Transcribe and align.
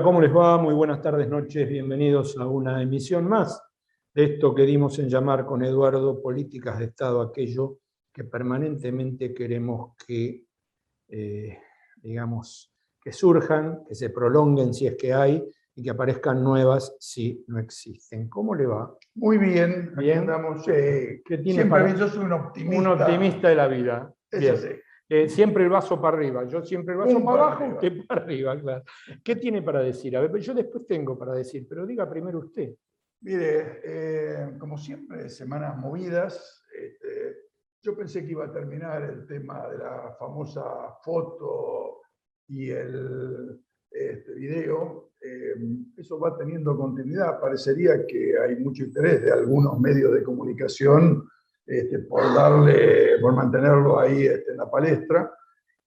Hola, 0.00 0.06
¿cómo 0.06 0.20
les 0.22 0.34
va? 0.34 0.56
Muy 0.56 0.72
buenas 0.72 1.02
tardes, 1.02 1.28
noches. 1.28 1.68
Bienvenidos 1.68 2.34
a 2.38 2.46
una 2.46 2.80
emisión 2.80 3.28
más 3.28 3.62
de 4.14 4.24
esto 4.24 4.54
que 4.54 4.62
dimos 4.62 4.98
en 4.98 5.10
llamar 5.10 5.44
con 5.44 5.62
Eduardo 5.62 6.22
Políticas 6.22 6.78
de 6.78 6.86
Estado, 6.86 7.20
aquello 7.20 7.80
que 8.10 8.24
permanentemente 8.24 9.34
queremos 9.34 9.94
que, 10.06 10.46
eh, 11.08 11.58
digamos, 11.96 12.72
que 12.98 13.12
surjan, 13.12 13.84
que 13.86 13.94
se 13.94 14.08
prolonguen 14.08 14.72
si 14.72 14.86
es 14.86 14.96
que 14.96 15.12
hay, 15.12 15.44
y 15.74 15.82
que 15.82 15.90
aparezcan 15.90 16.42
nuevas 16.42 16.96
si 16.98 17.44
no 17.48 17.58
existen. 17.58 18.26
¿Cómo 18.30 18.54
le 18.54 18.64
va? 18.64 18.96
Muy 19.16 19.36
bien, 19.36 19.92
Bien. 19.98 20.20
andamos. 20.20 20.66
eh, 20.68 21.20
¿Qué 21.26 21.36
tiene 21.36 21.60
siempre 21.60 21.82
para- 21.82 21.94
yo 21.94 22.08
soy 22.08 22.24
un 22.24 22.32
optimista. 22.32 22.78
Un 22.80 22.86
optimista 22.86 23.48
de 23.50 23.54
la 23.54 23.68
vida. 23.68 24.14
Es 24.30 24.40
Bien. 24.40 24.54
así. 24.54 24.68
Eh, 25.12 25.28
siempre 25.28 25.64
el 25.64 25.70
vaso 25.70 26.00
para 26.00 26.16
arriba, 26.16 26.44
yo 26.46 26.62
siempre 26.62 26.94
el 26.94 27.00
vaso 27.00 27.16
Un 27.16 27.24
para 27.24 27.42
abajo, 27.42 27.64
usted 27.74 28.06
para 28.06 28.22
arriba, 28.22 28.56
claro. 28.60 28.84
¿Qué 29.24 29.34
tiene 29.34 29.60
para 29.60 29.80
decir? 29.82 30.16
A 30.16 30.20
ver, 30.20 30.40
yo 30.40 30.54
después 30.54 30.86
tengo 30.86 31.18
para 31.18 31.32
decir, 31.34 31.66
pero 31.68 31.84
diga 31.84 32.08
primero 32.08 32.38
usted. 32.38 32.76
Mire, 33.22 33.80
eh, 33.82 34.56
como 34.56 34.78
siempre, 34.78 35.28
semanas 35.28 35.76
movidas. 35.76 36.64
este, 36.72 37.38
yo 37.82 37.96
pensé 37.96 38.24
que 38.24 38.30
iba 38.30 38.44
a 38.44 38.52
terminar 38.52 39.02
el 39.02 39.26
tema 39.26 39.66
de 39.68 39.78
la 39.78 40.14
famosa 40.16 40.62
foto 41.02 42.02
y 42.46 42.70
el 42.70 43.60
este, 43.90 44.32
video. 44.34 45.10
eh, 45.20 45.54
eso 45.96 46.20
va 46.20 46.36
teniendo 46.36 46.76
continuidad. 46.76 47.40
Parecería 47.40 48.06
que 48.06 48.38
hay 48.38 48.56
mucho 48.56 48.84
interés 48.84 49.22
de 49.22 49.32
algunos 49.32 49.78
medios 49.80 50.14
de 50.14 50.22
comunicación 50.22 51.28
este, 51.70 52.00
por 52.00 52.34
darle, 52.34 53.18
por 53.20 53.32
mantenerlo 53.32 54.00
ahí 54.00 54.26
este, 54.26 54.50
en 54.50 54.56
la 54.56 54.68
palestra. 54.68 55.32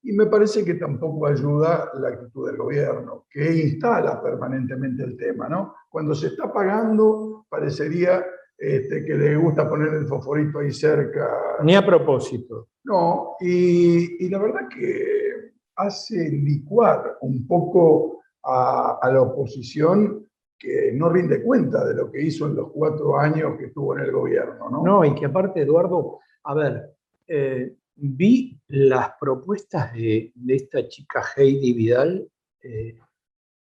Y 0.01 0.13
me 0.13 0.25
parece 0.27 0.63
que 0.63 0.75
tampoco 0.75 1.27
ayuda 1.27 1.91
la 1.99 2.09
actitud 2.09 2.47
del 2.47 2.57
gobierno, 2.57 3.25
que 3.29 3.51
instala 3.63 4.21
permanentemente 4.21 5.03
el 5.03 5.17
tema, 5.17 5.47
¿no? 5.47 5.75
Cuando 5.89 6.15
se 6.15 6.27
está 6.27 6.51
pagando, 6.51 7.45
parecería 7.49 8.25
este, 8.57 9.03
que 9.05 9.15
le 9.15 9.35
gusta 9.35 9.69
poner 9.69 9.93
el 9.93 10.07
fosforito 10.07 10.59
ahí 10.59 10.71
cerca. 10.71 11.29
Ni 11.63 11.75
a 11.75 11.85
propósito. 11.85 12.69
No, 12.85 13.35
y, 13.39 14.25
y 14.25 14.29
la 14.29 14.39
verdad 14.39 14.67
que 14.69 15.53
hace 15.75 16.29
licuar 16.29 17.17
un 17.21 17.47
poco 17.47 18.21
a, 18.43 18.99
a 19.01 19.11
la 19.11 19.21
oposición 19.21 20.22
que 20.64 20.94
no 20.94 21.09
rinde 21.09 21.44
cuenta 21.44 21.86
de 21.86 21.94
lo 21.94 22.09
que 22.09 22.22
hizo 22.22 22.47
en 22.47 22.56
los 22.56 22.72
cuatro 22.72 23.19
años 23.19 23.58
que 23.58 23.66
estuvo 23.66 23.97
en 23.97 24.06
el 24.06 24.11
gobierno, 24.14 24.69
¿no? 24.69 24.81
No, 24.81 25.03
y 25.06 25.13
que 25.13 25.25
aparte, 25.25 25.62
Eduardo, 25.62 26.19
a 26.46 26.53
ver, 26.53 26.90
eh, 27.28 27.75
vi 27.96 28.57
las 28.69 29.12
propuestas 29.19 29.91
de, 29.91 30.31
de 30.34 30.56
esta 30.56 30.88
chica 30.88 31.22
Heidi 31.35 31.73
Vidal. 31.73 32.25
eh, 32.62 32.97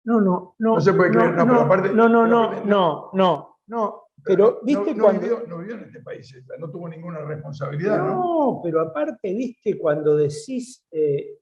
no, 0.05 0.21
no, 0.21 0.55
no. 0.61 0.75
No 0.75 0.81
se 0.81 0.93
puede 0.95 1.11
creer, 1.11 1.35
no, 1.35 1.45
pero 1.47 1.61
aparte- 1.61 1.93
No, 1.93 2.09
no, 2.09 2.25
no, 2.27 2.65
no, 2.65 3.11
no, 3.12 3.57
no. 3.67 3.99
Pero, 4.25 4.45
No- 4.47 4.59
viste 4.62 4.95
no, 4.95 5.03
cuando. 5.03 5.21
vivió, 5.23 5.43
no 5.49 5.59
vivió 5.59 5.75
en 5.75 5.85
este 5.85 6.01
país, 6.01 6.33
no 6.61 6.71
tuvo 6.71 6.89
ninguna 6.89 7.19
responsabilidad, 7.25 7.99
¿no? 7.99 8.15
No, 8.15 8.61
pero 8.62 8.81
aparte, 8.81 9.35
viste, 9.35 9.77
cuando 9.77 10.17
decís 10.17 10.85
eh, 10.93 11.39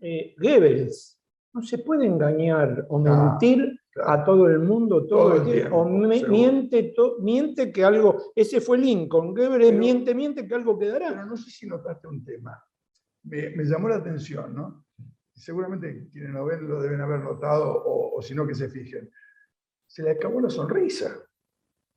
eh, 0.00 0.34
Goebbels, 0.38 1.18
no 1.54 1.62
se 1.62 1.78
puede 1.78 2.06
engañar 2.06 2.86
o 2.88 2.96
Ah, 3.06 3.32
mentir 3.40 3.78
claro. 3.92 4.10
a 4.10 4.24
todo 4.24 4.46
el 4.48 4.58
mundo 4.60 5.06
todo, 5.06 5.34
Todo 5.34 5.42
el 5.46 5.52
tiempo. 5.52 5.76
O 5.76 5.88
miente, 5.88 6.92
to- 6.96 7.18
miente 7.20 7.70
que 7.72 7.84
algo, 7.84 8.32
ese 8.34 8.60
fue 8.60 8.78
Lincoln, 8.78 9.34
Goebbels 9.34 9.66
Pero- 9.68 9.78
miente, 9.78 10.14
miente 10.14 10.46
que 10.48 10.54
algo 10.54 10.78
quedará. 10.78 11.08
Pero 11.10 11.26
no 11.26 11.36
sé 11.36 11.50
si 11.50 11.66
notaste 11.66 12.08
un 12.08 12.24
tema. 12.24 12.62
Me, 13.24 13.50
me 13.50 13.64
llamó 13.64 13.88
la 13.88 13.96
atención, 13.96 14.54
¿no? 14.54 14.84
Seguramente 15.34 16.08
quienes 16.12 16.30
lo 16.32 16.44
ven 16.44 16.68
lo 16.68 16.80
deben 16.82 17.00
haber 17.00 17.20
notado, 17.20 17.70
o, 17.84 18.18
o 18.18 18.22
si 18.22 18.34
no 18.34 18.46
que 18.46 18.54
se 18.54 18.68
fijen. 18.68 19.10
Se 19.86 20.02
le 20.02 20.10
acabó 20.12 20.40
la 20.40 20.50
sonrisa. 20.50 21.14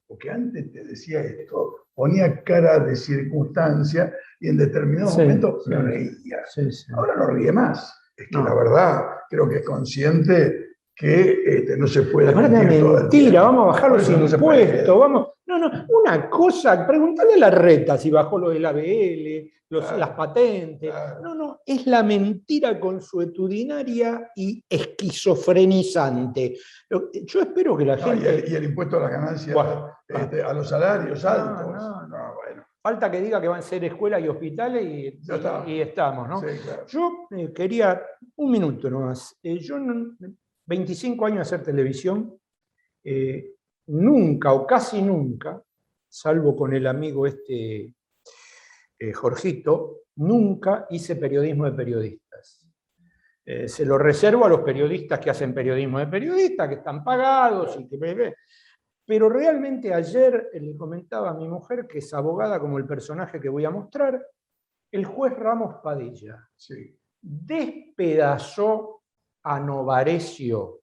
Porque 0.07 0.29
antes 0.29 0.71
te 0.71 0.83
decía 0.83 1.21
esto, 1.21 1.87
ponía 1.95 2.43
cara 2.43 2.77
de 2.79 2.95
circunstancia 2.95 4.13
y 4.39 4.49
en 4.49 4.57
determinado 4.57 5.09
Sí, 5.09 5.21
momento 5.21 5.59
sí. 5.63 5.71
se 5.71 5.77
reía. 5.77 6.37
Sí. 6.53 6.69
Ahora 6.93 7.15
no 7.15 7.27
ríe 7.31 7.51
más. 7.51 7.91
Es 8.15 8.27
que 8.27 8.37
No. 8.37 8.43
la 8.45 8.53
verdad, 8.53 9.01
creo 9.29 9.49
que 9.49 9.57
es 9.57 9.65
consciente 9.65 10.64
que 10.95 11.43
este, 11.45 11.77
no 11.77 11.87
se 11.87 12.03
puede 12.03 12.29
el 12.29 12.35
mentira, 12.35 13.41
vamos 13.43 13.63
a 13.63 13.67
bajar 13.67 13.91
los 13.91 14.01
eso 14.03 14.17
no 14.17 14.25
impuestos, 14.25 14.99
vamos. 14.99 15.27
No, 15.47 15.59
no, 15.59 15.69
una 15.89 16.29
cosa, 16.29 16.87
preguntale 16.87 17.33
a 17.33 17.37
la 17.37 17.49
reta 17.51 17.97
si 17.97 18.09
bajó 18.09 18.39
lo 18.39 18.49
del 18.49 18.65
ABL, 18.65 19.51
los- 19.69 19.83
Claro, 19.83 19.97
las 19.97 20.09
patentes. 20.11 20.89
claro. 20.89 21.21
No, 21.21 21.35
no, 21.35 21.59
es 21.65 21.85
la 21.87 22.01
mentira 22.03 22.79
consuetudinaria 22.79 24.31
y 24.35 24.63
esquizofrenizante. 24.69 26.55
Yo 26.89 27.41
espero 27.41 27.75
que 27.75 27.85
la 27.85 27.95
No, 27.97 28.13
y, 28.13 28.17
gente. 28.19 28.35
el, 28.45 28.51
y 28.51 28.55
el 28.55 28.63
impuesto 28.65 28.97
a 28.97 29.01
las 29.01 29.11
ganancias, 29.11 29.53
Bueno, 29.53 29.89
este, 30.07 30.41
a 30.43 30.53
los 30.53 30.69
salarios 30.69 31.23
altos. 31.25 31.67
no, 31.73 32.07
No, 32.07 32.33
bueno. 32.35 32.63
Falta 32.81 33.09
que 33.09 33.19
diga 33.19 33.41
que 33.41 33.47
van 33.47 33.59
a 33.59 33.63
ser 33.63 33.83
escuelas 33.83 34.21
y 34.23 34.27
hospitales 34.27 34.83
y, 34.85 35.07
y- 35.67 35.71
y 35.73 35.81
estamos, 35.81 36.29
¿no? 36.29 36.39
Sí, 36.39 36.47
claro. 36.63 36.85
Yo 36.87 37.27
eh, 37.31 37.51
quería 37.51 37.99
un 38.35 38.51
minuto 38.51 38.89
nomás. 38.91 39.35
Eh, 39.41 39.57
yo, 39.59 39.79
no- 39.79 40.15
25 40.65 41.25
años 41.25 41.37
de 41.37 41.55
hacer 41.55 41.63
televisión, 41.63 42.39
eh, 43.03 43.55
nunca 43.87 44.53
o 44.53 44.65
casi 44.65 45.01
nunca, 45.01 45.61
salvo 46.07 46.55
con 46.55 46.73
el 46.73 46.87
amigo 46.87 47.27
este 47.27 47.93
eh, 48.97 49.13
Jorgito, 49.13 50.03
nunca 50.15 50.87
hice 50.89 51.15
periodismo 51.17 51.65
de 51.65 51.71
periodistas. 51.71 52.65
Eh, 53.45 53.67
se 53.67 53.85
lo 53.85 53.97
reservo 53.97 54.45
a 54.45 54.49
los 54.49 54.61
periodistas 54.61 55.19
que 55.19 55.29
hacen 55.29 55.53
periodismo 55.53 55.99
de 55.99 56.07
periodistas, 56.07 56.67
que 56.67 56.75
están 56.75 57.03
pagados 57.03 57.77
y 57.79 57.87
que... 57.87 58.33
Pero 59.07 59.29
realmente 59.29 59.93
ayer 59.93 60.49
le 60.53 60.75
comentaba 60.75 61.29
a 61.29 61.35
mi 61.35 61.47
mujer, 61.47 61.85
que 61.85 61.99
es 61.99 62.11
abogada 62.13 62.59
como 62.59 62.79
el 62.79 62.87
personaje 62.87 63.39
que 63.39 63.49
voy 63.49 63.65
a 63.65 63.69
mostrar, 63.69 64.19
el 64.91 65.05
juez 65.05 65.33
Ramos 65.33 65.75
Padilla 65.83 66.49
Sí. 66.55 66.97
despedazó 67.21 68.94
a 69.45 69.59
Novarecio. 69.59 70.81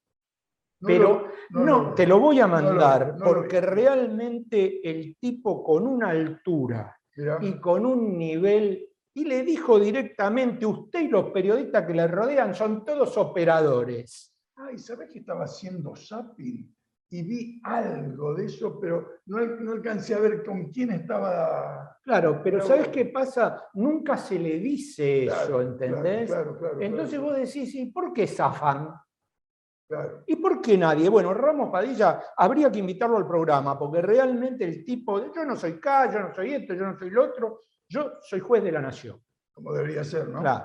No 0.81 0.87
Pero 0.87 1.29
lo- 1.51 1.61
no, 1.65 1.95
te 1.95 2.07
lo 2.07 2.19
voy 2.19 2.41
a 2.41 2.47
mandar, 2.47 3.17
lo 3.19 3.25
porque 3.25 3.61
realmente 3.61 4.81
el 4.89 5.17
tipo 5.17 5.63
con 5.63 5.87
una 5.87 6.11
altura 6.11 6.97
mirá, 7.17 7.39
y 7.41 7.61
con 7.61 7.85
un 7.87 8.17
nivel, 8.17 8.89
y 9.15 9.25
le 9.25 9.43
dijo 9.43 9.79
directamente, 9.79 10.65
usted 10.65 11.01
y 11.03 11.09
los 11.09 11.31
periodistas 11.31 11.87
que 11.87 11.95
le 11.95 12.07
rodean 12.09 12.55
son 12.55 12.85
todos 12.85 13.17
operadores. 13.19 14.35
Ay, 14.57 14.79
¿sabés 14.79 15.11
que 15.11 15.19
estaba 15.19 15.45
haciendo 15.45 15.95
zapping? 15.95 16.75
Y 17.15 17.23
vi 17.25 17.61
algo 17.63 18.35
de 18.35 18.47
eso, 18.47 18.81
pero 18.81 19.07
no, 19.27 19.37
al- 19.37 19.63
no 19.63 19.73
alcancé 19.73 20.15
a 20.15 20.19
ver 20.19 20.43
con 20.43 20.71
quién 20.73 20.93
estaba. 20.93 21.99
Claro, 22.03 22.41
pero 22.43 22.63
¿sabes 22.63 22.89
qué 22.89 23.05
pasa? 23.05 23.69
Nunca 23.75 24.17
se 24.17 24.39
le 24.39 24.59
dice 24.59 25.27
eso, 25.27 25.61
¿entendés? 25.61 26.31
Claro, 26.31 26.57
claro, 26.59 26.81
Entonces 26.81 27.21
vos 27.21 27.37
decís, 27.37 27.75
¿y 27.75 27.87
por 27.93 28.15
qué 28.15 28.27
zafan? 28.27 28.95
claro. 29.87 30.25
¿Y 30.27 30.37
por 30.37 30.63
qué 30.63 30.79
nadie? 30.79 31.11
Bueno, 31.11 31.35
Ramos 31.35 31.71
Padilla 31.71 32.19
habría 32.35 32.73
que 32.73 32.79
invitarlo 32.79 33.19
al 33.19 33.27
programa, 33.27 33.79
porque 33.79 34.01
realmente 34.01 34.65
el 34.65 34.83
tipo, 34.83 35.21
de, 35.21 35.31
yo 35.37 35.45
no 35.45 35.55
soy 35.55 35.79
K, 35.79 36.11
yo 36.15 36.19
no 36.21 36.35
soy 36.35 36.55
esto, 36.55 36.73
yo 36.73 36.87
no 36.87 36.99
soy 36.99 37.11
lo 37.11 37.25
otro, 37.25 37.65
yo 37.87 38.13
soy 38.23 38.41
juez 38.41 38.65
de 38.65 38.73
la 38.73 38.81
nación. 38.81 39.21
Como 39.53 39.71
debería 39.75 40.03
ser, 40.03 40.29
¿no? 40.29 40.41
Claro. 40.41 40.65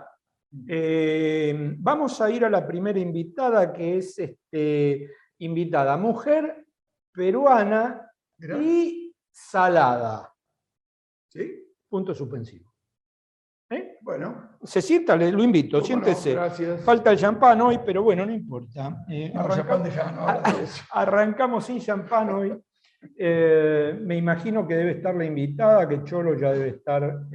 Eh, 0.66 1.76
vamos 1.80 2.22
a 2.22 2.30
ir 2.32 2.46
a 2.46 2.50
la 2.50 2.66
primera 2.66 2.98
invitada, 3.00 3.74
que 3.74 3.98
es 3.98 4.18
este, 4.18 5.10
invitada 5.40 5.98
mujer, 5.98 6.66
peruana 7.12 8.10
Mirá, 8.38 8.58
y 8.58 9.16
salada. 9.32 10.34
¿sí? 11.30 11.74
Punto 11.90 12.14
suspensivo. 12.14 12.72
¿Eh? 13.70 13.98
Bueno. 14.02 14.58
Se 14.64 14.82
sienta, 14.82 15.16
le- 15.18 15.32
lo 15.32 15.44
invito, 15.44 15.80
no, 15.80 15.84
siéntese. 15.84 16.34
gracias. 16.34 16.82
Falta 16.84 17.12
el 17.12 17.18
champán 17.18 17.60
hoy, 17.62 17.80
pero 17.86 18.02
bueno, 18.04 18.26
no 18.26 18.34
importa. 18.34 19.04
Eh, 19.10 19.32
No, 19.34 19.42
no. 19.44 20.28
Arrancamos 20.92 21.66
sin 21.66 21.80
champán 21.82 22.30
hoy. 22.30 22.58
Eh, 23.18 23.98
me 24.02 24.16
imagino 24.16 24.66
que 24.68 24.76
debe 24.76 24.92
estar 24.92 25.14
la 25.16 25.26
invitada, 25.26 25.88
que 25.88 26.04
Cholo 26.04 26.36
ya 26.36 26.52
debe 26.52 26.70
estar 26.70 27.28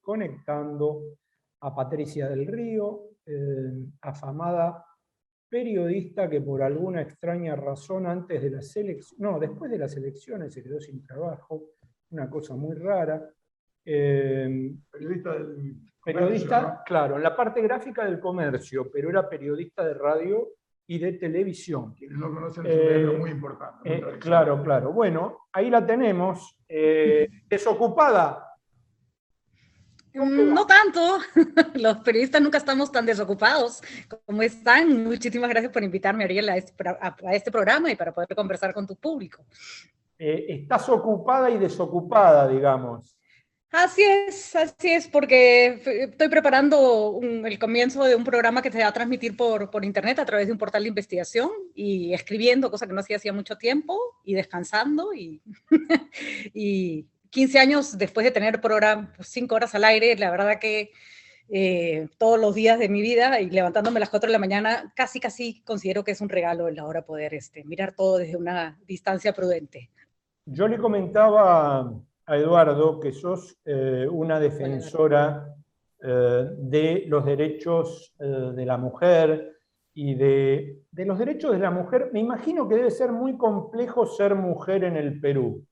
conectando 0.00 1.02
a 1.60 1.74
Patricia 1.74 2.28
del 2.28 2.46
Río, 2.46 3.02
afamada 4.00 4.84
periodista 5.50 6.30
que 6.30 6.40
por 6.40 6.62
alguna 6.62 7.02
extraña 7.02 7.56
razón 7.56 8.06
antes 8.06 8.40
de 8.42 8.50
las 8.50 8.76
elecciones, 8.76 9.20
no, 9.20 9.38
después 9.38 9.70
de 9.70 9.78
las 9.78 9.96
elecciones 9.96 10.54
se 10.54 10.62
quedó 10.62 10.80
sin 10.80 11.04
trabajo, 11.04 11.62
una 12.10 12.30
cosa 12.30 12.54
muy 12.54 12.76
rara. 12.76 13.28
Eh, 13.84 14.72
Periodista 14.90 15.32
del. 15.34 15.74
periodista, 16.04 16.82
claro, 16.86 17.16
en 17.16 17.22
la 17.22 17.34
parte 17.36 17.60
gráfica 17.62 18.04
del 18.04 18.20
comercio, 18.20 18.90
pero 18.92 19.10
era 19.10 19.28
periodista 19.28 19.84
de 19.84 19.94
radio 19.94 20.48
y 20.86 20.98
de 20.98 21.12
televisión. 21.14 21.94
Quienes 21.94 22.18
no 22.18 22.32
conocen 22.32 22.66
es 22.66 22.74
un 22.74 22.80
Eh, 22.80 22.90
medio 22.90 23.18
muy 23.18 23.30
importante. 23.30 23.94
Eh, 23.94 24.02
claro, 24.18 24.62
claro. 24.62 24.92
Bueno, 24.92 25.38
ahí 25.52 25.70
la 25.70 25.84
tenemos. 25.84 26.56
eh, 26.68 27.28
desocupada. 27.48 28.46
Mm, 30.12 30.52
no 30.52 30.66
tanto, 30.66 31.18
los 31.74 31.98
periodistas 31.98 32.42
nunca 32.42 32.58
estamos 32.58 32.90
tan 32.90 33.06
desocupados 33.06 33.80
como 34.26 34.42
están. 34.42 35.04
Muchísimas 35.04 35.50
gracias 35.50 35.72
por 35.72 35.82
invitarme, 35.82 36.24
Ariel, 36.24 36.48
a 36.48 36.56
este, 36.56 36.72
a 36.88 37.34
este 37.34 37.50
programa 37.50 37.90
y 37.90 37.96
para 37.96 38.12
poder 38.12 38.34
conversar 38.34 38.74
con 38.74 38.86
tu 38.86 38.96
público. 38.96 39.44
Eh, 40.18 40.46
estás 40.48 40.88
ocupada 40.88 41.48
y 41.50 41.58
desocupada, 41.58 42.48
digamos. 42.48 43.16
Así 43.72 44.02
es, 44.02 44.56
así 44.56 44.92
es, 44.92 45.06
porque 45.06 45.80
estoy 45.84 46.28
preparando 46.28 47.20
el 47.22 47.56
comienzo 47.60 48.02
de 48.02 48.16
un 48.16 48.24
programa 48.24 48.62
que 48.62 48.72
se 48.72 48.80
va 48.80 48.88
a 48.88 48.92
transmitir 48.92 49.36
por, 49.36 49.70
por, 49.70 49.84
internet 49.84 50.18
a 50.18 50.24
través 50.24 50.48
de 50.48 50.52
un 50.52 50.58
portal 50.58 50.82
de 50.82 50.88
investigación 50.88 51.50
y 51.72 52.12
escribiendo, 52.12 52.68
cosa 52.68 52.88
que 52.88 52.92
no 52.92 53.00
hacía 53.00 53.16
hacía 53.16 53.32
mucho 53.32 53.56
tiempo, 53.56 53.96
y 54.24 54.34
descansando, 54.34 55.14
y, 55.14 55.40
y 56.52 57.06
15 57.30 57.58
años 57.58 57.98
después 57.98 58.24
de 58.24 58.32
tener 58.32 58.60
programa, 58.60 59.12
pues, 59.16 59.28
cinco 59.28 59.54
horas 59.54 59.74
al 59.74 59.84
aire, 59.84 60.16
la 60.16 60.30
verdad 60.30 60.58
que 60.60 60.90
eh, 61.48 62.08
todos 62.18 62.38
los 62.40 62.54
días 62.54 62.78
de 62.78 62.88
mi 62.88 63.00
vida 63.00 63.40
y 63.40 63.50
levantándome 63.50 63.98
a 63.98 64.00
las 64.00 64.10
4 64.10 64.28
de 64.28 64.32
la 64.32 64.38
mañana, 64.38 64.92
casi, 64.94 65.20
casi 65.20 65.62
considero 65.62 66.04
que 66.04 66.12
es 66.12 66.20
un 66.20 66.28
regalo 66.28 66.68
en 66.68 66.76
la 66.76 66.86
hora 66.86 67.02
poder 67.02 67.34
este, 67.34 67.64
mirar 67.64 67.94
todo 67.94 68.18
desde 68.18 68.36
una 68.36 68.78
distancia 68.86 69.32
prudente. 69.32 69.90
Yo 70.44 70.68
le 70.68 70.78
comentaba 70.78 71.92
a 72.26 72.36
Eduardo 72.36 72.98
que 73.00 73.12
sos 73.12 73.56
eh, 73.64 74.06
una 74.10 74.38
defensora 74.38 75.54
eh, 76.02 76.46
de 76.56 77.04
los 77.06 77.24
derechos 77.24 78.14
de 78.18 78.64
la 78.64 78.76
mujer 78.76 79.56
y 79.92 80.14
de, 80.14 80.82
de 80.90 81.04
los 81.04 81.18
derechos 81.18 81.52
de 81.52 81.58
la 81.58 81.70
mujer. 81.70 82.10
Me 82.12 82.20
imagino 82.20 82.68
que 82.68 82.76
debe 82.76 82.90
ser 82.90 83.12
muy 83.12 83.36
complejo 83.36 84.06
ser 84.06 84.34
mujer 84.34 84.84
en 84.84 84.96
el 84.96 85.20
Perú 85.20 85.64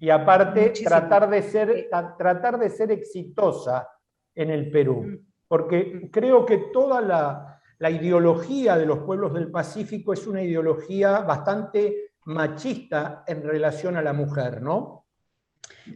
y 0.00 0.10
aparte 0.10 0.70
tratar 0.82 1.30
de, 1.30 1.42
ser, 1.42 1.88
tratar 2.18 2.58
de 2.58 2.70
ser 2.70 2.90
exitosa 2.92 3.88
en 4.34 4.50
el 4.50 4.70
Perú, 4.70 5.22
porque 5.48 6.08
creo 6.12 6.44
que 6.44 6.58
toda 6.72 7.00
la, 7.00 7.60
la 7.78 7.90
ideología 7.90 8.76
de 8.76 8.86
los 8.86 9.00
pueblos 9.00 9.32
del 9.34 9.50
Pacífico 9.50 10.12
es 10.12 10.26
una 10.26 10.42
ideología 10.42 11.20
bastante 11.20 12.12
machista 12.26 13.24
en 13.26 13.42
relación 13.42 13.96
a 13.96 14.02
la 14.02 14.12
mujer, 14.12 14.62
¿no? 14.62 15.06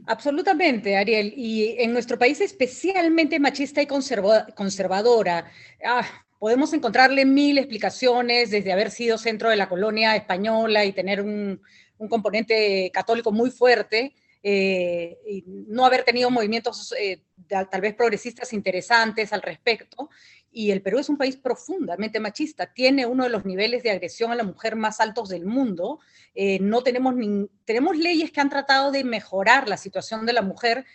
Absolutamente, 0.07 0.97
Ariel. 0.97 1.33
Y 1.37 1.77
en 1.79 1.93
nuestro 1.93 2.19
país 2.19 2.41
especialmente 2.41 3.41
machista 3.41 3.81
y 3.83 3.87
conservadora. 3.87 5.51
Ah, 5.85 6.07
podemos 6.39 6.73
encontrarle 6.73 7.25
mil 7.25 7.59
explicaciones, 7.59 8.51
desde 8.51 8.73
haber 8.73 8.91
sido 8.91 9.19
centro 9.19 9.51
de 9.51 9.57
la 9.57 9.69
colonia 9.69 10.15
española 10.17 10.85
y 10.85 10.93
tener 10.93 11.23
un, 11.23 11.61
un 11.99 12.09
componente 12.09 12.91
católico 12.93 13.33
muy 13.33 13.51
fuerte, 13.51 14.15
eh, 14.43 15.19
y 15.27 15.45
no 15.47 15.85
haber 15.85 16.05
tenido 16.05 16.31
movimientos 16.31 16.95
eh, 16.99 17.23
tal 17.49 17.81
vez 17.81 17.95
progresistas 17.95 18.53
interesantes 18.53 19.33
al 19.33 19.43
respecto. 19.43 20.11
Y 20.51 20.71
el 20.71 20.81
Perú 20.81 20.99
es 20.99 21.09
un 21.09 21.19
país 21.19 21.37
profundamente 21.37 22.21
machista, 22.21 22.73
tiene 22.73 23.05
uno 23.05 23.25
de 23.25 23.31
los 23.31 23.45
niveles 23.45 23.83
de 23.83 23.91
agresión 23.91 24.33
a 24.33 24.37
la 24.37 24.45
mujer 24.45 24.77
más 24.77 25.01
altos 25.01 25.29
del 25.29 25.45
mundo. 25.45 26.01
Eh, 26.35 26.59
no 26.61 26.83
tenemos, 26.83 27.15
tenemos 27.65 27.97
leyes 27.97 28.31
que 28.31 28.41
han 28.41 28.49
tratado 28.49 28.91
de 28.91 29.05
mejorar 29.05 29.69
la 29.69 29.77
situación 29.77 30.25
de 30.25 30.33
la 30.33 30.43
mujer, 30.43 30.87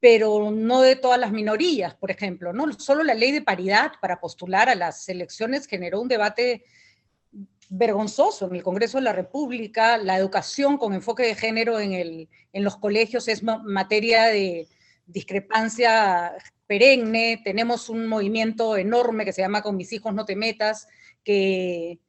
pero 0.00 0.50
no 0.50 0.82
de 0.82 0.96
todas 0.96 1.18
las 1.18 1.32
minorías, 1.32 1.94
por 1.94 2.10
ejemplo. 2.10 2.52
¿no? 2.52 2.72
Solo 2.78 3.02
la 3.04 3.14
ley 3.14 3.32
de 3.32 3.42
paridad 3.42 3.92
para 4.00 4.20
postular 4.20 4.68
a 4.68 4.74
las 4.74 5.08
elecciones 5.08 5.66
generó 5.66 6.00
un 6.00 6.08
debate 6.08 6.64
vergonzoso 7.70 8.48
en 8.48 8.56
el 8.56 8.62
Congreso 8.62 8.98
de 8.98 9.04
la 9.04 9.12
República. 9.12 9.96
La 9.96 10.18
educación 10.18 10.76
con 10.76 10.92
enfoque 10.92 11.22
de 11.22 11.36
género 11.36 11.78
en, 11.78 11.92
el, 11.92 12.28
en 12.52 12.64
los 12.64 12.76
colegios 12.76 13.28
es 13.28 13.42
materia 13.42 14.26
de 14.26 14.68
discrepancia 15.06 16.32
perenne. 16.66 17.40
Tenemos 17.42 17.88
un 17.88 18.06
movimiento 18.06 18.76
enorme 18.76 19.24
que 19.24 19.32
se 19.32 19.40
llama 19.40 19.62
Con 19.62 19.76
mis 19.76 19.92
hijos 19.92 20.12
no 20.12 20.24
te 20.24 20.36
metas, 20.36 20.88
que 21.24 22.00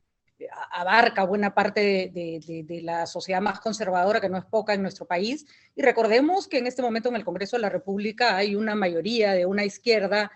abarca 0.72 1.24
buena 1.24 1.54
parte 1.54 2.12
de, 2.12 2.63
de, 2.68 2.81
la 2.81 3.06
sociedad 3.06 3.42
más 3.42 3.60
conservadora, 3.60 4.19
que 4.19 4.30
no 4.30 4.40
es 4.40 4.46
poca 4.46 4.74
en 4.74 4.81
nuestro 4.81 5.06
país. 5.06 5.46
Y 5.75 5.84
recordemos 5.84 6.48
que 6.48 6.58
en 6.58 6.66
este 6.66 6.81
momento 6.81 7.10
en 7.10 7.16
el 7.16 7.24
Congreso 7.24 7.58
de 7.58 7.62
la 7.62 7.69
República 7.69 8.36
hay 8.36 8.56
una 8.56 8.74
mayoría 8.74 9.34
de 9.34 9.46
una 9.46 9.63
izquierda 9.63 10.31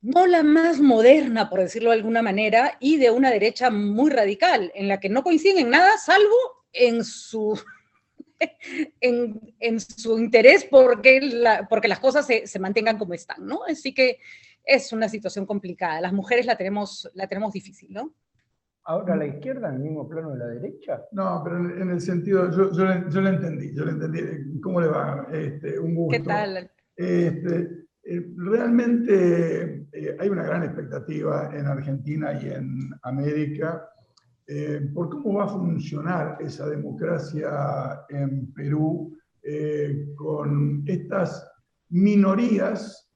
no 0.00 0.26
la 0.26 0.42
más 0.42 0.80
moderna, 0.80 1.50
por 1.50 1.60
decirlo 1.60 1.90
de 1.90 1.96
alguna 1.96 2.22
manera, 2.22 2.76
y 2.80 2.98
de 2.98 3.10
una 3.10 3.30
derecha 3.30 3.70
muy 3.70 4.10
radical, 4.10 4.70
en 4.74 4.88
la 4.88 5.00
que 5.00 5.08
no 5.08 5.22
coinciden 5.22 5.66
en 5.66 5.70
nada, 5.70 5.96
salvo 5.98 6.36
en 6.72 7.04
su, 7.04 7.60
en, 9.00 9.80
su 9.80 10.18
interés 10.18 10.64
porque, 10.70 11.20
porque 11.68 11.88
las 11.88 12.00
cosas 12.00 12.26
se, 12.26 12.58
mantengan 12.58 12.98
como 12.98 13.14
están, 13.14 13.46
¿no? 13.46 13.64
Así 13.64 13.92
que 13.92 14.18
es 14.64 14.92
una 14.92 15.08
situación 15.08 15.46
complicada. 15.46 16.00
Las 16.00 16.12
mujeres 16.12 16.46
la 16.46 16.56
tenemos, 16.56 17.10
la 17.14 17.26
tenemos 17.26 17.52
difícil, 17.52 17.92
¿no? 17.92 18.14
Ahora, 18.84 19.16
¿la 19.16 19.26
izquierda 19.26 19.68
en 19.68 19.74
el 19.74 19.80
mismo 19.80 20.08
plano 20.08 20.30
de 20.30 20.38
la 20.38 20.46
derecha? 20.46 21.04
No, 21.12 21.42
pero 21.44 21.58
en, 21.58 21.90
el 21.90 22.00
sentido, 22.00 22.50
yo, 22.50 22.72
yo, 22.72 23.20
lo 23.20 23.28
entendí, 23.28 23.74
yo 23.74 23.84
lo 23.84 23.90
entendí. 23.90 24.60
¿Cómo 24.62 24.80
le 24.80 24.86
va? 24.86 25.26
Este, 25.30 25.78
un 25.78 25.94
gusto. 25.94 26.16
¿Qué 26.18 26.26
tal? 26.26 26.70
Este, 26.96 27.86
eh, 28.04 28.26
realmente 28.36 29.77
eh, 29.92 30.16
hay 30.18 30.28
una 30.28 30.44
gran 30.44 30.64
expectativa 30.64 31.50
en 31.54 31.66
Argentina 31.66 32.32
y 32.32 32.48
en 32.48 32.90
América 33.02 33.88
eh, 34.46 34.88
por 34.94 35.08
cómo 35.10 35.34
va 35.34 35.44
a 35.44 35.48
funcionar 35.48 36.38
esa 36.40 36.68
democracia 36.68 38.04
en 38.08 38.52
Perú 38.52 39.14
con 40.16 40.82
estas 40.86 41.50
minorías 41.88 43.10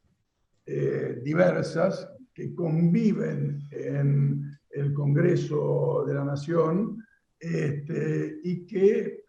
diversas 1.23 2.09
que 2.33 2.55
conviven 2.55 3.61
en 3.71 4.51
el 4.71 4.95
Congreso 4.95 6.05
de 6.07 6.15
la 6.15 6.25
Nación 6.25 7.05
este, 7.39 8.41
y 8.45 8.65
que, 8.65 9.25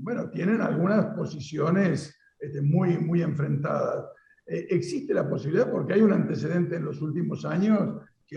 bueno, 0.00 0.30
tienen 0.30 0.60
algunas 0.60 1.06
posiciones 1.16 2.14
este, 2.40 2.62
muy, 2.62 2.96
muy 2.96 3.22
enfrentadas. 3.22 4.06
Eh, 4.50 4.66
existe 4.70 5.14
la 5.14 5.28
posibilidad, 5.28 5.70
porque 5.70 5.92
hay 5.92 6.02
un 6.02 6.12
antecedente 6.12 6.74
en 6.74 6.84
los 6.84 7.00
últimos 7.00 7.44
años, 7.44 8.02
que 8.26 8.36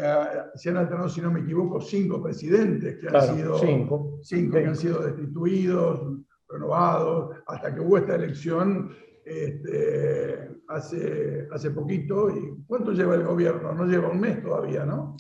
se 0.54 0.70
han 0.70 0.78
alternado, 0.78 1.10
si 1.10 1.22
no 1.22 1.32
me 1.32 1.40
equivoco, 1.40 1.82
cinco 1.82 2.22
presidentes 2.22 2.98
que 3.00 3.08
han 3.08 3.36
sido, 3.36 3.58
cinco. 3.58 4.20
Cinco 4.22 4.58
que 4.58 4.66
han 4.66 4.76
sido 4.76 5.00
destituidos, 5.02 6.20
renovados, 6.48 7.36
hasta 7.48 7.74
que 7.74 7.82
hubo 7.82 7.98
esta 7.98 8.14
elección 8.14 8.96
este, 9.26 10.50
hace, 10.68 11.48
hace 11.52 11.72
poquito. 11.72 12.30
¿Y 12.30 12.64
cuánto 12.68 12.92
lleva 12.92 13.16
el 13.16 13.24
gobierno? 13.24 13.74
No 13.74 13.86
lleva 13.86 14.10
un 14.10 14.20
mes 14.20 14.40
todavía, 14.44 14.86
¿no? 14.86 15.18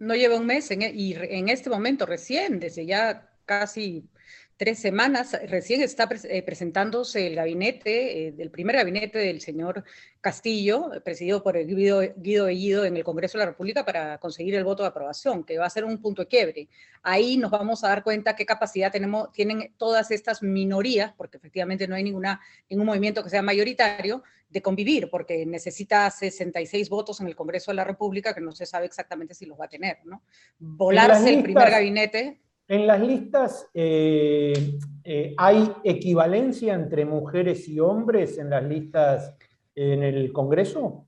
No 0.00 0.14
lleva 0.14 0.36
un 0.36 0.46
mes, 0.46 0.68
e, 0.72 0.92
y 0.92 1.14
en 1.14 1.48
este 1.48 1.70
momento 1.70 2.06
recién, 2.06 2.58
desde 2.58 2.86
ya 2.86 3.30
casi 3.44 4.10
tres 4.56 4.78
semanas. 4.78 5.36
Recién 5.48 5.82
está 5.82 6.08
eh, 6.24 6.42
presentándose 6.42 7.26
el 7.26 7.34
gabinete, 7.34 8.28
eh, 8.28 8.34
el 8.38 8.50
primer 8.50 8.76
gabinete 8.76 9.18
del 9.18 9.40
señor 9.40 9.84
Castillo, 10.20 10.90
presidido 11.04 11.42
por 11.42 11.56
el 11.56 11.66
Guido, 11.66 12.00
Guido 12.16 12.46
Bellido 12.46 12.84
en 12.84 12.96
el 12.96 13.04
Congreso 13.04 13.38
de 13.38 13.44
la 13.44 13.50
República 13.50 13.84
para 13.84 14.18
conseguir 14.18 14.54
el 14.54 14.64
voto 14.64 14.82
de 14.82 14.88
aprobación, 14.88 15.44
que 15.44 15.58
va 15.58 15.66
a 15.66 15.70
ser 15.70 15.84
un 15.84 16.00
punto 16.00 16.22
de 16.22 16.28
quiebre. 16.28 16.68
Ahí 17.02 17.36
nos 17.36 17.50
vamos 17.50 17.84
a 17.84 17.88
dar 17.88 18.02
cuenta 18.02 18.36
qué 18.36 18.46
capacidad 18.46 18.90
tenemos, 18.90 19.32
tienen 19.32 19.74
todas 19.76 20.10
estas 20.10 20.42
minorías, 20.42 21.12
porque 21.16 21.36
efectivamente 21.36 21.86
no 21.86 21.94
hay 21.94 22.04
ninguna, 22.04 22.40
ningún 22.70 22.86
movimiento 22.86 23.22
que 23.22 23.30
sea 23.30 23.42
mayoritario, 23.42 24.22
de 24.54 24.62
convivir, 24.62 25.10
porque 25.10 25.44
necesita 25.44 26.08
66 26.08 26.88
votos 26.88 27.20
en 27.20 27.26
el 27.26 27.34
Congreso 27.34 27.72
de 27.72 27.74
la 27.74 27.82
República, 27.82 28.32
que 28.32 28.40
no 28.40 28.52
se 28.52 28.66
sabe 28.66 28.86
exactamente 28.86 29.34
si 29.34 29.46
los 29.46 29.58
va 29.58 29.64
a 29.64 29.68
tener, 29.68 29.98
¿no? 30.04 30.22
Volarse 30.60 31.34
el 31.34 31.42
primer 31.42 31.70
gabinete 31.72 32.43
en 32.68 32.86
las 32.86 33.00
listas 33.00 33.68
eh, 33.74 34.78
eh, 35.04 35.34
hay 35.36 35.70
equivalencia 35.84 36.74
entre 36.74 37.04
mujeres 37.04 37.68
y 37.68 37.78
hombres 37.80 38.38
en 38.38 38.50
las 38.50 38.64
listas 38.64 39.36
en 39.74 40.02
el 40.02 40.32
Congreso. 40.32 41.06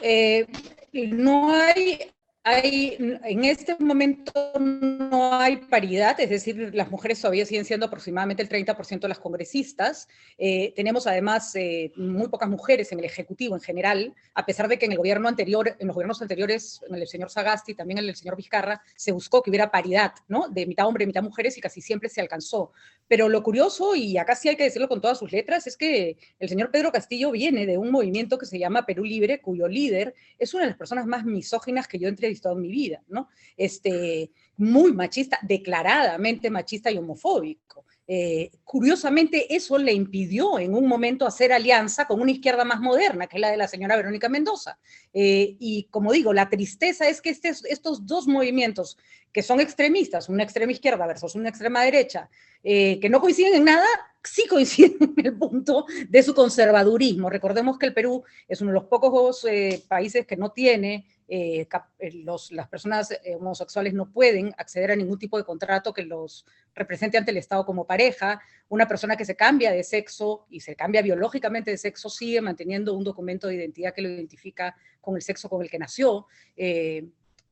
Eh, 0.00 0.46
no 0.92 1.50
hay 1.50 1.98
hay, 2.46 2.98
en 2.98 3.44
este 3.44 3.74
momento 3.78 4.52
no 4.58 5.32
hay 5.40 5.56
paridad, 5.56 6.20
es 6.20 6.28
decir, 6.28 6.74
las 6.74 6.90
mujeres 6.90 7.18
todavía 7.18 7.46
siguen 7.46 7.64
siendo 7.64 7.86
aproximadamente 7.86 8.42
el 8.42 8.50
30% 8.50 9.00
de 9.00 9.08
las 9.08 9.18
congresistas. 9.18 10.08
Eh, 10.36 10.74
tenemos 10.76 11.06
además 11.06 11.56
eh, 11.56 11.90
muy 11.96 12.28
pocas 12.28 12.50
mujeres 12.50 12.92
en 12.92 12.98
el 12.98 13.06
Ejecutivo 13.06 13.54
en 13.54 13.62
general, 13.62 14.14
a 14.34 14.44
pesar 14.44 14.68
de 14.68 14.78
que 14.78 14.84
en 14.84 14.92
el 14.92 14.98
gobierno 14.98 15.26
anterior, 15.26 15.74
en 15.78 15.86
los 15.86 15.94
gobiernos 15.94 16.20
anteriores, 16.20 16.82
en 16.86 16.92
el 16.92 17.00
del 17.00 17.08
señor 17.08 17.30
Sagasti, 17.30 17.74
también 17.74 17.96
en 17.96 18.10
el 18.10 18.14
señor 18.14 18.36
Vizcarra, 18.36 18.82
se 18.94 19.12
buscó 19.12 19.42
que 19.42 19.48
hubiera 19.48 19.70
paridad, 19.70 20.12
¿no? 20.28 20.48
De 20.48 20.66
mitad 20.66 20.86
hombre, 20.86 21.06
mitad 21.06 21.22
mujeres 21.22 21.56
y 21.56 21.62
casi 21.62 21.80
siempre 21.80 22.10
se 22.10 22.20
alcanzó. 22.20 22.72
Pero 23.08 23.30
lo 23.30 23.42
curioso, 23.42 23.94
y 23.94 24.18
acá 24.18 24.36
sí 24.36 24.50
hay 24.50 24.56
que 24.56 24.64
decirlo 24.64 24.88
con 24.88 25.00
todas 25.00 25.18
sus 25.18 25.32
letras, 25.32 25.66
es 25.66 25.78
que 25.78 26.18
el 26.38 26.48
señor 26.50 26.70
Pedro 26.70 26.92
Castillo 26.92 27.30
viene 27.30 27.64
de 27.64 27.78
un 27.78 27.90
movimiento 27.90 28.36
que 28.36 28.44
se 28.44 28.58
llama 28.58 28.84
Perú 28.84 29.04
Libre, 29.04 29.40
cuyo 29.40 29.66
líder 29.66 30.14
es 30.38 30.52
una 30.52 30.64
de 30.64 30.70
las 30.70 30.78
personas 30.78 31.06
más 31.06 31.24
misóginas 31.24 31.88
que 31.88 31.98
yo 31.98 32.08
entre 32.08 32.33
toda 32.40 32.54
mi 32.54 32.68
vida, 32.68 33.02
¿no? 33.08 33.28
Este, 33.56 34.30
muy 34.56 34.92
machista, 34.92 35.38
declaradamente 35.42 36.50
machista 36.50 36.90
y 36.90 36.98
homofóbico. 36.98 37.84
Eh, 38.06 38.50
curiosamente, 38.64 39.54
eso 39.54 39.78
le 39.78 39.92
impidió 39.92 40.58
en 40.58 40.74
un 40.74 40.86
momento 40.86 41.26
hacer 41.26 41.52
alianza 41.52 42.06
con 42.06 42.20
una 42.20 42.32
izquierda 42.32 42.64
más 42.64 42.80
moderna, 42.80 43.26
que 43.26 43.38
es 43.38 43.40
la 43.40 43.50
de 43.50 43.56
la 43.56 43.68
señora 43.68 43.96
Verónica 43.96 44.28
Mendoza. 44.28 44.78
Eh, 45.12 45.56
y 45.58 45.84
como 45.84 46.12
digo, 46.12 46.32
la 46.32 46.50
tristeza 46.50 47.08
es 47.08 47.22
que 47.22 47.30
este, 47.30 47.48
estos 47.48 48.06
dos 48.06 48.26
movimientos 48.26 48.98
que 49.32 49.42
son 49.42 49.58
extremistas, 49.58 50.28
una 50.28 50.42
extrema 50.42 50.72
izquierda 50.72 51.06
versus 51.06 51.34
una 51.34 51.48
extrema 51.48 51.82
derecha, 51.82 52.28
eh, 52.62 53.00
que 53.00 53.08
no 53.08 53.20
coinciden 53.20 53.54
en 53.54 53.64
nada, 53.64 53.86
sí 54.22 54.46
coinciden 54.48 55.14
en 55.16 55.26
el 55.26 55.38
punto 55.38 55.86
de 56.08 56.22
su 56.22 56.34
conservadurismo. 56.34 57.30
Recordemos 57.30 57.78
que 57.78 57.86
el 57.86 57.94
Perú 57.94 58.22
es 58.46 58.60
uno 58.60 58.70
de 58.70 58.74
los 58.74 58.84
pocos 58.84 59.46
países 59.88 60.26
que 60.26 60.36
no 60.36 60.52
tiene 60.52 61.06
eh, 61.26 61.66
eh, 61.98 62.24
las 62.50 62.68
personas 62.68 63.10
eh, 63.10 63.34
homosexuales 63.36 63.94
no 63.94 64.10
pueden 64.10 64.54
acceder 64.58 64.92
a 64.92 64.96
ningún 64.96 65.18
tipo 65.18 65.38
de 65.38 65.44
contrato 65.44 65.94
que 65.94 66.02
los 66.02 66.44
represente 66.74 67.16
ante 67.16 67.30
el 67.30 67.38
Estado 67.38 67.64
como 67.64 67.86
pareja. 67.86 68.40
Una 68.68 68.86
persona 68.86 69.16
que 69.16 69.24
se 69.24 69.34
cambia 69.34 69.72
de 69.72 69.82
sexo 69.84 70.46
y 70.50 70.60
se 70.60 70.76
cambia 70.76 71.00
biológicamente 71.02 71.70
de 71.70 71.78
sexo 71.78 72.10
sigue 72.10 72.40
manteniendo 72.40 72.94
un 72.94 73.04
documento 73.04 73.48
de 73.48 73.54
identidad 73.54 73.94
que 73.94 74.02
lo 74.02 74.08
identifica 74.08 74.76
con 75.00 75.16
el 75.16 75.22
sexo 75.22 75.48
con 75.48 75.62
el 75.62 75.70
que 75.70 75.78
nació. 75.78 76.26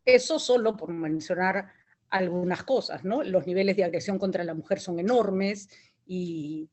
eso 0.05 0.39
solo 0.39 0.77
por 0.77 0.93
mencionar 0.93 1.73
algunas 2.11 2.65
cosas, 2.65 3.05
¿no? 3.05 3.23
Los 3.23 3.47
niveles 3.47 3.77
de 3.77 3.85
agresión 3.85 4.19
contra 4.19 4.45
la 4.45 4.53
mujer 4.53 4.81
son 4.81 4.99
enormes 4.99 5.71
y, 6.07 6.69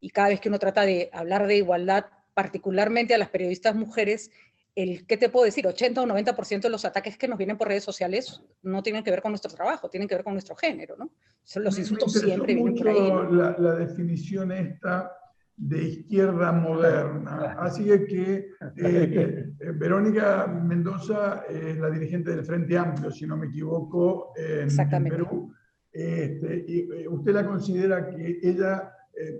y 0.00 0.10
cada 0.10 0.28
vez 0.28 0.40
que 0.40 0.50
uno 0.50 0.58
trata 0.58 0.82
de 0.82 1.08
hablar 1.12 1.46
de 1.46 1.56
igualdad, 1.56 2.06
particularmente 2.34 3.14
a 3.14 3.18
las 3.18 3.30
periodistas 3.30 3.74
mujeres, 3.74 4.30
el, 4.74 5.06
¿qué 5.06 5.16
te 5.16 5.28
puedo 5.28 5.44
decir? 5.44 5.66
80 5.66 6.00
o 6.00 6.06
90% 6.06 6.62
de 6.62 6.70
los 6.70 6.84
ataques 6.84 7.18
que 7.18 7.28
nos 7.28 7.38
vienen 7.38 7.58
por 7.58 7.68
redes 7.68 7.84
sociales 7.84 8.42
no 8.62 8.82
tienen 8.82 9.04
que 9.04 9.10
ver 9.10 9.20
con 9.20 9.32
nuestro 9.32 9.52
trabajo, 9.52 9.90
tienen 9.90 10.08
que 10.08 10.14
ver 10.14 10.24
con 10.24 10.32
nuestro 10.32 10.56
género, 10.56 10.96
¿no? 10.96 11.10
Los 11.56 11.78
insultos 11.78 12.12
siempre 12.12 12.54
vienen 12.54 12.74
por 12.74 12.88
ahí. 12.88 13.12
La, 13.30 13.56
la, 13.58 13.74
definición 13.74 14.52
esta 14.52 15.12
de 15.56 15.84
izquierda 15.84 16.52
moderna. 16.52 17.56
Así 17.60 17.84
que 17.84 18.34
eh, 18.34 18.48
eh, 18.76 19.72
Verónica 19.74 20.46
Mendoza 20.46 21.44
es 21.48 21.78
la 21.78 21.90
dirigente 21.90 22.30
del 22.30 22.44
Frente 22.44 22.76
Amplio, 22.78 23.10
si 23.10 23.26
no 23.26 23.36
me 23.36 23.46
equivoco, 23.46 24.32
en. 24.36 25.04
Perú. 25.04 25.52
Este, 25.92 26.64
y 26.66 26.78
eh, 26.80 27.08
¿Usted 27.08 27.34
la 27.34 27.46
considera 27.46 28.08
que 28.08 28.40
ella 28.42 28.94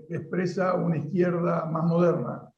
expresa 0.07 0.75
una 0.75 0.97
izquierda 0.97 1.65
más 1.65 1.83
moderna? 1.85 2.52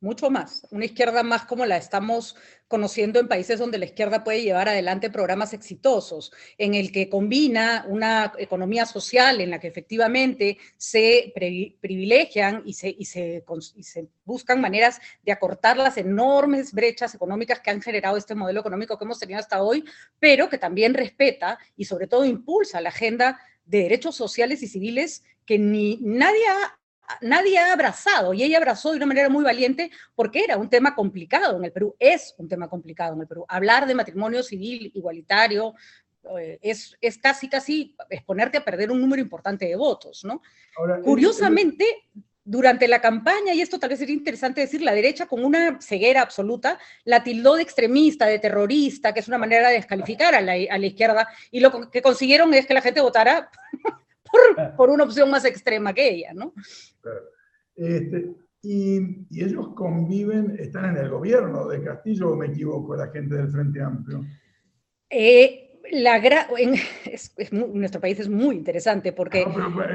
Mucho 0.00 0.30
más, 0.30 0.66
una 0.70 0.84
izquierda 0.84 1.22
más 1.22 1.44
como 1.44 1.66
la 1.66 1.76
estamos 1.76 2.36
conociendo 2.68 3.18
en 3.18 3.28
países 3.28 3.58
donde 3.58 3.78
la 3.78 3.86
izquierda 3.86 4.22
puede 4.22 4.42
llevar 4.42 4.68
adelante 4.68 5.10
programas 5.10 5.54
exitosos, 5.54 6.32
en 6.58 6.74
el 6.74 6.92
que 6.92 7.08
combina 7.08 7.84
una 7.88 8.32
economía 8.38 8.86
social 8.86 9.40
en 9.40 9.50
la 9.50 9.58
que 9.58 9.68
efectivamente 9.68 10.58
se 10.76 11.32
privilegian 11.80 12.62
y 12.64 12.74
se, 12.74 12.94
y 12.96 13.04
se, 13.06 13.44
buscan 14.24 14.60
maneras 14.60 15.00
de 15.24 15.32
acortar 15.32 15.78
las 15.78 15.96
enormes 15.96 16.72
brechas 16.72 17.14
económicas 17.14 17.60
que 17.60 17.70
han 17.70 17.80
generado 17.80 18.16
este 18.16 18.34
modelo 18.34 18.60
económico 18.60 18.98
que 18.98 19.04
hemos 19.04 19.18
tenido 19.18 19.40
hasta 19.40 19.62
hoy, 19.62 19.84
pero 20.20 20.48
que 20.48 20.58
también 20.58 20.94
respeta 20.94 21.58
y 21.76 21.86
sobre 21.86 22.06
todo 22.06 22.24
impulsa 22.24 22.80
la 22.80 22.90
agenda 22.90 23.40
de 23.64 23.82
derechos 23.82 24.14
sociales 24.14 24.62
y 24.62 24.68
civiles 24.68 25.24
que 25.44 25.58
ni 25.58 25.98
nadie 26.02 26.46
ha 26.46 26.77
nadie 27.20 27.58
ha 27.58 27.72
abrazado 27.72 28.34
y 28.34 28.42
ella 28.42 28.58
abrazó 28.58 28.90
de 28.90 28.96
una 28.96 29.06
manera 29.06 29.28
muy 29.28 29.44
valiente 29.44 29.90
porque 30.14 30.44
era 30.44 30.56
un 30.56 30.68
tema 30.68 30.94
complicado 30.94 31.56
en 31.56 31.64
el 31.64 31.72
Perú, 31.72 31.96
es 31.98 32.34
un 32.38 32.48
tema 32.48 32.68
complicado 32.68 33.14
en 33.14 33.22
el 33.22 33.26
Perú. 33.26 33.44
Hablar 33.48 33.86
de 33.86 33.94
matrimonio 33.94 34.42
civil 34.42 34.90
igualitario 34.94 35.74
eh, 36.38 36.58
es, 36.62 36.96
es 37.00 37.18
casi, 37.18 37.48
casi 37.48 37.96
exponerte 38.10 38.58
a 38.58 38.64
perder 38.64 38.90
un 38.90 39.00
número 39.00 39.22
importante 39.22 39.66
de 39.66 39.76
votos, 39.76 40.24
¿no? 40.24 40.42
Curiosamente, 41.02 41.84
durante 42.44 42.88
la 42.88 43.00
campaña, 43.00 43.52
y 43.52 43.60
esto 43.60 43.78
tal 43.78 43.90
vez 43.90 43.98
sería 43.98 44.14
interesante 44.14 44.60
decir, 44.60 44.80
la 44.80 44.94
derecha 44.94 45.26
con 45.26 45.44
una 45.44 45.80
ceguera 45.80 46.22
absoluta 46.22 46.78
la 47.04 47.22
tildó 47.22 47.56
de 47.56 47.62
extremista, 47.62 48.26
de 48.26 48.38
terrorista, 48.38 49.12
que 49.12 49.20
es 49.20 49.28
una 49.28 49.38
manera 49.38 49.68
de 49.68 49.74
descalificar 49.74 50.34
a 50.34 50.40
la, 50.40 50.52
a 50.52 50.78
la 50.78 50.86
izquierda, 50.86 51.28
y 51.50 51.60
lo 51.60 51.90
que 51.90 52.00
consiguieron 52.00 52.54
es 52.54 52.66
que 52.66 52.74
la 52.74 52.80
gente 52.80 53.00
votara 53.00 53.50
por, 54.76 54.90
una 54.90 55.04
opción 55.04 55.30
más 55.30 55.44
extrema 55.44 55.92
que 55.92 56.08
ella, 56.08 56.32
¿no? 56.34 56.52
Este, 57.74 58.30
y, 58.62 58.98
ellos 59.30 59.68
conviven, 59.74 60.56
están 60.58 60.96
en 60.96 61.04
el 61.04 61.10
gobierno 61.10 61.68
de 61.68 61.82
Castillo, 61.82 62.30
o 62.30 62.36
me 62.36 62.46
equivoco, 62.46 62.96
la 62.96 63.08
gente 63.08 63.36
del 63.36 63.48
Frente 63.48 63.80
Amplio. 63.80 64.24
Eh, 65.10 65.68
la 65.90 66.16
en, 66.58 66.74
nuestro 67.74 68.00
país 68.00 68.20
es 68.20 68.28
muy 68.28 68.56
interesante 68.56 69.12
porque... 69.12 69.40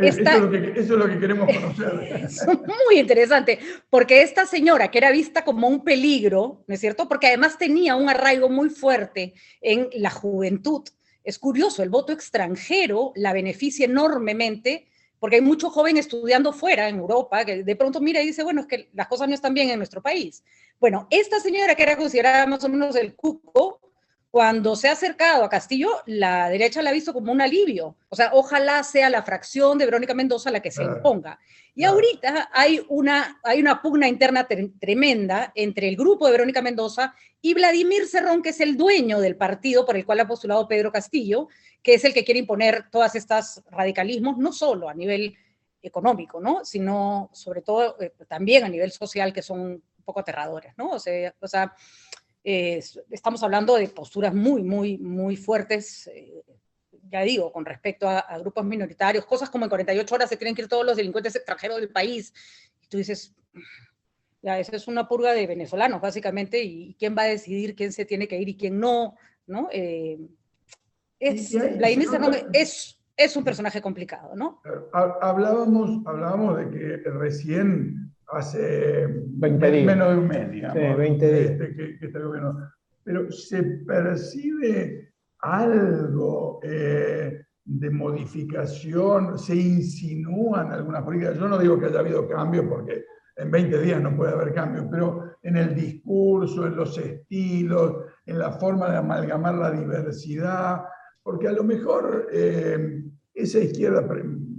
eso, 0.01 0.21
es 0.21 0.39
lo 0.39 0.49
que, 0.49 0.71
eso, 0.71 0.79
es 0.79 0.89
lo 0.89 1.07
que, 1.07 1.19
queremos 1.19 1.47
conocer. 1.53 2.09
es 2.25 2.47
muy 2.47 2.99
interesante, 2.99 3.59
porque 3.89 4.21
esta 4.21 4.45
señora 4.45 4.89
que 4.89 4.97
era 4.97 5.11
vista 5.11 5.43
como 5.43 5.67
un 5.67 5.83
peligro, 5.83 6.63
¿no 6.67 6.73
es 6.73 6.79
cierto? 6.79 7.07
Porque 7.07 7.27
además 7.27 7.57
tenía 7.57 7.95
un 7.95 8.09
arraigo 8.09 8.49
muy 8.49 8.69
fuerte 8.69 9.33
en 9.61 9.89
la 9.93 10.09
juventud 10.09 10.83
es 11.23 11.39
curioso, 11.39 11.83
el 11.83 11.89
voto 11.89 12.11
extranjero 12.11 13.11
la 13.15 13.33
beneficia 13.33 13.85
enormemente 13.85 14.87
porque 15.23 15.37
hay 15.37 15.41
mucho 15.41 15.69
joven 15.69 15.95
estudiando 15.95 16.51
fuera, 16.51 16.89
en 16.89 16.97
Europa, 16.97 17.45
que 17.45 17.63
de 17.63 17.75
pronto 17.77 18.01
mira 18.01 18.21
y 18.21 18.25
dice, 18.25 18.43
bueno, 18.43 18.59
es 18.59 18.67
que 18.67 18.89
las 18.91 19.07
cosas 19.07 19.29
no 19.29 19.33
están 19.33 19.53
bien 19.53 19.69
en 19.69 19.77
nuestro 19.77 20.01
país. 20.01 20.43
Bueno, 20.81 21.07
esta 21.09 21.39
señora 21.39 21.75
que 21.75 21.83
era 21.83 21.95
considerada 21.95 22.45
más 22.45 22.61
o 22.65 22.67
menos 22.67 22.93
el 22.97 23.15
cuco, 23.15 23.79
cuando 24.33 24.75
se 24.75 24.89
ha 24.89 24.93
acercado 24.93 25.43
a 25.43 25.49
Castillo, 25.49 26.01
la 26.07 26.49
derecha 26.49 26.81
la 26.81 26.89
ha 26.89 26.93
visto 26.93 27.13
como 27.13 27.31
un 27.31 27.39
alivio. 27.39 27.97
O 28.09 28.15
sea, 28.15 28.31
ojalá 28.33 28.81
sea 28.81 29.07
la 29.11 29.21
fracción 29.21 29.77
de 29.77 29.85
Verónica 29.85 30.15
Mendoza 30.15 30.49
la 30.49 30.59
que 30.59 30.71
se 30.71 30.81
imponga. 30.81 31.37
Y 31.75 31.83
ahorita 31.83 32.49
hay 32.51 32.83
una, 32.89 33.39
hay 33.43 33.59
una 33.59 33.79
pugna 33.79 34.07
interna 34.07 34.47
tremenda 34.79 35.51
entre 35.53 35.87
el 35.87 35.95
grupo 35.95 36.25
de 36.25 36.31
Verónica 36.31 36.63
Mendoza 36.63 37.13
y 37.43 37.53
Vladimir 37.53 38.07
Cerrón, 38.07 38.41
que 38.41 38.49
es 38.49 38.59
el 38.59 38.75
dueño 38.75 39.19
del 39.19 39.35
partido 39.35 39.85
por 39.85 39.97
el 39.97 40.03
cual 40.03 40.21
ha 40.21 40.27
postulado 40.27 40.67
Pedro 40.67 40.91
Castillo, 40.91 41.47
que 41.83 41.93
es 41.93 42.03
el 42.03 42.11
que 42.11 42.25
quiere 42.25 42.39
imponer 42.39 42.89
todas 42.89 43.13
estas 43.13 43.61
radicalismos, 43.69 44.39
no 44.39 44.51
solo 44.51 44.89
a 44.89 44.95
nivel 44.95 45.37
económico, 45.79 46.41
¿no? 46.41 46.65
sino 46.65 47.29
sobre 47.33 47.61
todo 47.61 48.01
eh, 48.01 48.11
también 48.27 48.63
a 48.63 48.69
nivel 48.69 48.91
social, 48.91 49.31
que 49.31 49.43
son 49.43 49.59
un 49.59 49.83
poco 50.03 50.21
aterradores. 50.21 50.73
¿no? 50.75 50.89
O 50.89 50.99
sea, 50.99 51.35
o 51.39 51.47
sea 51.47 51.75
estamos 52.43 53.41
hablando 53.43 53.75
de 53.75 53.87
posturas 53.87 54.33
muy, 54.33 54.63
muy, 54.63 54.97
muy 54.97 55.37
fuertes, 55.37 56.07
eh, 56.07 56.43
ya 57.09 57.21
digo, 57.21 57.51
con 57.51 57.65
respecto 57.65 58.07
a, 58.07 58.37
grupos 58.39 58.65
minoritarios, 58.65 59.25
cosas 59.25 59.49
como 59.49 59.65
en 59.65 59.69
48 59.69 60.15
horas 60.15 60.29
se 60.29 60.37
tienen 60.37 60.55
que 60.55 60.63
ir 60.63 60.67
todos 60.67 60.85
los 60.85 60.97
delincuentes 60.97 61.35
extranjeros 61.35 61.79
del 61.79 61.89
país. 61.89 62.33
Y 62.81 62.87
tú 62.87 62.97
dices, 62.97 63.33
ya, 64.41 64.59
eso 64.59 64.75
es 64.75 64.87
una 64.87 65.07
purga 65.07 65.33
de 65.33 65.47
venezolanos, 65.47 66.01
básicamente, 66.01 66.61
y 66.61 66.95
quién 66.99 67.15
va 67.17 67.23
a 67.23 67.27
decidir 67.27 67.75
quién 67.75 67.93
se 67.93 68.05
tiene 68.05 68.27
que 68.27 68.37
ir 68.37 68.49
y 68.49 68.57
quién 68.57 68.79
no, 68.79 69.15
¿no? 69.47 69.69
Eh, 69.71 70.19
es, 71.19 71.55
es, 72.51 72.99
es 73.15 73.37
un 73.37 73.43
personaje 73.43 73.81
complicado, 73.81 74.35
¿no? 74.35 74.61
Hablábamos, 74.91 76.05
hablábamos 76.05 76.57
de 76.57 76.71
que 76.71 77.09
recién 77.09 78.12
hace 78.35 79.07
20 79.07 79.71
días. 79.71 79.85
menos 79.85 80.09
de 80.09 80.17
un 80.17 80.27
mes, 80.27 80.51
digamos, 80.51 80.77
sí, 80.77 80.97
20 80.97 81.33
días. 81.33 81.51
Este, 81.51 81.75
que, 81.75 81.99
que 81.99 82.19
gobierno. 82.19 82.69
Pero 83.03 83.31
se 83.31 83.63
percibe 83.63 85.13
algo 85.39 86.59
eh, 86.63 87.45
de 87.65 87.89
modificación, 87.89 89.37
se 89.37 89.55
insinúan 89.55 90.71
algunas 90.71 91.03
políticas. 91.03 91.37
Yo 91.37 91.47
no 91.47 91.57
digo 91.57 91.79
que 91.79 91.87
haya 91.87 91.99
habido 91.99 92.27
cambios 92.27 92.65
porque 92.67 93.05
en 93.35 93.51
20 93.51 93.81
días 93.81 94.01
no 94.01 94.15
puede 94.15 94.33
haber 94.33 94.53
cambios, 94.53 94.87
pero 94.89 95.35
en 95.41 95.57
el 95.57 95.75
discurso, 95.75 96.67
en 96.67 96.75
los 96.75 96.97
estilos, 96.97 98.05
en 98.25 98.39
la 98.39 98.51
forma 98.51 98.89
de 98.89 98.97
amalgamar 98.97 99.55
la 99.55 99.71
diversidad, 99.71 100.83
porque 101.21 101.47
a 101.47 101.51
lo 101.53 101.63
mejor 101.63 102.27
eh, 102.31 103.03
esa 103.33 103.59
izquierda, 103.59 104.07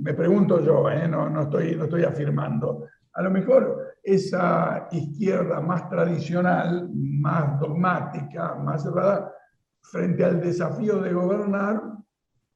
me 0.01 0.15
pregunto 0.15 0.63
yo, 0.65 0.91
eh, 0.91 1.07
no, 1.09 1.31
no, 1.31 1.43
estoy, 1.43 1.77
no 1.77 1.85
estoy 1.85 2.05
afirmando, 2.05 2.87
a 3.15 3.23
lo 3.23 3.31
mejor 3.31 3.95
esa 4.03 4.89
izquierda 4.91 5.61
más 5.61 5.89
tradicional, 5.89 6.91
más 6.93 7.59
dogmática, 7.61 8.55
más 8.57 8.83
cerrada, 8.83 9.33
frente 9.81 10.25
al 10.25 10.41
desafío 10.41 11.01
de 11.01 11.13
gobernar, 11.13 11.81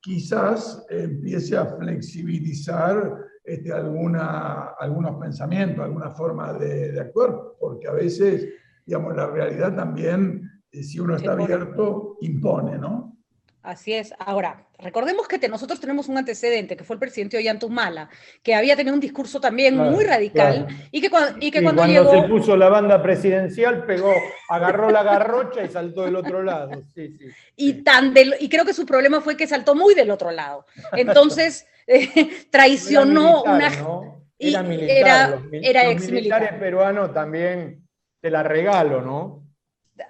quizás 0.00 0.85
empiece 0.91 1.57
a 1.57 1.67
flexibilizar 1.67 3.19
este, 3.45 3.73
alguna, 3.73 4.75
algunos 4.79 5.17
pensamientos, 5.17 5.85
alguna 5.85 6.11
forma 6.11 6.53
de, 6.55 6.99
actuar, 7.00 7.35
porque 7.59 7.88
a 7.88 7.93
veces, 7.93 8.49
digamos, 8.85 9.17
la 9.17 9.27
realidad 9.27 9.75
también, 9.75 10.43
eh, 10.71 10.83
si 10.83 10.99
uno 11.00 11.17
está 11.17 11.33
abierto, 11.33 12.17
impone, 12.21 12.79
¿no? 12.79 13.18
Así 13.69 13.93
es. 13.93 14.15
Ahora, 14.19 14.67
recordemos 14.79 15.29
que 15.29 15.47
nosotros 15.47 15.79
tenemos 15.79 16.09
un 16.09 16.17
antecedente, 16.17 16.75
que 16.75 16.85
fue 16.85 16.95
el 16.95 17.01
presidente 17.01 17.37
Ollantumala, 17.37 18.09
que 18.43 18.55
había 18.55 18.75
tenido 18.77 18.95
un 18.95 19.01
discurso 19.01 19.43
también 19.43 19.77
muy 19.77 20.07
radical 20.07 20.67
y 20.91 21.03
que, 21.03 21.11
cuando, 21.11 21.37
y 21.39 21.51
que 21.51 21.63
cuando, 21.63 21.83
cuando 21.83 22.11
se 22.11 22.29
puso 22.29 22.57
la 22.57 22.71
banda 22.71 23.03
presidencial, 23.03 23.85
pegó, 23.85 24.15
agarró 24.49 24.89
la 24.89 25.03
garrocha 25.03 25.63
y 25.63 25.69
saltó 25.69 26.05
del 26.05 26.17
otro 26.17 26.43
lado. 26.43 26.83
Sí, 26.95 27.15
sí, 27.19 27.27
y, 27.57 27.83
tan 27.83 28.15
y 28.41 28.49
creo 28.49 28.65
que 28.65 28.73
su 28.73 28.87
problema 28.87 29.21
fue 29.21 29.37
que 29.37 29.47
saltó 29.47 29.75
muy 29.75 29.95
del 29.95 30.11
otro 30.11 30.31
lado. 30.31 30.65
Entonces, 30.93 31.67
traicionó 32.51 33.43
una... 33.43 33.71
Era 34.39 34.63
militar, 34.63 35.43
era, 35.53 35.85
los, 35.85 35.93
ex 35.93 36.11
militares 36.11 36.55
peruanos 36.55 37.13
también, 37.13 37.87
te 38.23 38.31
la 38.31 38.43
regalo, 38.43 39.03
¿no? 39.03 39.48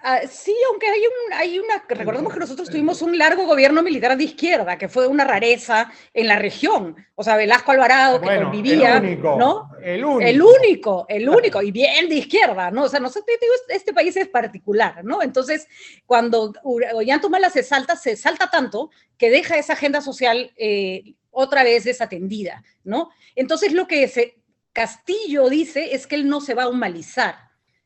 Ah, 0.03 0.21
sí, 0.29 0.55
aunque 0.71 0.87
hay, 0.87 1.01
un, 1.01 1.33
hay 1.33 1.59
una, 1.59 1.83
recordemos 1.89 2.33
que 2.33 2.41
nosotros 2.41 2.69
tuvimos 2.69 3.01
un 3.01 3.17
largo 3.17 3.47
gobierno 3.47 3.83
militar 3.83 4.17
de 4.17 4.25
izquierda, 4.25 4.77
que 4.77 4.89
fue 4.89 5.07
una 5.07 5.25
rareza 5.25 5.91
en 6.13 6.27
la 6.27 6.39
región. 6.39 6.97
O 7.15 7.25
sea, 7.25 7.37
Velasco 7.37 7.73
Alvarado, 7.73 8.21
que 8.21 8.43
convivía, 8.43 8.99
el 8.99 9.05
único, 9.05 9.37
¿no? 9.39 9.71
El 9.83 10.05
único. 10.05 10.27
El 10.29 10.43
único, 10.43 11.07
el 11.09 11.29
único, 11.29 11.63
y 11.63 11.71
bien 11.71 12.09
de 12.09 12.17
izquierda, 12.17 12.71
¿no? 12.71 12.85
O 12.85 12.89
sea, 12.89 13.01
no 13.01 13.09
sé, 13.09 13.21
este 13.69 13.95
país 13.95 14.17
es 14.17 14.29
particular, 14.29 15.05
¿no? 15.05 15.23
Entonces, 15.23 15.67
cuando 16.07 16.53
Ollantumala 16.65 17.49
se 17.49 17.63
salta, 17.63 17.97
se 17.97 18.17
salta 18.17 18.51
tanto 18.51 18.91
que 19.17 19.31
deja 19.31 19.57
esa 19.57 19.73
agenda 19.73 20.01
social 20.01 20.53
eh, 20.57 21.15
otra 21.31 21.63
vez 21.63 21.85
desatendida, 21.85 22.63
¿no? 22.85 23.11
Entonces, 23.35 23.73
lo 23.73 23.87
que 23.87 24.07
se, 24.09 24.39
Castillo 24.73 25.49
dice 25.49 25.95
es 25.95 26.07
que 26.07 26.15
él 26.17 26.29
no 26.29 26.41
se 26.41 26.55
va 26.55 26.65
a 26.65 26.69
humanizar. 26.69 27.37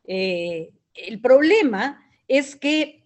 Eh, 0.04 0.72
el 0.94 1.20
problema 1.20 2.06
es 2.28 2.56
que 2.56 3.02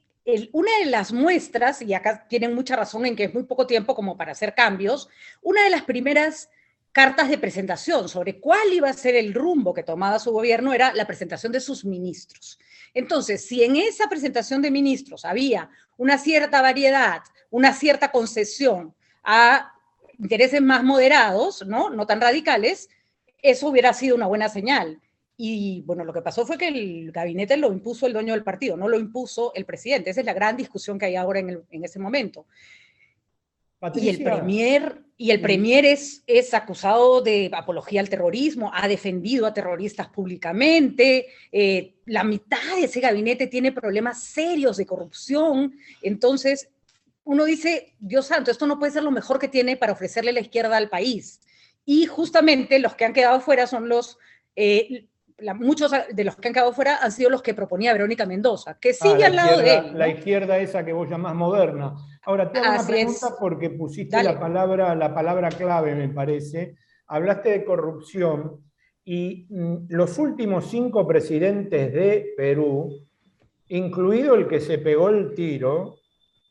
una 0.52 0.70
de 0.78 0.86
las 0.86 1.12
muestras, 1.12 1.80
y 1.82 1.94
acá 1.94 2.26
tienen 2.28 2.54
mucha 2.54 2.74
razón 2.74 3.06
en 3.06 3.14
que 3.14 3.24
es 3.24 3.34
muy 3.34 3.44
poco 3.44 3.66
tiempo 3.66 3.94
como 3.94 4.16
para 4.16 4.32
hacer 4.32 4.54
cambios, 4.54 5.08
una 5.40 5.62
de 5.62 5.70
las 5.70 5.82
primeras 5.82 6.50
cartas 6.90 7.28
de 7.28 7.38
presentación 7.38 8.08
sobre 8.08 8.40
cuál 8.40 8.72
iba 8.72 8.88
a 8.88 8.94
ser 8.94 9.14
el 9.14 9.34
rumbo 9.34 9.74
que 9.74 9.82
tomaba 9.82 10.18
su 10.18 10.32
gobierno 10.32 10.72
era 10.72 10.92
la 10.94 11.06
presentación 11.06 11.52
de 11.52 11.60
sus 11.60 11.84
ministros. 11.84 12.58
Entonces, 12.94 13.44
si 13.44 13.62
en 13.62 13.76
esa 13.76 14.08
presentación 14.08 14.62
de 14.62 14.70
ministros 14.70 15.24
había 15.24 15.68
una 15.96 16.18
cierta 16.18 16.62
variedad, 16.62 17.20
una 17.50 17.72
cierta 17.72 18.10
concesión 18.10 18.94
a 19.22 19.74
intereses 20.18 20.62
más 20.62 20.82
moderados, 20.82 21.66
¿no? 21.66 22.06
Tan 22.06 22.20
radicales, 22.20 22.88
eso 23.42 23.68
hubiera 23.68 23.92
sido 23.92 24.16
una 24.16 24.26
buena 24.26 24.48
señal. 24.48 25.00
Y 25.36 25.82
bueno, 25.82 26.04
lo 26.04 26.12
que 26.12 26.22
pasó 26.22 26.46
fue 26.46 26.56
que 26.56 26.68
el 26.68 27.12
gabinete 27.12 27.56
lo 27.56 27.72
impuso 27.72 28.06
el 28.06 28.14
dueño 28.14 28.32
del 28.32 28.42
partido, 28.42 28.76
no 28.76 28.88
lo 28.88 28.98
impuso 28.98 29.52
el 29.54 29.66
presidente. 29.66 30.10
Esa 30.10 30.20
es 30.20 30.26
la 30.26 30.32
gran 30.32 30.56
discusión 30.56 30.98
que 30.98 31.06
hay 31.06 31.16
ahora 31.16 31.40
en, 31.40 31.84
ese 31.84 31.98
momento. 31.98 32.46
y 33.94 34.08
el 34.08 34.22
premier, 34.22 35.02
y 35.18 35.30
el 35.30 35.40
premier 35.42 35.84
es, 35.84 36.22
es 36.26 36.54
acusado 36.54 37.20
de 37.20 37.50
apología 37.52 38.00
al 38.00 38.08
terrorismo, 38.08 38.70
ha 38.72 38.88
defendido 38.88 39.44
a 39.44 39.52
terroristas 39.52 40.08
públicamente, 40.08 41.26
eh, 41.52 41.96
la 42.06 42.24
mitad 42.24 42.76
de 42.76 42.84
ese 42.84 43.00
gabinete 43.00 43.46
tiene 43.46 43.72
problemas 43.72 44.22
serios 44.22 44.78
de 44.78 44.86
corrupción, 44.86 45.74
entonces 46.00 46.70
uno 47.26 47.44
dice, 47.44 47.92
Dios 47.98 48.26
santo, 48.26 48.52
esto 48.52 48.66
no 48.66 48.78
puede 48.78 48.92
ser 48.92 49.02
lo 49.02 49.10
mejor 49.10 49.40
que 49.40 49.48
tiene 49.48 49.76
para 49.76 49.92
ofrecerle 49.92 50.32
la 50.32 50.40
izquierda 50.40 50.76
al 50.76 50.88
país. 50.88 51.40
Y 51.84 52.06
justamente 52.06 52.78
los 52.78 52.94
que 52.94 53.04
han 53.04 53.12
quedado 53.12 53.40
fuera 53.40 53.66
son 53.66 53.88
los, 53.88 54.16
eh, 54.54 55.08
muchos 55.58 55.92
de 56.12 56.24
los 56.24 56.36
que 56.36 56.48
han 56.48 56.54
quedado 56.54 56.72
fuera 56.72 56.98
han 57.02 57.12
sido 57.12 57.30
los 57.30 57.42
que 57.42 57.54
proponía 57.54 57.92
Verónica 57.92 58.26
Mendoza, 58.26 58.78
que 58.80 58.92
sigue 58.94 59.24
ah, 59.24 59.26
al 59.26 59.36
lado 59.36 59.58
de 59.58 59.74
él. 59.74 59.98
La 59.98 60.08
izquierda 60.08 60.58
esa 60.58 60.84
que 60.84 60.92
vos 60.92 61.08
llamás 61.08 61.34
moderna. 61.34 61.94
Ahora, 62.24 62.50
te 62.50 62.58
hago 62.58 62.74
una 62.74 62.86
pregunta 62.86 63.28
porque 63.38 63.70
pusiste 63.70 64.22
la 64.22 64.38
palabra, 64.38 64.94
la 64.94 65.14
palabra 65.14 65.48
clave, 65.50 65.94
me 65.94 66.08
parece. 66.08 66.76
Hablaste 67.08 67.50
de 67.50 67.64
corrupción 67.64 68.64
y 69.04 69.46
mm, 69.50 69.86
los 69.90 70.18
últimos 70.18 70.66
cinco 70.68 71.06
presidentes 71.06 71.92
de 71.92 72.34
Perú, 72.36 73.06
incluido 73.68 74.34
el 74.34 74.48
que 74.48 74.60
se 74.60 74.78
pegó 74.78 75.10
el 75.10 75.34
tiro, 75.34 75.96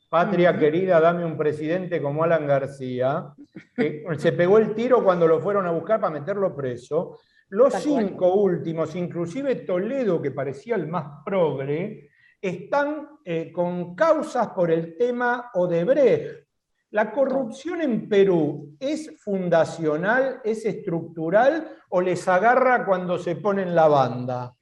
Patria 0.08 0.56
querida, 0.56 1.00
dame 1.00 1.24
un 1.24 1.36
presidente 1.36 2.00
como 2.00 2.22
Alan 2.22 2.46
García, 2.46 3.34
que 3.74 4.04
se 4.18 4.32
pegó 4.32 4.58
el 4.58 4.74
tiro 4.74 5.02
cuando 5.02 5.26
lo 5.26 5.40
fueron 5.40 5.66
a 5.66 5.72
buscar 5.72 6.00
para 6.00 6.18
meterlo 6.18 6.54
preso. 6.54 7.18
Los 7.48 7.74
cinco 7.74 8.34
últimos, 8.34 8.96
inclusive 8.96 9.54
Toledo, 9.56 10.20
que 10.20 10.32
parecía 10.32 10.74
el 10.74 10.88
más 10.88 11.22
progre, 11.24 12.10
están 12.40 13.20
eh, 13.24 13.52
con 13.52 13.94
causas 13.94 14.48
por 14.48 14.70
el 14.70 14.96
tema 14.96 15.50
Odebrecht. 15.54 16.46
¿La 16.90 17.12
corrupción 17.12 17.82
en 17.82 18.08
Perú 18.08 18.76
es 18.80 19.20
fundacional, 19.22 20.40
es 20.44 20.64
estructural 20.64 21.68
o 21.90 22.00
les 22.00 22.26
agarra 22.26 22.84
cuando 22.84 23.18
se 23.18 23.36
ponen 23.36 23.74
la 23.74 23.88
banda? 23.88 24.56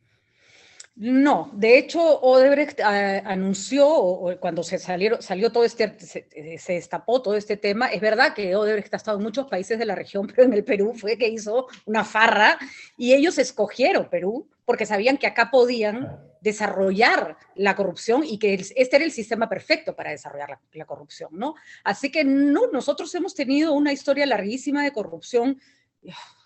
No, 0.96 1.50
de 1.52 1.76
hecho, 1.76 2.20
Odebrecht 2.20 2.78
eh, 2.78 3.22
anunció, 3.24 4.38
cuando 4.38 4.62
se 4.62 4.78
salieron, 4.78 5.20
salió 5.20 5.50
todo 5.50 5.64
este, 5.64 5.98
se, 5.98 6.28
se, 6.56 6.72
destapó 6.72 7.20
todo 7.20 7.34
este 7.34 7.56
tema, 7.56 7.88
es 7.88 8.00
verdad 8.00 8.32
que 8.32 8.54
Odebrecht 8.54 8.94
ha 8.94 8.98
estado 8.98 9.18
en 9.18 9.24
muchos 9.24 9.48
países 9.48 9.76
de 9.76 9.86
la 9.86 9.96
región, 9.96 10.26
pero 10.34 10.44
en 10.44 10.52
el 10.52 10.62
Perú 10.62 10.94
fue 10.94 11.18
que 11.18 11.26
hizo 11.26 11.66
una 11.86 12.04
farra 12.04 12.58
y 12.96 13.12
ellos 13.12 13.38
escogieron 13.38 14.08
Perú 14.08 14.48
porque 14.64 14.86
sabían 14.86 15.18
que 15.18 15.26
acá 15.26 15.50
podían 15.50 16.16
desarrollar 16.40 17.38
la 17.56 17.74
corrupción 17.74 18.22
y 18.24 18.38
que 18.38 18.54
este 18.54 18.96
era 18.96 19.04
el 19.04 19.10
sistema 19.10 19.48
perfecto 19.48 19.96
para 19.96 20.12
desarrollar 20.12 20.50
la, 20.50 20.60
la 20.72 20.84
corrupción, 20.84 21.30
¿no? 21.32 21.56
Así 21.82 22.12
que 22.12 22.22
no, 22.22 22.68
nosotros 22.72 23.12
hemos 23.16 23.34
tenido 23.34 23.72
una 23.72 23.92
historia 23.92 24.26
larguísima 24.26 24.84
de 24.84 24.92
corrupción 24.92 25.60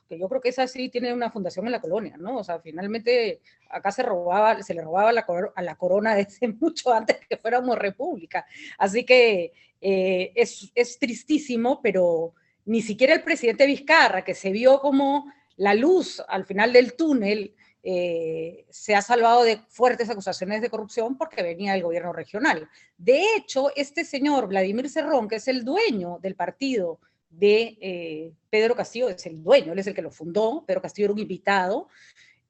que 0.08 0.18
yo 0.18 0.28
creo 0.28 0.40
que 0.40 0.48
esa 0.48 0.66
sí 0.66 0.88
tiene 0.88 1.12
una 1.12 1.30
fundación 1.30 1.66
en 1.66 1.72
la 1.72 1.80
colonia, 1.80 2.16
¿no? 2.16 2.38
O 2.38 2.44
sea, 2.44 2.60
finalmente 2.60 3.40
acá 3.68 3.92
se 3.92 4.02
robaba, 4.02 4.62
se 4.62 4.74
le 4.74 4.82
robaba 4.82 5.12
la 5.12 5.26
a 5.54 5.62
la 5.62 5.76
corona 5.76 6.14
desde 6.16 6.48
mucho 6.48 6.92
antes 6.92 7.18
que 7.28 7.36
fuéramos 7.36 7.78
república. 7.78 8.46
Así 8.78 9.04
que 9.04 9.52
eh, 9.80 10.32
es, 10.34 10.72
es 10.74 10.98
tristísimo, 10.98 11.80
pero 11.82 12.34
ni 12.64 12.82
siquiera 12.82 13.14
el 13.14 13.22
presidente 13.22 13.66
Vizcarra, 13.66 14.24
que 14.24 14.34
se 14.34 14.50
vio 14.50 14.80
como 14.80 15.32
la 15.56 15.74
luz 15.74 16.22
al 16.28 16.44
final 16.44 16.72
del 16.72 16.94
túnel, 16.94 17.54
eh, 17.82 18.66
se 18.70 18.94
ha 18.94 19.02
salvado 19.02 19.44
de 19.44 19.60
fuertes 19.68 20.10
acusaciones 20.10 20.60
de 20.60 20.68
corrupción 20.68 21.16
porque 21.16 21.42
venía 21.42 21.72
del 21.72 21.82
gobierno 21.82 22.12
regional. 22.12 22.68
De 22.96 23.22
hecho, 23.36 23.70
este 23.76 24.04
señor, 24.04 24.48
Vladimir 24.48 24.90
Cerrón, 24.90 25.28
que 25.28 25.36
es 25.36 25.48
el 25.48 25.64
dueño 25.64 26.18
del 26.20 26.34
partido 26.34 27.00
de 27.30 27.78
eh, 27.80 28.32
Pedro 28.50 28.74
Castillo, 28.74 29.08
es 29.08 29.24
el 29.26 29.42
dueño, 29.42 29.72
él 29.72 29.78
es 29.78 29.86
el 29.86 29.94
que 29.94 30.02
lo 30.02 30.10
fundó, 30.10 30.64
Pedro 30.66 30.82
Castillo 30.82 31.06
era 31.06 31.14
un 31.14 31.20
invitado, 31.20 31.88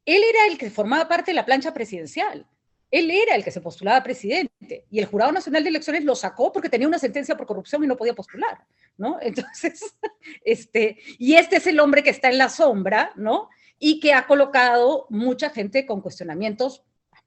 él 0.04 0.22
era 0.22 0.46
el 0.50 0.56
que 0.56 0.70
formaba 0.70 1.08
parte 1.08 1.32
de 1.32 1.36
la 1.36 1.44
plancha 1.44 1.74
presidencial. 1.74 2.46
Él 2.90 3.10
era 3.10 3.34
el 3.34 3.44
que 3.44 3.50
se 3.50 3.60
postulaba 3.60 4.02
presidente 4.02 4.86
y 4.90 4.98
el 4.98 5.04
Jurado 5.04 5.30
Nacional 5.30 5.62
de 5.62 5.68
Elecciones 5.68 6.04
lo 6.04 6.14
sacó 6.14 6.52
porque 6.52 6.70
tenía 6.70 6.88
una 6.88 6.98
sentencia 6.98 7.36
por 7.36 7.46
corrupción 7.46 7.84
y 7.84 7.86
no 7.86 7.96
podía 7.96 8.14
postular, 8.14 8.64
¿no? 8.96 9.18
Entonces, 9.22 9.94
este, 10.42 10.98
y 11.18 11.34
este 11.34 11.56
es 11.56 11.66
el 11.66 11.80
hombre 11.80 12.02
que 12.02 12.10
está 12.10 12.30
en 12.30 12.38
la 12.38 12.48
sombra, 12.48 13.12
¿no? 13.16 13.50
Y 13.78 14.00
que 14.00 14.14
ha 14.14 14.26
colocado 14.26 15.06
mucha 15.10 15.50
gente 15.50 15.84
con 15.84 16.00
cuestionamientos, 16.00 16.82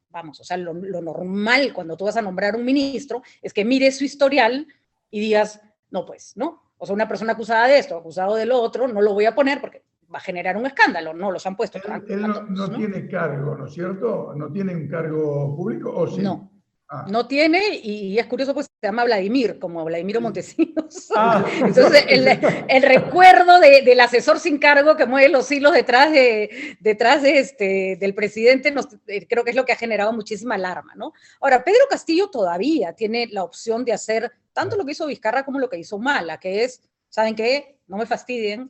vamos, 0.10 0.40
o 0.40 0.44
sea, 0.44 0.58
lo, 0.58 0.74
normal 0.74 1.74
cuando 1.74 1.96
tú 1.96 2.06
vas 2.06 2.18
a 2.18 2.22
nombrar 2.22 2.56
un 2.56 2.66
ministro 2.66 3.24
es 3.42 3.54
que 3.54 3.64
mires 3.64 3.98
su 3.98 4.04
historial 4.04 4.68
y 5.10 5.20
digas, 5.20 5.62
no, 5.92 6.06
pues, 6.06 6.36
¿no? 6.36 6.71
O 6.84 6.86
sea, 6.88 6.96
una 6.96 7.08
persona 7.08 7.34
acusada 7.34 7.68
de 7.68 7.78
esto, 7.78 7.96
acusado 7.96 8.36
del 8.36 8.52
otro, 8.52 8.88
no 8.88 9.02
lo 9.02 9.14
voy 9.14 9.26
a 9.26 9.36
poner 9.36 9.62
porque 9.62 9.84
va 10.12 10.18
a 10.18 10.22
generar 10.22 10.58
un 10.58 10.66
escándalo, 10.66 11.14
no 11.14 11.30
los 11.30 11.46
han 11.46 11.56
puesto. 11.56 11.78
Él, 11.78 12.22
no, 12.50 12.72
tiene 12.72 13.08
cargo, 13.08 13.56
¿no 13.56 13.68
es 13.68 13.74
cierto? 13.74 14.34
¿No 14.36 14.52
tiene 14.52 14.76
un 14.76 14.88
cargo 14.88 15.56
público 15.56 15.92
o 15.96 16.08
sí? 16.08 16.24
No. 16.24 16.52
Ah. 16.94 17.06
No 17.08 17.26
tiene, 17.26 17.80
y 17.82 18.20
es 18.20 18.26
curioso, 18.26 18.54
pues 18.54 18.66
se 18.66 18.86
llama 18.86 19.06
Vladimir, 19.06 19.60
como 19.60 19.86
Vladimiro 19.86 20.20
Montesinos. 20.20 21.10
Ah. 21.16 21.46
Entonces, 21.66 22.04
el, 22.10 22.82
recuerdo 22.82 23.62
del 23.62 23.98
asesor 24.02 24.42
sin 24.42 24.58
cargo 24.58 24.98
que 24.98 25.06
mueve 25.06 25.30
los 25.30 25.50
hilos 25.50 25.72
detrás, 25.72 26.12
de, 26.12 26.76
detrás 26.82 27.22
de 27.22 27.40
este, 27.40 27.96
del 27.98 28.14
presidente, 28.14 28.76
eh, 29.08 29.26
creo 29.26 29.46
que 29.46 29.52
es 29.52 29.56
lo 29.56 29.64
que 29.64 29.72
ha 29.72 29.78
generado 29.78 30.12
muchísima 30.12 30.56
alarma, 30.56 30.94
¿no? 30.96 31.14
Ahora, 31.40 31.64
Pedro 31.64 31.86
Castillo 31.90 32.30
todavía 32.30 32.92
tiene 32.92 33.30
la 33.32 33.46
opción 33.46 33.86
de 33.86 33.94
hacer 33.94 34.30
tanto 34.52 34.76
lo 34.76 34.84
que 34.84 34.92
hizo 34.92 35.08
Vizcarra 35.08 35.46
como 35.46 35.60
lo 35.60 35.70
que 35.70 35.80
hizo 35.80 35.98
Mala, 35.98 36.42
que 36.42 36.66
es, 36.66 36.82
¿saben 37.08 37.36
qué? 37.36 37.78
No 37.88 37.96
me 37.96 38.06
fastidien, 38.06 38.70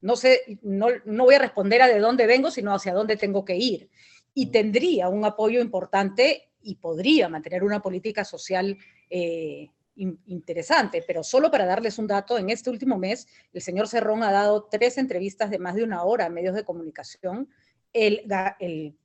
no 0.00 0.16
sé, 0.16 0.58
no, 0.62 0.86
no 1.04 1.24
voy 1.24 1.34
a 1.34 1.40
responder 1.40 1.82
a 1.82 1.88
de 1.88 1.98
dónde 1.98 2.26
vengo, 2.26 2.50
sino 2.50 2.74
hacia 2.74 2.94
dónde 2.94 3.18
tengo 3.18 3.44
que 3.44 3.56
ir. 3.56 3.90
Y 4.32 4.52
tendría 4.52 5.10
un 5.10 5.26
apoyo 5.26 5.60
importante 5.60 6.47
y 6.62 6.76
podría 6.76 7.28
mantener 7.28 7.64
una 7.64 7.80
política 7.80 8.24
social 8.24 8.76
eh, 9.10 9.68
interesante, 9.94 11.02
pero 11.06 11.24
solo 11.24 11.50
para 11.50 11.66
darles 11.66 11.98
un 11.98 12.06
dato, 12.06 12.38
en 12.38 12.50
este 12.50 12.70
último 12.70 12.96
mes 12.98 13.26
el 13.52 13.62
señor 13.62 13.88
Cerrón 13.88 14.22
ha 14.22 14.30
dado 14.30 14.64
tres 14.70 14.96
entrevistas 14.96 15.50
de 15.50 15.58
más 15.58 15.74
de 15.74 15.82
una 15.82 16.04
hora 16.04 16.26
a 16.26 16.30
medios 16.30 16.54
de 16.54 16.64
comunicación. 16.64 17.48
El, 17.92 18.22
el 18.60 18.96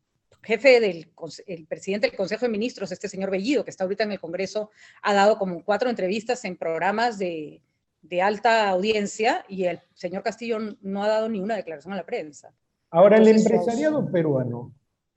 jefe 0.43 0.79
del 0.79 1.11
el 1.47 1.65
presidente 1.65 2.07
del 2.07 2.17
Consejo 2.17 2.45
de 2.45 2.51
Ministros, 2.51 2.91
este 2.91 3.09
señor 3.09 3.31
Bellido, 3.31 3.63
que 3.63 3.71
está 3.71 3.85
ahorita 3.85 4.03
en 4.03 4.11
el 4.11 4.19
Congreso, 4.19 4.69
ha 5.01 5.13
dado 5.13 5.37
como 5.37 5.63
cuatro 5.63 5.89
entrevistas 5.89 6.45
en 6.45 6.57
programas 6.57 7.17
de, 7.17 7.61
de 8.01 8.21
alta 8.21 8.69
audiencia 8.69 9.45
y 9.47 9.63
el 9.63 9.81
señor 9.93 10.21
Castillo 10.21 10.59
no 10.81 11.03
ha 11.03 11.07
dado 11.07 11.29
ni 11.29 11.39
una 11.39 11.55
declaración 11.55 11.93
a 11.93 11.97
la 11.97 12.05
prensa. 12.05 12.53
Ahora, 12.91 13.17
el 13.17 13.27
empresariado 13.27 14.11
peruano, 14.11 14.71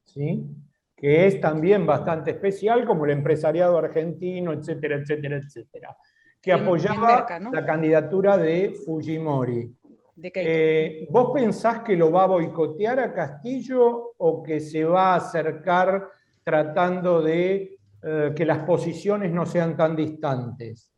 ¿sí? 0.05 0.42
Que 0.97 1.27
es 1.27 1.41
también 1.41 1.85
bastante 1.85 2.31
especial, 2.31 2.87
como 2.87 3.05
el 3.05 3.11
empresariado 3.11 3.77
argentino, 3.77 4.53
etcétera, 4.53 4.97
etcétera, 4.97 5.37
etcétera, 5.37 5.97
que 6.41 6.53
apoyaba 6.53 7.27
la 7.53 7.67
candidatura 7.67 8.39
de 8.39 8.75
Fujimori. 8.85 9.77
Eh, 10.23 11.07
¿Vos 11.11 11.31
pensás 11.35 11.81
que 11.83 11.95
lo 11.95 12.11
va 12.11 12.25
a 12.25 12.29
boicotear 12.29 13.01
a 13.01 13.13
Castillo 13.13 14.15
o 14.17 14.43
que 14.43 14.61
se 14.61 14.83
va 14.85 15.13
a 15.13 15.17
acercar 15.17 16.09
tratando 16.43 17.21
de 17.21 17.79
eh, 18.03 18.33
que 18.35 18.47
las 18.47 18.61
posiciones 18.61 19.31
no 19.31 19.45
sean 19.45 19.77
tan 19.77 19.95
distantes? 19.95 20.91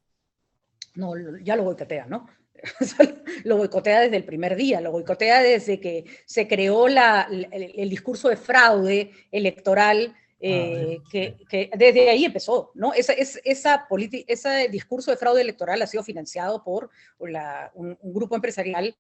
No, 0.95 1.15
ya 1.43 1.57
lo 1.57 1.65
boicotea, 1.65 2.07
¿no? 2.07 2.27
lo 3.45 3.57
boicotea 3.57 4.01
desde 4.01 4.17
el 4.17 4.25
primer 4.25 4.57
día, 4.57 4.81
lo 4.81 4.93
boicotea 4.93 5.43
desde 5.43 5.81
que 5.81 6.05
se 6.25 6.49
creó 6.49 6.87
el, 6.87 7.91
discurso 7.91 8.29
de 8.29 8.37
fraude 8.37 9.11
electoral, 9.31 10.15
ah, 10.15 10.21
eh, 10.41 11.01
que, 11.11 11.71
desde 11.77 12.11
ahí 12.11 12.25
empezó, 12.25 12.71
¿no? 12.75 12.93
Esa, 12.93 13.13
es, 13.13 13.41
esa 13.45 13.87
ese 14.27 14.69
discurso 14.69 15.11
de 15.11 15.17
fraude 15.17 15.41
electoral 15.41 15.81
ha 15.83 15.87
sido 15.87 16.03
financiado 16.03 16.63
por 16.63 16.91
un, 17.19 17.99
grupo 18.03 18.35
empresarial, 18.35 18.95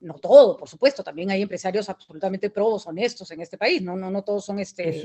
no 0.00 0.14
todo, 0.14 0.56
por 0.56 0.68
supuesto, 0.68 1.04
también 1.04 1.30
hay 1.30 1.42
empresarios 1.42 1.90
absolutamente 1.90 2.48
probos, 2.48 2.86
honestos 2.86 3.30
en 3.32 3.42
este 3.42 3.58
país, 3.58 3.82
no, 3.82 3.96
no, 3.96 4.10
no 4.10 4.22
todos 4.22 4.46
son 4.46 4.58
este, 4.58 5.02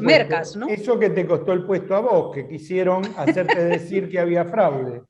mercas, 0.00 0.56
¿no? 0.56 0.68
Eso 0.68 0.98
que 0.98 1.10
te 1.10 1.26
costó 1.26 1.52
el 1.52 1.64
puesto 1.64 1.94
a 1.94 2.00
vos, 2.00 2.34
que 2.34 2.48
quisieron 2.48 3.04
hacerte 3.16 3.64
decir 3.64 4.10
que 4.10 4.18
había 4.18 4.44
fraude. 4.44 5.02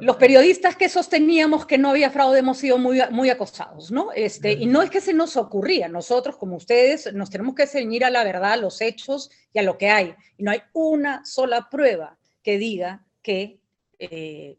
Los 0.00 0.16
periodistas 0.16 0.76
que 0.76 0.88
sosteníamos 0.88 1.66
que 1.66 1.78
no 1.78 1.90
había 1.90 2.10
fraude 2.10 2.40
hemos 2.40 2.58
sido 2.58 2.78
muy, 2.78 3.00
muy 3.10 3.30
acosados, 3.30 3.90
¿no? 3.90 4.12
Este, 4.12 4.52
y 4.52 4.66
no 4.66 4.82
es 4.82 4.90
que 4.90 5.00
se 5.00 5.12
nos 5.12 5.36
ocurría, 5.36 5.88
nosotros 5.88 6.36
como 6.36 6.56
ustedes 6.56 7.12
nos 7.12 7.30
tenemos 7.30 7.54
que 7.54 7.66
ceñir 7.66 8.04
a 8.04 8.10
la 8.10 8.24
verdad, 8.24 8.52
a 8.52 8.56
los 8.56 8.80
hechos 8.80 9.30
y 9.52 9.58
a 9.58 9.62
lo 9.62 9.78
que 9.78 9.90
hay. 9.90 10.14
Y 10.36 10.42
no 10.42 10.50
hay 10.50 10.62
una 10.72 11.24
sola 11.24 11.68
prueba 11.70 12.18
que 12.42 12.58
diga 12.58 13.06
que 13.22 13.60
eh, 13.98 14.58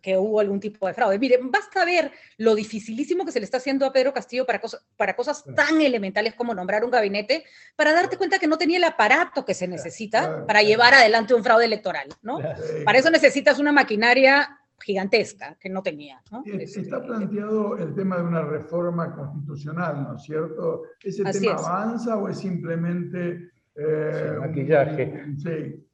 que 0.00 0.16
hubo 0.16 0.40
algún 0.40 0.60
tipo 0.60 0.86
de 0.86 0.94
fraude. 0.94 1.18
Miren, 1.18 1.50
basta 1.50 1.84
ver 1.84 2.12
lo 2.38 2.54
dificilísimo 2.54 3.24
que 3.24 3.32
se 3.32 3.40
le 3.40 3.44
está 3.44 3.58
haciendo 3.58 3.86
a 3.86 3.92
Pedro 3.92 4.12
Castillo 4.12 4.46
para, 4.46 4.60
para 4.96 5.16
cosas 5.16 5.44
tan 5.56 5.80
elementales 5.80 6.34
como 6.34 6.54
nombrar 6.54 6.84
un 6.84 6.90
gabinete, 6.90 7.44
para 7.76 7.92
darte 7.92 8.16
cuenta 8.16 8.38
que 8.38 8.46
no 8.46 8.58
tenía 8.58 8.78
el 8.78 8.84
aparato 8.84 9.44
que 9.44 9.54
se 9.54 9.68
necesita 9.68 10.46
para 10.46 10.62
llevar 10.62 10.94
adelante 10.94 11.34
un 11.34 11.42
fraude 11.42 11.64
electoral, 11.64 12.08
¿no? 12.22 12.38
Para 12.84 12.98
eso 12.98 13.10
necesitas 13.10 13.58
una 13.58 13.72
maquinaria 13.72 14.58
gigantesca 14.82 15.56
que 15.60 15.68
no 15.68 15.82
tenía. 15.82 16.20
¿no? 16.30 16.42
Está 16.44 17.02
planteado 17.02 17.76
el 17.78 17.94
tema 17.94 18.16
de 18.18 18.24
una 18.24 18.42
reforma 18.42 19.14
constitucional, 19.14 20.02
¿no 20.02 20.16
es 20.16 20.22
cierto? 20.22 20.82
¿Ese 21.02 21.24
tema 21.24 21.52
avanza 21.52 22.16
o 22.16 22.28
es 22.28 22.38
simplemente... 22.38 23.50
Eh, 23.74 24.36
maquillaje. 24.38 25.24
sí. 25.38 25.86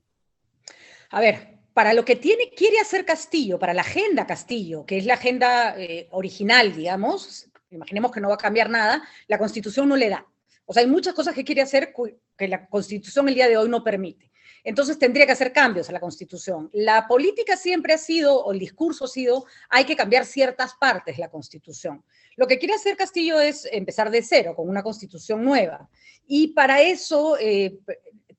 A 1.11 1.21
ver, 1.21 1.48
para 1.79 1.95
lo 1.95 2.05
que 2.05 2.17
tiene, 2.17 2.51
quiere 2.51 2.81
hacer 2.81 3.05
Castillo, 3.05 3.57
para 3.57 3.73
la 3.73 3.83
agenda 3.83 4.27
Castillo, 4.27 4.85
que 4.85 4.99
es 4.99 5.07
la 5.07 5.15
agenda 5.15 5.77
eh, 5.79 6.09
original, 6.11 6.75
digamos, 6.75 7.49
imaginemos 7.71 8.11
que 8.11 8.21
no 8.21 8.31
va 8.31 8.35
a 8.35 8.37
cambiar 8.37 8.69
nada, 8.69 9.01
la 9.29 9.39
Constitución 9.39 9.89
no 9.89 9.95
le 9.95 10.09
da. 10.09 10.27
O 10.67 10.73
sea, 10.73 10.83
hay 10.83 10.89
muchas 10.89 11.15
cosas 11.15 11.37
que 11.37 11.45
quiere 11.45 11.63
hacer 11.63 11.95
que 12.37 12.49
la 12.49 12.67
Constitución 12.67 13.29
el 13.29 13.37
día 13.37 13.47
de 13.47 13.57
hoy 13.57 13.69
no 13.69 13.85
permite. 13.85 14.33
Entonces 14.65 14.99
tendría 14.99 15.25
que 15.25 15.31
hacer 15.31 15.53
cambios 15.53 15.89
a 15.89 15.93
la 15.93 16.01
Constitución. 16.01 16.69
La 16.73 17.07
política 17.07 17.57
siempre 17.57 17.95
ha 17.95 17.99
sido, 17.99 18.45
o 18.45 18.51
el 18.51 18.59
discurso 18.59 19.05
ha 19.05 19.09
sido, 19.09 19.47
hay 19.69 19.85
que 19.85 19.95
cambiar 19.95 20.27
ciertas 20.27 20.75
partes 20.81 21.17
de 21.17 21.21
la 21.21 21.31
Constitución. 21.31 22.03
Lo 22.35 22.49
que 22.49 22.59
quiere 22.59 22.75
hacer 22.75 22.97
Castillo 22.97 23.39
es 23.39 23.69
empezar 23.71 24.11
de 24.11 24.23
cero, 24.23 24.57
con 24.57 24.69
una 24.69 24.83
Constitución 24.83 25.45
nueva. 25.45 25.89
Y 26.27 26.49
para 26.49 26.83
eso, 26.83 27.39
eh, 27.39 27.79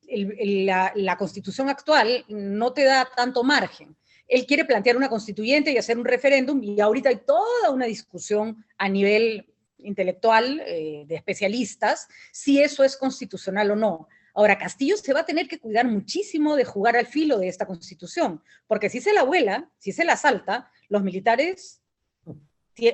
la, 0.09 1.17
constitución 1.17 1.69
actual 1.69 2.25
no 2.27 2.73
te 2.73 2.83
da 2.83 3.09
tanto 3.15 3.43
margen. 3.43 3.95
Él 4.27 4.45
quiere 4.45 4.65
plantear 4.65 4.95
una 4.95 5.09
constituyente 5.09 5.71
y 5.71 5.77
hacer 5.77 5.97
un 5.97 6.05
referéndum 6.05 6.61
y 6.63 6.79
ahorita 6.79 7.09
hay 7.09 7.21
toda 7.25 7.71
una 7.71 7.85
discusión 7.85 8.63
a 8.77 8.87
nivel 8.87 9.51
intelectual 9.79 10.61
eh, 10.65 11.03
de 11.07 11.15
especialistas 11.15 12.07
si 12.31 12.61
eso 12.61 12.83
es 12.83 12.97
constitucional 12.97 13.71
o 13.71 13.75
no. 13.75 14.07
Ahora, 14.33 14.57
Castillo 14.57 14.95
se 14.97 15.13
va 15.13 15.21
a 15.21 15.25
tener 15.25 15.47
que 15.47 15.59
cuidar 15.59 15.87
muchísimo 15.87 16.55
de 16.55 16.63
jugar 16.63 16.95
al 16.95 17.07
filo 17.07 17.39
de 17.39 17.47
esta 17.47 17.65
constitución, 17.65 18.41
porque 18.67 18.89
si 18.89 19.01
se 19.01 19.13
la 19.13 19.23
vuela, 19.23 19.69
si 19.79 19.91
se 19.91 20.05
la 20.05 20.15
salta, 20.15 20.71
los 20.87 21.03
militares 21.03 21.81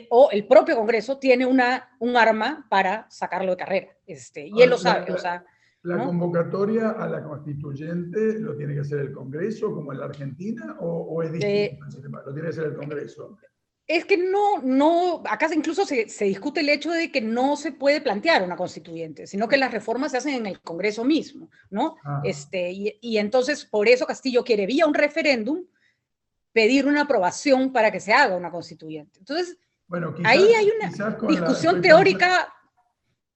o 0.10 0.32
el 0.32 0.47
propio 0.47 0.75
Congreso 0.75 1.17
tiene 1.17 1.45
una, 1.45 1.95
un 1.99 2.17
arma 2.17 2.65
para 2.69 3.08
sacarlo 3.10 3.51
de 3.51 3.58
carrera. 3.58 3.97
Este, 4.08 4.47
y 4.47 4.62
él 4.62 4.69
lo 4.69 4.78
sabe. 4.78 5.12
O 5.12 5.17
sea, 5.17 5.45
¿La 5.86 6.04
convocatoria 6.04 6.89
a 6.91 7.08
la 7.08 7.24
constituyente 7.24 8.39
lo 8.39 8.56
tiene 8.56 8.74
que 8.74 8.80
hacer 8.80 9.00
el 9.00 9.12
Congreso, 9.12 9.71
como 9.71 9.93
en 9.93 10.00
la 10.00 10.06
Argentina, 10.06 10.78
o, 10.80 11.21
es 11.21 11.32
distinto? 11.32 11.86
Eh, 11.86 12.10
¿Lo 12.26 12.34
tiene 12.34 12.41
que 12.41 12.48
hacer 12.50 12.65
el 12.65 12.76
Congreso? 12.76 13.38
Es 13.88 14.04
que 14.06 14.17
no, 14.17 14.63
no, 14.63 15.21
acá 15.30 15.48
incluso 15.54 15.86
se, 15.86 16.10
se, 16.10 16.26
discute 16.26 16.62
el 16.62 16.69
hecho 16.69 16.91
de 16.91 17.12
que 17.12 17.21
no 17.21 17.56
se 17.56 17.71
puede 17.71 18.02
plantear 18.02 18.41
una 18.41 18.56
constituyente, 18.56 19.28
sino 19.28 19.48
que 19.48 19.58
las 19.58 19.71
reformas 19.71 20.12
se 20.12 20.17
hacen 20.17 20.34
en 20.34 20.48
el 20.48 20.60
Congreso 20.60 21.04
mismo, 21.04 21.52
¿no? 21.69 21.98
Ah. 22.04 22.21
Este, 22.24 22.71
y, 22.71 22.98
y, 23.00 23.19
entonces 23.19 23.63
por 23.63 23.88
eso 23.88 24.08
Castillo 24.08 24.43
quiere 24.43 24.65
vía 24.65 24.88
un 24.88 24.95
referéndum 24.95 25.65
pedir 26.52 26.88
una 26.88 27.02
aprobación 27.02 27.71
para 27.71 27.91
que 27.91 28.00
se 28.00 28.12
haga 28.12 28.36
una 28.36 28.50
constituyente. 28.50 29.19
Entonces, 29.19 29.60
bueno, 29.88 30.15
ahí 30.24 30.48
hay 30.56 30.71
una 30.71 31.28
discusión 31.28 31.80
teórica 31.80 32.52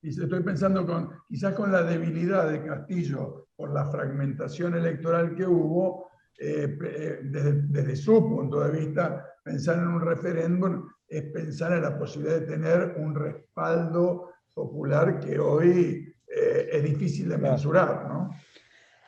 y 0.01 0.09
estoy 0.09 0.43
pensando 0.43 0.85
con, 0.85 1.09
quizás 1.27 1.53
con 1.53 1.71
la 1.71 1.83
debilidad 1.83 2.49
de 2.49 2.63
Castillo 2.63 3.47
por 3.55 3.73
la 3.73 3.85
fragmentación 3.85 4.75
electoral 4.75 5.35
que 5.35 5.45
hubo, 5.45 6.09
eh, 6.37 6.77
eh, 6.81 7.19
desde, 7.23 7.95
su 7.95 8.13
punto 8.21 8.61
de 8.61 8.79
vista, 8.79 9.25
pensar 9.43 9.77
en 9.79 9.87
un 9.87 10.01
referéndum 10.01 10.87
es 11.07 11.23
pensar 11.23 11.73
en 11.73 11.81
la 11.81 11.97
posibilidad 11.97 12.39
de 12.39 12.45
tener 12.45 12.95
un 12.97 13.13
respaldo 13.13 14.31
popular 14.53 15.19
que 15.19 15.37
hoy 15.37 16.13
eh, 16.27 16.69
es 16.71 16.83
difícil 16.83 17.27
de 17.27 17.37
mensurar, 17.37 18.07
¿no? 18.07 18.29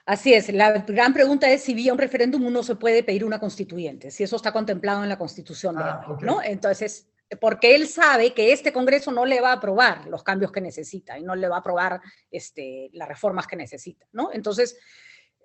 Así 0.06 0.34
es, 0.34 0.51
la 0.51 0.80
gran 0.80 1.13
pregunta 1.13 1.49
es 1.49 1.62
si 1.62 1.73
vía 1.73 1.93
un 1.93 1.99
referéndum 1.99 2.43
uno 2.43 2.63
se 2.63 2.75
puede 2.75 3.04
pedir 3.04 3.23
una 3.23 3.39
constituyente, 3.39 4.12
si 4.12 4.23
eso 4.23 4.36
está 4.36 4.51
contemplado 4.51 5.04
en 5.04 5.10
la 5.10 5.17
constitución, 5.17 5.75
ah, 5.77 6.17
¿no? 6.21 6.41
Entonces, 6.43 7.11
porque 7.39 7.75
él 7.75 7.87
sabe 7.87 8.33
que 8.33 8.51
este 8.51 8.73
Congreso 8.73 9.11
no 9.11 9.25
le 9.25 9.39
va 9.39 9.51
a 9.51 9.55
aprobar 9.55 10.07
los 10.07 10.23
cambios 10.23 10.51
que 10.51 10.59
necesita 10.59 11.17
y 11.17 11.23
no 11.23 11.35
le 11.35 11.47
va 11.47 11.57
a 11.57 11.59
aprobar 11.59 12.01
este, 12.29 12.89
las 12.93 13.07
reformas 13.07 13.47
que 13.47 13.55
necesita, 13.55 14.05
¿no? 14.11 14.31
Entonces, 14.33 14.77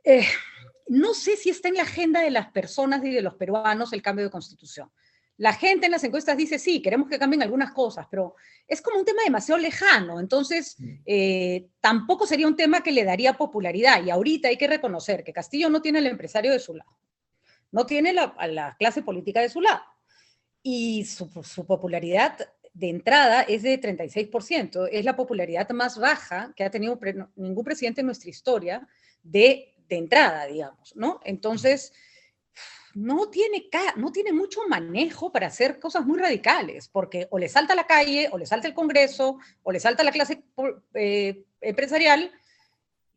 eh, 0.03 0.27
no 0.88 1.14
sé 1.14 1.37
si 1.37 1.51
está 1.51 1.68
en 1.68 1.75
la 1.75 1.83
agenda 1.83 2.20
de 2.20 2.31
las 2.31 2.51
personas 2.51 3.05
y 3.05 3.11
de 3.11 3.22
los 3.22 3.35
peruanos 3.35 3.92
el 3.92 4.03
cambio 4.03 4.25
de 4.25 4.31
constitución. 4.31 4.90
La 5.38 5.53
gente 5.53 5.87
en 5.87 5.92
las 5.92 6.03
encuestas 6.03 6.37
dice, 6.37 6.59
sí, 6.59 6.81
queremos 6.81 7.09
que 7.09 7.18
cambien 7.18 7.42
algunas 7.42 7.72
cosas, 7.72 8.07
pero 8.11 8.37
es 8.66 8.81
como 8.81 8.99
un 8.99 9.05
tema 9.05 9.22
demasiado 9.22 9.61
lejano, 9.61 10.18
entonces 10.18 10.79
eh, 11.05 11.68
tampoco 11.81 12.27
sería 12.27 12.49
un 12.49 12.57
tema 12.57 12.83
que 12.83 12.90
le 12.90 13.05
daría 13.05 13.35
popularidad. 13.35 14.03
Y 14.03 14.11
ahorita 14.11 14.49
hay 14.49 14.57
que 14.57 14.66
reconocer 14.66 15.22
que 15.22 15.35
Castillo 15.35 15.68
no 15.68 15.83
tiene 15.83 15.99
al 15.99 16.07
empresario 16.07 16.53
de 16.53 16.59
su 16.59 16.75
lado, 16.75 16.90
no 17.70 17.85
tiene 17.85 18.14
a 18.18 18.46
la 18.49 18.77
clase 18.79 19.03
política 19.03 19.40
de 19.40 19.51
su 19.51 19.61
lado 19.61 19.83
y 20.69 21.05
su, 21.05 21.31
popularidad 21.65 22.41
de 22.75 22.89
entrada 22.89 23.43
es 23.43 23.63
de 23.63 23.81
36%. 23.81 24.89
Es 24.91 25.05
la 25.05 25.15
popularidad 25.15 25.71
más 25.71 25.97
baja 25.97 26.53
que 26.57 26.65
ha 26.65 26.71
tenido 26.73 26.99
ningún 27.37 27.65
presidente 27.65 28.01
en 28.01 28.07
nuestra 28.07 28.31
historia 28.31 28.89
de, 29.23 29.77
de 29.89 29.97
entrada, 29.97 30.45
digamos, 30.47 30.97
¿no? 30.97 31.21
Entonces, 31.23 31.93
no 32.95 33.31
tiene, 33.31 33.69
no 33.95 34.11
tiene 34.11 34.33
mucho 34.33 34.59
manejo 34.69 35.31
para 35.31 35.47
hacer 35.47 35.79
cosas 35.79 36.05
muy 36.05 36.19
radicales, 36.19 36.89
porque 36.89 37.29
o 37.31 37.39
le 37.39 37.49
salta 37.49 37.77
la 37.77 37.87
calle, 37.87 38.29
o 38.33 38.37
le 38.37 38.47
salta 38.47 38.67
el 38.67 38.75
Congreso, 38.75 39.39
o 39.63 39.71
le 39.71 39.79
salta 39.79 40.03
la 40.03 40.11
clase 40.11 40.43
eh, 40.95 41.45
empresarial, 41.61 42.33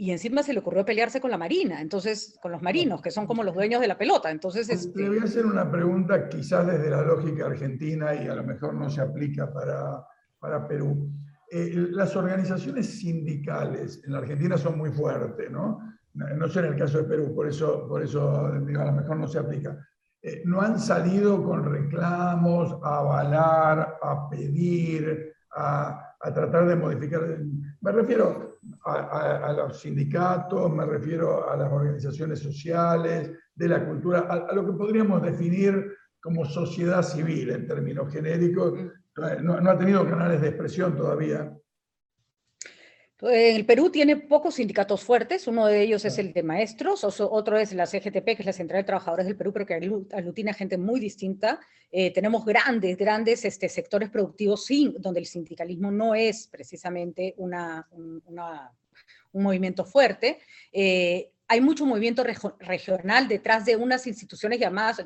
y 0.01 0.11
encima 0.11 0.43
se 0.43 0.53
le 0.53 0.59
ocurrió 0.59 0.85
pelearse 0.85 1.19
con 1.19 1.29
la 1.29 1.37
Marina, 1.37 1.81
entonces, 1.81 2.39
con 2.41 2.53
los 2.53 2.61
marinos, 2.61 3.01
que 3.01 3.11
son 3.11 3.27
como 3.27 3.43
los 3.43 3.53
dueños 3.53 3.81
de 3.81 3.87
la 3.89 3.97
pelota. 3.97 4.31
Entonces, 4.31 4.69
este... 4.69 4.97
Le 4.97 5.09
voy 5.09 5.19
a 5.19 5.23
hacer 5.23 5.45
una 5.45 5.69
pregunta 5.69 6.29
quizás 6.29 6.65
desde 6.67 6.89
la 6.89 7.01
lógica 7.01 7.47
argentina 7.47 8.15
y 8.15 8.25
a 8.25 8.33
lo 8.33 8.45
mejor 8.45 8.73
no 8.75 8.89
se 8.89 9.01
aplica 9.01 9.51
para, 9.51 10.01
para 10.39 10.65
Perú. 10.65 11.11
Eh, 11.51 11.89
las 11.91 12.15
organizaciones 12.15 12.97
sindicales 12.97 14.01
en 14.05 14.13
la 14.13 14.19
Argentina 14.19 14.57
son 14.57 14.77
muy 14.77 14.89
fuertes, 14.89 15.51
¿no? 15.51 15.81
No 16.13 16.47
sé 16.47 16.59
en 16.59 16.65
el 16.67 16.77
caso 16.77 16.99
de 16.99 17.03
Perú, 17.03 17.35
por 17.35 17.49
eso, 17.49 17.85
por 17.85 18.01
eso 18.01 18.53
digo, 18.65 18.79
a 18.79 18.85
lo 18.85 18.93
mejor 18.93 19.17
no 19.17 19.27
se 19.27 19.39
aplica. 19.39 19.85
Eh, 20.21 20.43
no 20.45 20.61
han 20.61 20.79
salido 20.79 21.43
con 21.43 21.65
reclamos 21.65 22.79
a 22.83 22.99
avalar, 22.99 23.97
a 24.01 24.29
pedir, 24.29 25.33
a, 25.51 26.15
a 26.21 26.33
tratar 26.33 26.69
de 26.69 26.77
modificar. 26.77 27.21
Me 27.81 27.91
refiero, 27.91 28.48
a, 28.85 29.53
los 29.53 29.79
sindicatos, 29.79 30.71
me 30.71 30.85
refiero 30.85 31.49
a 31.49 31.55
las 31.57 31.71
organizaciones 31.71 32.39
sociales, 32.39 33.31
de 33.55 33.67
la 33.67 33.85
cultura, 33.85 34.19
a, 34.19 34.53
lo 34.53 34.65
que 34.65 34.73
podríamos 34.73 35.21
definir 35.21 35.93
como 36.21 36.45
sociedad 36.45 37.03
civil 37.03 37.49
en 37.49 37.67
términos 37.67 38.11
genéricos. 38.11 38.73
Mm. 38.73 39.43
no 39.43 39.69
ha 39.69 39.77
tenido 39.77 40.07
canales 40.07 40.41
de 40.41 40.47
expresión 40.49 40.95
todavía. 40.95 41.53
En 43.21 43.55
el 43.55 43.65
Perú 43.65 43.89
tiene 43.89 44.15
pocos 44.15 44.55
sindicatos 44.55 45.03
fuertes, 45.03 45.45
uno 45.47 45.65
de 45.65 45.81
ellos 45.81 46.05
es 46.05 46.17
el 46.19 46.31
de 46.31 46.41
maestros, 46.41 47.03
otro 47.19 47.57
es 47.57 47.73
la 47.73 47.85
CGTP, 47.85 48.23
que 48.23 48.37
es 48.39 48.45
la 48.45 48.53
Central 48.53 48.81
de 48.81 48.85
Trabajadores 48.85 49.25
del 49.25 49.35
Perú, 49.35 49.51
pero 49.51 49.65
que 49.65 49.73
aglutina 49.73 50.53
gente 50.53 50.77
muy 50.77 51.01
distinta. 51.01 51.59
Eh, 51.91 52.13
tenemos 52.13 52.45
grandes, 52.45 52.95
grandes 52.95 53.43
este, 53.43 53.67
sectores 53.67 54.09
productivos 54.09 54.65
sin, 54.65 54.93
donde 55.01 55.19
el 55.19 55.25
sindicalismo 55.25 55.91
no 55.91 56.15
es 56.15 56.47
precisamente 56.47 57.33
una, 57.37 57.85
un, 57.91 58.31
movimiento 59.33 59.83
fuerte. 59.83 60.39
Eh, 60.71 61.31
hay 61.47 61.59
mucho 61.59 61.85
movimiento 61.85 62.23
regional 62.59 63.27
detrás 63.27 63.65
de 63.65 63.75
unas 63.75 64.07
instituciones 64.07 64.59
llamadas 64.59 65.03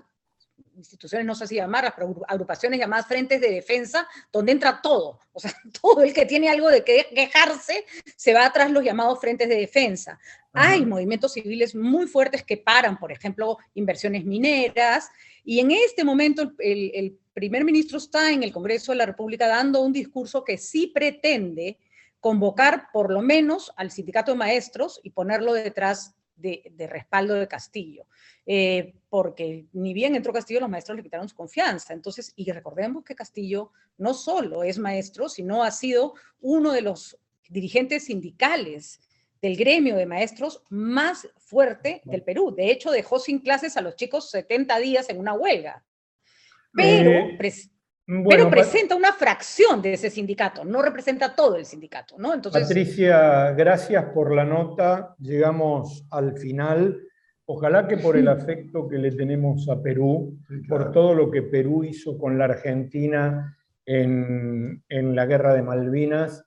instituciones 0.75 1.25
no 1.25 1.35
sé 1.35 1.47
si 1.47 1.55
llamarlas, 1.55 1.93
pero 1.95 2.15
agrupaciones 2.27 2.79
llamadas 2.79 3.07
frentes 3.07 3.39
de 3.39 3.51
defensa, 3.51 4.07
donde 4.31 4.51
entra 4.51 4.81
todo. 4.81 5.19
O 5.31 5.39
sea, 5.39 5.53
todo 5.81 6.03
el 6.03 6.13
que 6.13 6.25
tiene 6.25 6.49
algo 6.49 6.69
de 6.69 6.83
que 6.83 7.07
quejarse 7.13 7.85
se 8.15 8.33
va 8.33 8.45
atrás 8.45 8.71
los 8.71 8.83
llamados 8.83 9.19
frentes 9.19 9.49
de 9.49 9.55
defensa. 9.55 10.19
Hay 10.53 10.85
movimientos 10.85 11.33
civiles 11.33 11.73
muy 11.73 12.07
fuertes 12.07 12.43
que 12.43 12.57
paran, 12.57 12.99
por 12.99 13.11
ejemplo, 13.11 13.57
inversiones 13.73 14.23
mineras, 14.25 15.09
y 15.43 15.59
en 15.59 15.71
este 15.71 16.03
momento 16.03 16.53
el, 16.59 16.91
el 16.93 17.17
primer 17.33 17.65
ministro 17.65 17.97
está 17.97 18.31
en 18.31 18.43
el 18.43 18.53
Congreso 18.53 18.91
de 18.91 18.99
la 18.99 19.05
República 19.05 19.47
dando 19.47 19.81
un 19.81 19.91
discurso 19.91 20.43
que 20.43 20.57
sí 20.57 20.87
pretende 20.87 21.77
convocar 22.19 22.87
por 22.93 23.11
lo 23.11 23.21
menos 23.21 23.73
al 23.75 23.91
sindicato 23.91 24.31
de 24.31 24.37
maestros 24.37 25.01
y 25.03 25.09
ponerlo 25.09 25.53
detrás 25.53 26.15
de, 26.35 26.87
respaldo 26.89 27.35
de 27.35 27.47
Castillo, 27.47 28.07
eh, 28.45 28.95
porque 29.09 29.65
ni 29.73 29.93
bien 29.93 30.15
entró 30.15 30.33
Castillo, 30.33 30.59
los 30.59 30.69
maestros 30.69 30.97
le 30.97 31.03
quitaron 31.03 31.29
su 31.29 31.35
confianza. 31.35 31.93
Entonces, 31.93 32.33
y 32.35 32.51
recordemos 32.51 33.03
que 33.03 33.15
Castillo 33.15 33.71
no 33.97 34.13
solo 34.13 34.63
es 34.63 34.77
maestro, 34.77 35.29
sino 35.29 35.63
ha 35.63 35.71
sido 35.71 36.13
uno 36.41 36.71
de 36.71 36.81
los 36.81 37.17
dirigentes 37.49 38.05
sindicales 38.05 38.99
del 39.41 39.57
gremio 39.57 39.95
de 39.97 40.05
maestros 40.05 40.63
más 40.69 41.27
fuerte 41.37 42.01
del 42.05 42.23
Perú. 42.23 42.53
De 42.55 42.71
hecho, 42.71 42.91
dejó 42.91 43.19
sin 43.19 43.39
clases 43.39 43.75
a 43.75 43.81
los 43.81 43.95
chicos 43.95 44.31
70 44.31 44.79
días 44.79 45.09
en 45.09 45.19
una 45.19 45.33
huelga. 45.33 45.83
Pero, 46.73 47.11
eh, 47.11 47.37
pero 48.05 48.49
presenta 48.49 48.95
una 48.95 49.13
fracción 49.13 49.81
de 49.81 49.93
ese 49.93 50.09
sindicato, 50.09 50.65
no 50.65 50.81
representa 50.81 51.35
todo 51.35 51.55
el 51.55 51.65
sindicato, 51.65 52.15
¿no? 52.17 52.33
Entonces, 52.33 52.63
Patricia, 52.63 53.51
gracias 53.51 54.05
por 54.13 54.33
la 54.33 54.43
nota. 54.43 55.15
Llegamos 55.19 56.05
al 56.11 56.37
final. 56.37 57.01
Ojalá 57.45 57.87
que 57.87 57.97
por 57.97 58.17
el 58.17 58.27
afecto 58.27 58.87
que 58.87 58.97
le 58.97 59.11
tenemos 59.11 59.69
a 59.69 59.81
Perú, 59.81 60.37
por 60.67 60.91
todo 60.91 61.13
lo 61.13 61.29
que 61.29 61.43
Perú 61.43 61.83
hizo 61.83 62.17
con 62.17 62.37
la 62.37 62.45
Argentina 62.45 63.57
en, 63.85 64.81
la 64.89 65.25
guerra 65.25 65.53
de 65.53 65.61
Malvinas, 65.61 66.45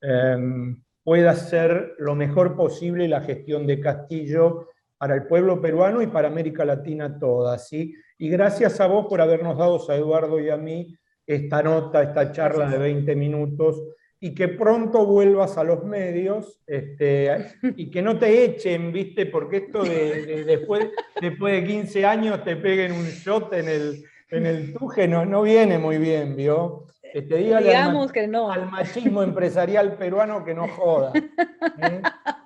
em, 0.00 0.82
pueda 1.02 1.34
ser 1.34 1.94
lo 1.98 2.14
mejor 2.14 2.56
posible 2.56 3.08
la 3.08 3.22
gestión 3.22 3.66
de 3.66 3.80
Castillo 3.80 4.68
para 4.98 5.14
el 5.14 5.26
pueblo 5.26 5.60
peruano 5.60 6.02
y 6.02 6.06
para 6.06 6.28
América 6.28 6.64
Latina 6.64 7.18
toda. 7.18 7.58
¿sí? 7.58 7.94
Y 8.18 8.28
gracias 8.28 8.80
a 8.80 8.86
vos 8.86 9.06
por 9.06 9.20
habernos 9.20 9.58
dado, 9.58 9.78
a 9.90 9.94
Eduardo 9.94 10.40
y 10.40 10.48
a 10.50 10.56
mí, 10.56 10.96
esta 11.26 11.62
nota, 11.62 12.02
esta 12.02 12.32
charla 12.32 12.68
de 12.68 12.78
20 12.78 13.14
minutos, 13.16 13.82
y 14.18 14.34
que 14.34 14.48
pronto 14.48 15.04
vuelvas 15.04 15.58
a 15.58 15.64
los 15.64 15.84
medios 15.84 16.60
este, 16.66 17.30
y 17.76 17.90
que 17.90 18.00
no 18.00 18.18
te 18.18 18.44
echen, 18.44 18.92
¿viste? 18.92 19.26
Porque 19.26 19.58
esto 19.58 19.84
de, 19.84 20.44
después, 20.44 20.88
después 21.20 21.52
de 21.52 21.66
15 21.66 22.06
años 22.06 22.42
te 22.42 22.56
peguen 22.56 22.92
un 22.92 23.04
shot 23.04 23.52
en 23.52 23.68
el, 23.68 24.04
en 24.30 24.46
el 24.46 24.72
tuje, 24.72 25.06
no, 25.06 25.26
no 25.26 25.42
viene 25.42 25.78
muy 25.78 25.98
bien, 25.98 26.34
¿vio? 26.34 26.86
Este, 27.16 27.34
Digamos 27.38 28.12
que 28.12 28.28
no. 28.28 28.52
al 28.52 28.70
machismo 28.70 29.22
empresarial 29.22 29.96
peruano 29.96 30.44
que 30.44 30.52
no 30.52 30.68
joda. 30.68 31.12
¿eh? 31.14 32.02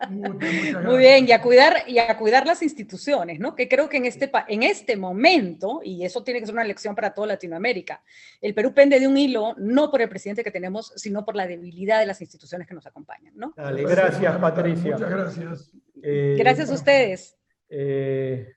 Muy 0.11 0.99
bien, 0.99 1.27
y 1.27 1.33
a, 1.33 1.43
cuidar, 1.43 1.83
y 1.89 1.99
a 1.99 2.17
cuidar 2.17 2.47
las 2.47 2.63
instituciones, 2.63 3.41
¿no? 3.41 3.57
Que 3.57 3.69
creo 3.69 3.89
que 3.89 3.97
en 3.97 4.07
este, 4.07 4.31
en 4.47 4.63
este 4.63 4.97
momento, 4.97 5.81
y 5.83 6.05
eso 6.05 6.23
tiene 6.23 6.39
que 6.39 6.47
ser 6.47 6.55
una 6.55 6.63
lección 6.63 6.95
para 6.95 7.13
toda 7.13 7.27
Latinoamérica, 7.27 8.05
el 8.41 8.55
Perú 8.55 8.73
pende 8.73 9.01
de 9.01 9.09
un 9.09 9.19
hilo, 9.19 9.57
no 9.59 9.91
por 9.91 10.03
el 10.03 10.09
presidente 10.09 10.45
que 10.45 10.53
tenemos, 10.53 10.93
sino 10.95 11.25
por 11.25 11.35
la 11.35 11.49
debilidad 11.49 11.99
de 11.99 12.07
las 12.07 12.21
instituciones 12.21 12.69
que 12.69 12.75
nos 12.75 12.87
acompañan, 12.87 13.33
¿no? 13.35 13.53
Dale, 13.57 13.83
gracias, 13.83 14.39
Patricia. 14.39 14.93
Muchas 14.93 15.11
gracias. 15.11 15.73
Eh, 16.01 16.37
gracias 16.39 16.71
a 16.71 16.75
ustedes. 16.75 17.37
Eh, 17.69 18.53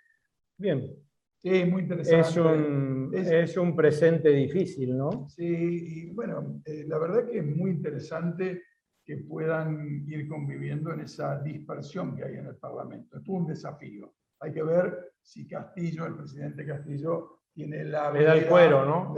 bien, 0.58 0.96
Sí, 1.44 1.66
muy 1.66 1.82
interesante. 1.82 2.22
Es 2.22 2.38
un, 2.38 3.12
es, 3.14 3.58
un 3.58 3.76
presente 3.76 4.30
difícil, 4.30 4.98
¿no? 4.98 5.28
Sí, 5.28 5.44
y 5.46 6.10
bueno, 6.12 6.62
eh, 6.64 6.86
la 6.88 6.98
verdad 6.98 7.26
que 7.26 7.40
es 7.40 7.46
muy 7.46 7.72
interesante 7.72 8.62
que 9.04 9.18
puedan 9.18 10.06
ir 10.08 10.30
conviviendo 10.30 10.94
en 10.94 11.02
esa 11.02 11.42
dispersión 11.42 12.16
que 12.16 12.24
hay 12.24 12.36
en 12.36 12.48
el 12.48 12.56
Parlamento. 12.56 13.18
Es 13.18 13.28
un 13.28 13.46
desafío. 13.46 14.14
Hay 14.40 14.54
que 14.54 14.64
ver 14.64 15.16
si 15.22 15.46
Castillo, 15.46 16.06
el 16.06 16.16
presidente 16.16 16.66
Castillo, 16.66 17.42
tiene 17.54 17.84
la 17.84 18.08
habilidad, 18.08 18.38
el 18.38 18.48
cuero, 18.48 18.86
¿no? 18.86 19.14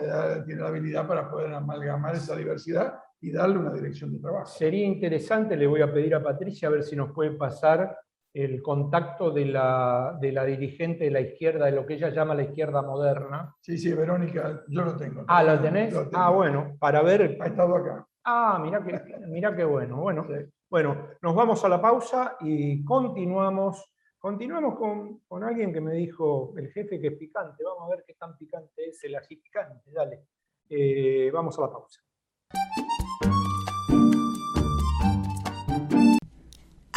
tiene 0.45 0.61
la 0.61 0.67
habilidad 0.67 1.07
para 1.07 1.29
poder 1.29 1.53
amalgamar 1.53 2.15
esa 2.15 2.35
diversidad 2.35 2.95
y 3.21 3.31
darle 3.31 3.59
una 3.59 3.71
dirección 3.71 4.11
de 4.11 4.19
trabajo. 4.19 4.47
Sería 4.47 4.85
interesante, 4.85 5.55
le 5.55 5.67
voy 5.67 5.81
a 5.81 5.93
pedir 5.93 6.15
a 6.15 6.23
Patricia 6.23 6.67
a 6.67 6.71
ver 6.71 6.83
si 6.83 6.95
nos 6.95 7.11
puede 7.11 7.31
pasar 7.31 7.95
el 8.35 8.61
contacto 8.61 9.31
de 9.31 9.45
la, 9.45 10.17
de 10.19 10.33
la 10.33 10.43
dirigente 10.43 11.05
de 11.05 11.11
la 11.11 11.21
izquierda, 11.21 11.67
de 11.67 11.71
lo 11.71 11.85
que 11.85 11.93
ella 11.93 12.09
llama 12.09 12.35
la 12.35 12.43
izquierda 12.43 12.81
moderna. 12.81 13.55
Sí, 13.61 13.77
sí, 13.77 13.93
Verónica, 13.93 14.61
yo 14.67 14.81
lo 14.81 14.97
tengo. 14.97 15.23
Ah, 15.27 15.41
¿lo 15.41 15.57
tenés? 15.61 15.95
ah, 16.13 16.31
bueno, 16.31 16.75
para 16.77 17.01
ver... 17.01 17.37
Ha 17.39 17.47
estado 17.47 17.77
acá. 17.77 18.05
Ah, 18.25 18.59
mira 18.61 18.83
qué, 18.83 19.01
mira 19.27 19.55
qué 19.55 19.63
bueno. 19.63 20.01
Bueno, 20.01 20.27
bueno, 20.69 21.07
nos 21.21 21.33
vamos 21.33 21.63
a 21.63 21.69
la 21.69 21.81
pausa 21.81 22.35
y 22.41 22.83
continuamos. 22.83 23.89
Continuamos 24.19 24.77
con, 24.77 25.19
con, 25.27 25.43
alguien 25.45 25.71
que 25.71 25.79
me 25.79 25.93
dijo 25.93 26.53
el 26.57 26.69
jefe 26.73 26.99
que 26.99 27.07
es 27.07 27.17
picante. 27.17 27.63
Vamos 27.63 27.83
a 27.85 27.95
ver 27.95 28.03
qué 28.05 28.15
tan 28.15 28.35
picante 28.37 28.89
es 28.89 29.01
el 29.05 29.15
ají 29.15 29.37
picante. 29.37 29.89
Dale. 29.93 30.25
Eh, 30.67 31.31
vamos 31.31 31.57
a 31.57 31.61
la 31.61 31.71
pausa. 31.71 32.01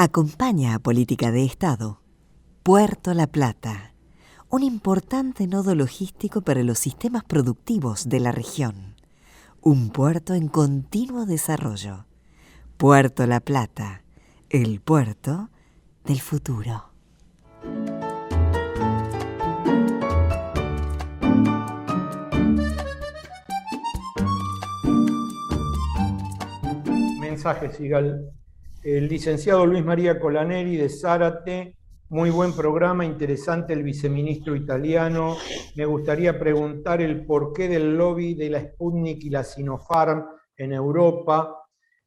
Acompaña 0.01 0.77
a 0.77 0.79
Política 0.79 1.33
de 1.33 1.45
Estado. 1.45 2.01
Puerto 2.63 3.15
La 3.15 3.27
Plata, 3.27 3.95
un 4.49 4.63
importante 4.63 5.49
nodo 5.49 5.75
logístico 5.75 6.41
para 6.41 6.63
los 6.63 6.79
sistemas 6.79 7.25
productivos 7.25 8.09
de 8.09 8.21
la 8.21 8.31
región. 8.31 8.95
Un 9.61 9.91
puerto 9.91 10.35
en 10.35 10.47
continuo 10.47 11.27
desarrollo. 11.27 12.07
Puerto 12.77 13.27
La 13.27 13.41
Plata, 13.41 14.05
el 14.51 14.81
puerto 14.81 15.51
del 16.05 16.21
futuro. 16.21 16.93
Mensaje, 27.19 27.73
Sigal 27.73 28.38
el 28.97 29.07
licenciado 29.07 29.67
Luis 29.67 29.85
María 29.85 30.19
Colaneri 30.19 30.77
de 30.77 30.89
Zárate, 30.89 31.77
muy 32.09 32.31
buen 32.31 32.55
programa, 32.55 33.05
interesante 33.05 33.75
el 33.75 33.83
viceministro 33.83 34.57
italiano. 34.57 35.37
Me 35.77 35.85
gustaría 35.85 36.39
preguntar 36.39 37.03
el 37.03 37.27
porqué 37.27 37.69
del 37.69 37.99
lobby 37.99 38.33
de 38.35 38.49
la 38.49 38.61
Sputnik 38.63 39.23
y 39.25 39.29
la 39.31 39.45
Sinopharm 39.45 40.25
en 40.57 40.73
Europa. 40.73 41.55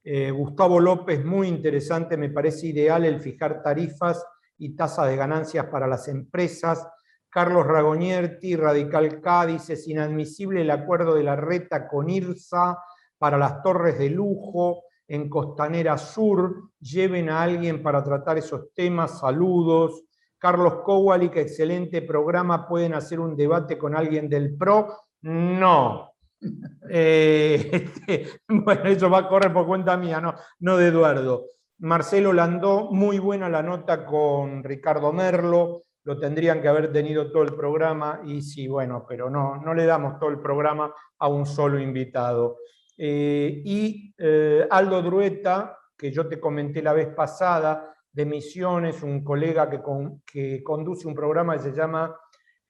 Eh, 0.04 0.32
Gustavo 0.32 0.80
López, 0.80 1.24
muy 1.24 1.50
interesante, 1.50 2.18
me 2.18 2.32
parece 2.32 2.68
ideal 2.68 3.06
el 3.06 3.22
fijar 3.22 3.62
tarifas 3.62 4.26
y 4.58 4.76
tasas 4.76 5.08
de 5.08 5.18
ganancias 5.18 5.68
para 5.68 5.86
las 5.86 6.08
empresas. 6.08 6.88
Carlos 7.30 7.68
Ragonierti, 7.68 8.56
Radical 8.56 9.20
dice, 9.48 9.74
es 9.74 9.88
inadmisible 9.88 10.62
el 10.62 10.72
acuerdo 10.72 11.14
de 11.14 11.24
la 11.24 11.36
reta 11.36 11.88
con 11.88 12.10
IRSA 12.10 12.80
para 13.20 13.38
las 13.38 13.62
torres 13.62 14.00
de 14.00 14.10
lujo 14.10 14.86
en 15.12 15.28
Costanera 15.28 15.98
Sur, 15.98 16.70
lleven 16.80 17.30
a 17.30 17.42
alguien 17.42 17.84
para 17.84 18.02
tratar 18.02 18.38
esos 18.38 18.74
temas, 18.74 19.20
saludos. 19.20 20.06
Carlos 20.38 20.76
Kowalik, 20.86 21.36
excelente 21.36 22.02
programa, 22.02 22.66
¿pueden 22.66 22.94
hacer 22.94 23.20
un 23.20 23.36
debate 23.36 23.78
con 23.78 23.94
alguien 23.94 24.30
del 24.30 24.56
PRO? 24.56 24.96
No. 25.24 26.08
Eh, 26.94 27.70
este, 27.72 28.42
bueno, 28.50 28.86
eso 28.86 29.10
va 29.10 29.20
a 29.20 29.30
correr 29.30 29.54
por 29.54 29.68
cuenta 29.68 29.96
mía, 29.96 30.20
no, 30.20 30.34
no 30.60 30.76
de 30.76 30.88
Eduardo. 30.88 31.46
Marcelo 31.78 32.34
Landó, 32.34 32.90
muy 32.92 33.20
buena 33.20 33.48
la 33.48 33.62
nota 33.62 34.06
con 34.06 34.64
Ricardo 34.64 35.14
Merlo, 35.14 35.84
lo 36.04 36.20
tendrían 36.20 36.60
que 36.62 36.68
haber 36.68 36.92
tenido 36.92 37.32
todo 37.32 37.44
el 37.44 37.54
programa 37.54 38.22
y 38.26 38.42
sí, 38.42 38.68
bueno, 38.68 39.06
pero 39.08 39.30
no, 39.30 39.58
no 39.58 39.74
le 39.76 39.86
damos 39.86 40.20
todo 40.20 40.32
el 40.32 40.40
programa 40.40 40.92
a 41.20 41.28
un 41.28 41.46
solo 41.46 41.80
invitado. 41.80 42.58
Eh, 43.04 43.64
y 43.66 44.14
eh, 44.16 44.68
Aldo 44.70 45.02
Drueta, 45.02 45.76
que 45.98 46.12
yo 46.12 46.28
te 46.28 46.40
comenté 46.40 46.84
la 46.84 46.94
vez 46.94 47.08
pasada, 47.08 47.96
de 48.12 48.26
Misiones, 48.26 49.02
un 49.02 49.24
colega 49.24 49.68
que, 49.72 49.82
que 50.24 50.62
conduce 50.62 51.08
un 51.08 51.16
programa 51.16 51.54
que 51.54 51.64
se 51.64 51.72
llama 51.72 52.16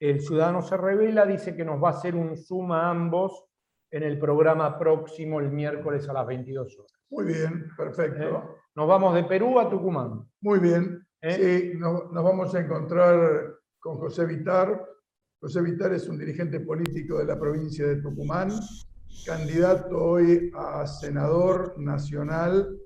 El 0.00 0.22
Ciudadano 0.22 0.62
se 0.62 0.78
revela, 0.78 1.26
dice 1.26 1.54
que 1.54 1.66
nos 1.66 1.82
va 1.82 1.88
a 1.88 1.92
hacer 1.92 2.14
un 2.14 2.34
suma 2.38 2.86
a 2.86 2.90
ambos 2.90 3.44
en 3.90 4.04
el 4.04 4.18
programa 4.18 4.78
próximo 4.78 5.38
el 5.38 5.50
miércoles 5.50 6.08
a 6.08 6.14
las 6.14 6.26
22 6.26 6.78
horas. 6.78 6.92
Muy 7.10 7.26
bien, 7.26 7.66
perfecto. 7.76 8.22
¿Eh? 8.22 8.42
Nos 8.74 8.88
vamos 8.88 9.14
de 9.14 9.24
Perú 9.24 9.60
a 9.60 9.68
Tucumán. 9.68 10.26
Muy 10.40 10.60
bien. 10.60 11.06
Sí, 11.20 11.72
nos, 11.76 12.10
vamos 12.10 12.54
a 12.54 12.60
encontrar 12.60 13.52
con 13.78 13.98
José 13.98 14.24
Vitar. 14.24 14.82
José 15.38 15.60
Vitar 15.60 15.92
es 15.92 16.08
un 16.08 16.16
dirigente 16.16 16.60
político 16.60 17.18
de 17.18 17.26
la 17.26 17.38
provincia 17.38 17.86
de 17.86 17.96
Tucumán, 17.96 18.50
candidato 19.24 19.96
hoy 19.96 20.50
a 20.54 20.86
senador 20.86 21.74
nacional 21.78 22.76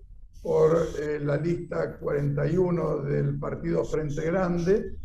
por 0.43 0.89
eh, 1.01 1.19
la 1.21 1.37
lista 1.37 1.97
41 1.97 2.99
del 2.99 3.39
partido 3.39 3.85
Frente 3.85 4.23
Grande. 4.27 4.97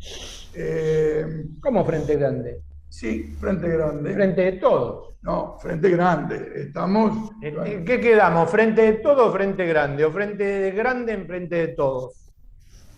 ¿Cómo 1.61 1.85
Frente 1.85 2.15
Grande? 2.15 2.61
Sí, 2.87 3.35
Frente 3.39 3.69
Grande. 3.69 4.13
Frente 4.13 4.41
de 4.41 4.51
todos. 4.53 5.15
No, 5.21 5.57
Frente 5.59 5.89
Grande. 5.89 6.51
Estamos. 6.55 7.31
¿En 7.41 7.85
qué 7.85 7.99
quedamos? 7.99 8.49
¿Frente 8.49 8.81
de 8.81 8.93
todos 8.93 9.29
o 9.29 9.31
Frente 9.31 9.65
Grande? 9.65 10.03
¿O 10.03 10.11
Frente 10.11 10.43
de 10.43 10.71
Grande 10.71 11.13
en 11.13 11.25
Frente 11.25 11.55
de 11.55 11.67
todos? 11.69 12.31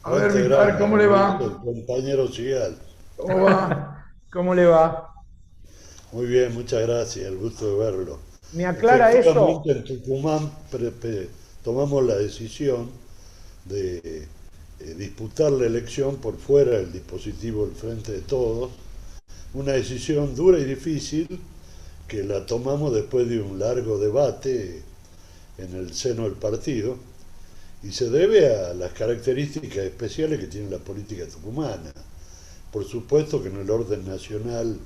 A 0.03 0.13
ver, 0.13 0.31
Vital, 0.33 0.77
¿cómo 0.77 0.97
le 0.97 1.07
va? 1.07 1.39
compañero 1.63 2.27
Chigal. 2.27 2.75
¿Cómo 3.15 3.43
va? 3.43 4.05
¿Cómo 4.31 4.55
le 4.55 4.65
va? 4.65 5.12
Muy 6.13 6.27
bien, 6.27 6.53
muchas 6.53 6.83
gracias, 6.83 7.25
el 7.25 7.37
gusto 7.37 7.67
de 7.67 7.83
verlo. 7.83 8.19
¿Me 8.53 8.67
aclara 8.67 9.11
eso? 9.11 9.63
En 9.65 9.83
Tucumán 9.83 10.51
tomamos 11.63 12.05
la 12.05 12.15
decisión 12.15 12.89
de 13.65 13.97
eh, 14.79 14.93
disputar 14.95 15.51
la 15.51 15.65
elección 15.65 16.17
por 16.17 16.37
fuera 16.37 16.77
del 16.77 16.91
dispositivo 16.91 17.65
del 17.65 17.75
Frente 17.75 18.11
de 18.11 18.19
Todos 18.19 18.69
una 19.55 19.73
decisión 19.73 20.35
dura 20.35 20.59
y 20.59 20.65
difícil 20.65 21.27
que 22.07 22.23
la 22.23 22.45
tomamos 22.45 22.93
después 22.93 23.29
de 23.29 23.39
un 23.39 23.59
largo 23.59 23.97
debate 23.97 24.81
en 25.57 25.75
el 25.75 25.93
seno 25.93 26.23
del 26.23 26.33
partido 26.33 26.97
y 27.83 27.91
se 27.91 28.09
debe 28.09 28.55
a 28.55 28.73
las 28.73 28.93
características 28.93 29.85
especiales 29.85 30.39
que 30.39 30.47
tiene 30.47 30.69
la 30.69 30.79
política 30.79 31.25
tucumana. 31.27 31.91
Por 32.71 32.85
supuesto 32.85 33.41
que 33.41 33.49
en 33.49 33.57
el 33.57 33.69
orden 33.69 34.07
nacional 34.07 34.77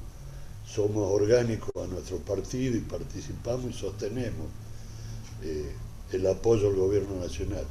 somos 0.68 1.12
orgánicos 1.12 1.72
a 1.82 1.88
nuestro 1.88 2.18
partido 2.18 2.76
y 2.76 2.82
participamos 2.82 3.72
y 3.72 3.74
sostenemos 3.74 4.48
eh, 5.44 5.72
el 6.12 6.28
apoyo 6.28 6.68
al 6.70 6.76
gobierno 6.76 7.20
nacional. 7.20 7.66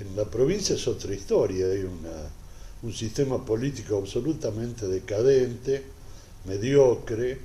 En 0.00 0.16
la 0.16 0.24
provincia 0.24 0.74
es 0.74 0.86
otra 0.88 1.14
historia, 1.14 1.66
hay 1.66 1.82
una, 1.82 2.30
un 2.82 2.92
sistema 2.92 3.44
político 3.44 3.96
absolutamente 3.96 4.86
decadente, 4.86 5.82
mediocre, 6.46 7.38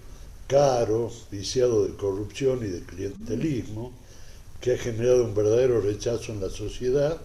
caro, 0.48 1.12
viciado 1.32 1.86
de 1.86 1.96
corrupción 1.96 2.60
y 2.64 2.70
de 2.70 2.82
clientelismo, 2.82 3.92
que 4.60 4.74
ha 4.74 4.78
generado 4.78 5.24
un 5.26 5.36
verdadero 5.36 5.80
rechazo 5.80 6.32
en 6.32 6.42
la 6.42 6.50
sociedad. 6.50 7.18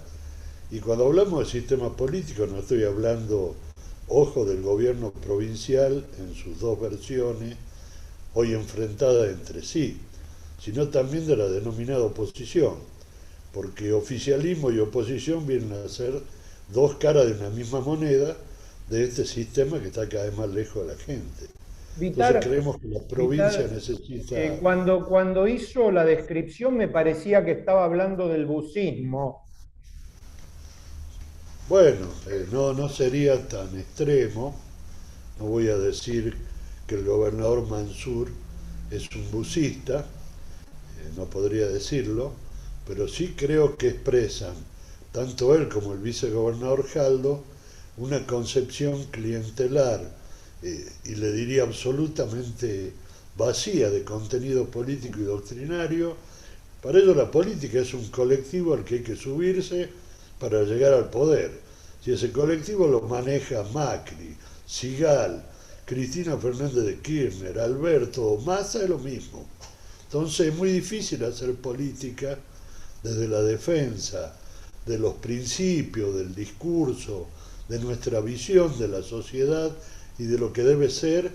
Y 0.71 0.81
cuando 0.81 1.07
hablamos 1.07 1.41
de 1.41 1.61
sistema 1.61 1.97
político 1.97 2.47
no 2.47 2.59
estoy 2.59 2.85
hablando, 2.85 3.57
ojo, 4.09 4.45
del 4.45 4.63
gobierno 4.63 5.11
provincial 5.11 6.05
en 6.19 6.35
sus 6.35 6.61
dos 6.61 6.81
versiones, 6.81 7.57
hoy 8.35 8.53
enfrentadas 8.53 9.31
entre 9.31 9.63
sí, 9.63 9.99
sino 10.59 10.89
también 10.89 11.27
de 11.27 11.37
la 11.37 11.49
denominada 11.49 12.05
oposición, 12.05 12.75
porque 13.53 13.93
oficialismo 13.93 14.71
y 14.71 14.79
oposición 14.79 15.47
vienen 15.47 15.73
a 15.73 15.89
ser 15.89 16.15
dos 16.73 16.95
caras 16.97 17.27
de 17.27 17.33
una 17.33 17.51
misma 17.51 17.81
moneda 17.81 18.37
de 18.89 19.05
este 19.05 19.25
sistema 19.25 19.81
que 19.81 19.89
está 19.89 20.09
cada 20.09 20.25
vez 20.25 20.37
más 20.37 20.51
lejos 20.51 20.87
de 20.87 20.93
la 20.93 20.99
gente. 20.99 21.47
Vitar, 21.97 22.41
creemos 22.41 22.81
que 22.81 22.89
la 22.89 23.01
provincia 23.01 23.69
necesita... 23.71 24.37
Eh, 24.37 24.59
cuando, 24.61 25.07
cuando 25.07 25.47
hizo 25.47 25.93
la 25.93 26.05
descripción 26.05 26.77
me 26.77 26.89
parecía 26.89 27.45
que 27.45 27.53
estaba 27.53 27.85
hablando 27.85 28.29
del 28.29 28.47
bucismo. 28.47 29.44
Bueno, 31.67 32.09
eh, 32.29 32.47
no, 32.53 32.75
no 32.75 32.91
sería 32.91 33.49
tan 33.49 33.79
extremo. 33.79 34.55
No 35.39 35.47
voy 35.47 35.69
a 35.69 35.79
decir 35.79 36.37
que 36.87 36.97
el 36.97 37.05
gobernador 37.05 37.67
Mansur 37.67 38.29
es 38.91 39.09
un 39.17 39.31
bucista, 39.31 40.01
eh, 40.01 41.13
no 41.17 41.25
podría 41.25 41.67
decirlo, 41.67 42.33
pero 42.87 43.09
sí 43.09 43.35
creo 43.35 43.79
que 43.79 43.89
expresan, 43.89 44.53
tanto 45.11 45.55
él 45.55 45.71
como 45.71 45.95
el 45.95 46.01
vicegobernador 46.01 46.87
Jaldo, 46.87 47.43
una 47.97 48.27
concepción 48.27 49.03
clientelar 49.05 50.03
eh, 50.63 50.87
y 51.07 51.15
le 51.15 51.33
diría 51.33 51.63
absolutamente 51.63 52.93
vacía 53.39 53.89
de 53.89 54.05
contenido 54.05 54.67
político 54.67 55.19
y 55.19 55.25
doctrinario. 55.25 56.15
Para 56.83 56.99
ello 56.99 57.15
la 57.15 57.31
política 57.31 57.81
es 57.81 57.95
un 57.95 58.09
colectivo 58.09 58.75
al 58.75 58.85
que 58.85 58.97
hay 58.97 59.03
que 59.03 59.17
subirse 59.17 60.04
para 60.45 60.63
llegar 60.65 60.93
al 60.93 61.09
poder. 61.09 61.51
Si 62.05 62.13
ese 62.13 62.31
colectivo 62.31 62.87
lo 62.87 63.01
maneja 63.01 63.63
Macri, 63.73 64.37
Sigal, 64.67 65.43
Cristina 65.87 66.37
Fernández 66.37 66.85
de 66.85 66.99
Kirchner, 66.99 67.59
Alberto 67.59 68.37
Massa, 68.45 68.83
es 68.83 68.91
lo 68.91 68.99
mismo. 68.99 69.47
Entonces 70.05 70.49
es 70.49 70.55
muy 70.55 70.71
difícil 70.71 71.25
hacer 71.25 71.55
política 71.55 72.39
desde 73.03 73.27
la 73.27 73.41
defensa 73.41 74.37
de 74.85 74.99
los 74.99 75.15
principios, 75.15 76.15
del 76.15 76.35
discurso, 76.35 77.27
de 77.71 77.79
nuestra 77.79 78.21
visión 78.21 78.79
de 78.79 78.89
la 78.89 79.03
sociedad 79.03 79.71
y 80.19 80.25
de 80.25 80.37
lo 80.37 80.53
que 80.53 80.63
debe 80.63 80.91
ser 80.91 81.31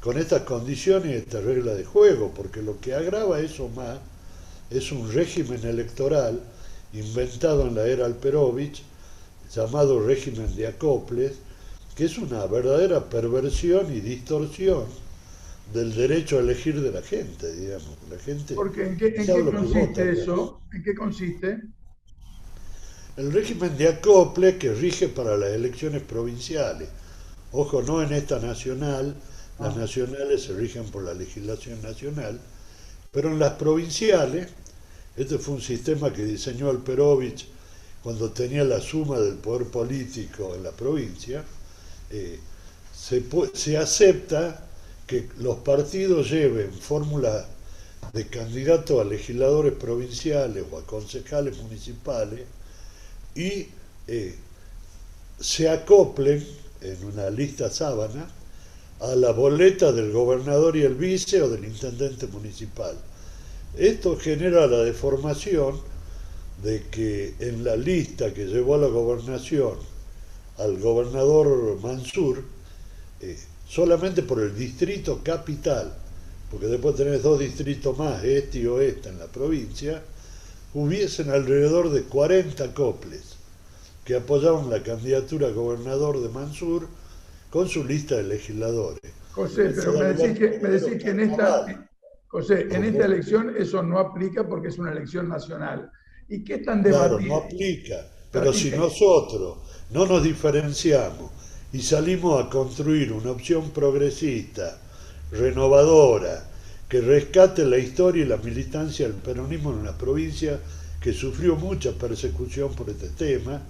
con 0.00 0.18
estas 0.18 0.42
condiciones 0.42 1.12
y 1.12 1.14
esta 1.14 1.40
regla 1.40 1.74
de 1.74 1.84
juego, 1.84 2.32
porque 2.34 2.60
lo 2.60 2.80
que 2.80 2.92
agrava 2.92 3.38
eso 3.38 3.68
más 3.68 3.98
es 4.68 4.90
un 4.90 5.12
régimen 5.12 5.64
electoral 5.64 6.40
inventado 6.92 7.66
en 7.66 7.74
la 7.74 7.86
era 7.86 8.06
Alperovich, 8.06 8.82
llamado 9.54 10.00
régimen 10.00 10.54
de 10.56 10.66
acoples, 10.66 11.38
que 11.94 12.04
es 12.04 12.18
una 12.18 12.46
verdadera 12.46 13.08
perversión 13.08 13.92
y 13.94 14.00
distorsión 14.00 14.84
del 15.72 15.94
derecho 15.94 16.38
a 16.38 16.40
elegir 16.40 16.80
de 16.80 16.92
la 16.92 17.02
gente, 17.02 17.52
digamos. 17.54 17.90
La 18.10 18.18
gente 18.18 18.54
Porque 18.54 18.86
¿en 18.86 18.96
qué, 18.96 19.14
consiste 19.14 20.12
eso? 20.12 20.60
¿En 20.72 20.82
qué 20.82 20.94
consiste? 20.94 21.60
El 23.16 23.32
régimen 23.32 23.76
de 23.76 23.88
acople 23.88 24.58
que 24.58 24.72
rige 24.72 25.08
para 25.08 25.36
las 25.36 25.50
elecciones 25.50 26.02
provinciales 26.02 26.88
Ojo, 27.52 27.82
no 27.82 28.02
en 28.02 28.12
esta 28.12 28.38
nacional, 28.38 29.16
las 29.58 29.74
ah. 29.74 29.80
nacionales 29.80 30.42
se 30.42 30.52
rigen 30.52 30.84
por 30.84 31.02
la 31.02 31.14
legislación 31.14 31.80
nacional, 31.82 32.38
pero 33.10 33.30
en 33.30 33.38
las 33.38 33.54
provinciales, 33.54 34.48
este 35.18 35.38
fue 35.38 35.54
un 35.54 35.60
sistema 35.60 36.12
que 36.12 36.24
diseñó 36.24 36.70
Alperovich 36.70 37.46
cuando 38.02 38.30
tenía 38.30 38.64
la 38.64 38.80
suma 38.80 39.18
del 39.18 39.34
poder 39.34 39.66
político 39.66 40.54
en 40.54 40.62
la 40.62 40.70
provincia, 40.70 41.44
eh, 42.10 42.38
se, 42.94 43.76
acepta 43.76 44.64
que 45.06 45.28
los 45.38 45.56
partidos 45.58 46.30
lleven 46.30 46.72
fórmula 46.72 47.46
de 48.12 48.26
candidatos 48.28 49.00
a 49.00 49.04
legisladores 49.04 49.74
provinciales 49.74 50.64
o 50.70 50.78
a 50.78 50.86
concejales 50.86 51.56
municipales 51.58 52.46
y 53.34 53.68
eh, 54.06 54.34
se 55.40 55.68
acoplen 55.68 56.46
en 56.80 57.04
una 57.04 57.28
lista 57.30 57.70
sábana 57.70 58.30
a 59.00 59.14
la 59.14 59.32
boleta 59.32 59.92
del 59.92 60.12
gobernador 60.12 60.76
y 60.76 60.82
el 60.82 60.94
vice 60.94 61.42
o 61.42 61.48
del 61.48 61.64
intendente 61.64 62.26
municipal. 62.26 62.96
Esto 63.76 64.16
genera 64.16 64.66
la 64.66 64.84
deformación 64.84 65.80
de 66.62 66.82
que 66.90 67.34
en 67.38 67.64
la 67.64 67.76
lista 67.76 68.32
que 68.34 68.46
llevó 68.46 68.74
a 68.74 68.78
la 68.78 68.88
gobernación 68.88 69.76
al 70.58 70.78
gobernador 70.78 71.78
Mansur, 71.80 72.42
eh, 73.20 73.38
solamente 73.68 74.22
por 74.22 74.40
el 74.40 74.56
distrito 74.56 75.20
capital, 75.22 75.94
porque 76.50 76.66
después 76.66 76.96
tenés 76.96 77.22
dos 77.22 77.38
distritos 77.38 77.96
más, 77.96 78.24
este 78.24 78.58
y 78.60 78.66
oeste 78.66 79.10
en 79.10 79.18
la 79.18 79.26
provincia, 79.26 80.02
hubiesen 80.74 81.30
alrededor 81.30 81.90
de 81.90 82.02
40 82.02 82.74
coples 82.74 83.36
que 84.04 84.16
apoyaban 84.16 84.70
la 84.70 84.82
candidatura 84.82 85.48
a 85.48 85.52
gobernador 85.52 86.20
de 86.20 86.28
Mansur 86.30 86.88
con 87.50 87.68
su 87.68 87.84
lista 87.84 88.16
de 88.16 88.24
legisladores. 88.24 89.12
José, 89.32 89.72
pero 89.76 89.92
me 89.92 90.04
decís 90.14 91.02
que, 91.02 91.10
en 91.10 91.20
esta, 91.20 91.87
José, 92.28 92.68
en 92.70 92.84
esta 92.84 93.06
elección 93.06 93.54
eso 93.56 93.82
no 93.82 93.98
aplica 93.98 94.46
porque 94.46 94.68
es 94.68 94.78
una 94.78 94.92
elección 94.92 95.28
nacional. 95.28 95.90
¿Y 96.28 96.44
qué 96.44 96.58
tan 96.58 96.82
debatido? 96.82 97.18
Claro, 97.18 97.28
no 97.28 97.36
aplica. 97.46 98.06
Pero 98.30 98.52
si 98.52 98.70
nosotros 98.70 99.58
no 99.90 100.06
nos 100.06 100.22
diferenciamos 100.22 101.30
y 101.72 101.80
salimos 101.80 102.44
a 102.44 102.50
construir 102.50 103.12
una 103.12 103.30
opción 103.30 103.70
progresista, 103.70 104.78
renovadora, 105.30 106.44
que 106.88 107.00
rescate 107.00 107.64
la 107.64 107.78
historia 107.78 108.24
y 108.24 108.28
la 108.28 108.36
militancia 108.38 109.06
del 109.06 109.16
peronismo 109.16 109.72
en 109.72 109.78
una 109.78 109.96
provincia 109.96 110.58
que 111.00 111.12
sufrió 111.12 111.56
mucha 111.56 111.92
persecución 111.92 112.74
por 112.74 112.90
este 112.90 113.08
tema. 113.10 113.62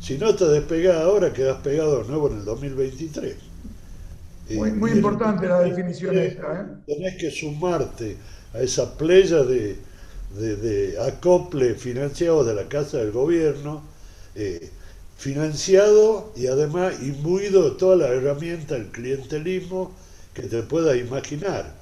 Si 0.00 0.18
no 0.18 0.34
te 0.34 0.46
despegás 0.46 1.02
ahora, 1.02 1.32
quedas 1.32 1.60
pegado 1.62 2.02
de 2.02 2.08
nuevo 2.08 2.30
en 2.30 2.38
el 2.38 2.44
2023. 2.44 3.53
Muy, 4.50 4.72
muy 4.72 4.90
importante 4.92 5.46
la 5.46 5.60
definición 5.60 6.18
esta. 6.18 6.60
¿eh? 6.60 6.64
Tenés 6.86 7.16
que 7.16 7.30
sumarte 7.30 8.16
a 8.52 8.60
esa 8.60 8.96
playa 8.96 9.42
de, 9.42 9.76
de, 10.36 10.98
acople 11.00 11.74
financiado 11.74 12.44
de 12.44 12.54
la 12.54 12.68
Casa 12.68 12.98
del 12.98 13.12
Gobierno, 13.12 13.82
eh, 14.34 14.70
financiado 15.16 16.32
y 16.36 16.46
además 16.46 16.94
imbuido 17.02 17.70
de 17.70 17.76
toda 17.76 17.96
la 17.96 18.08
herramienta 18.08 18.74
del 18.74 18.88
clientelismo 18.88 19.92
que 20.34 20.42
te 20.42 20.62
puedas 20.62 20.96
imaginar. 20.98 21.72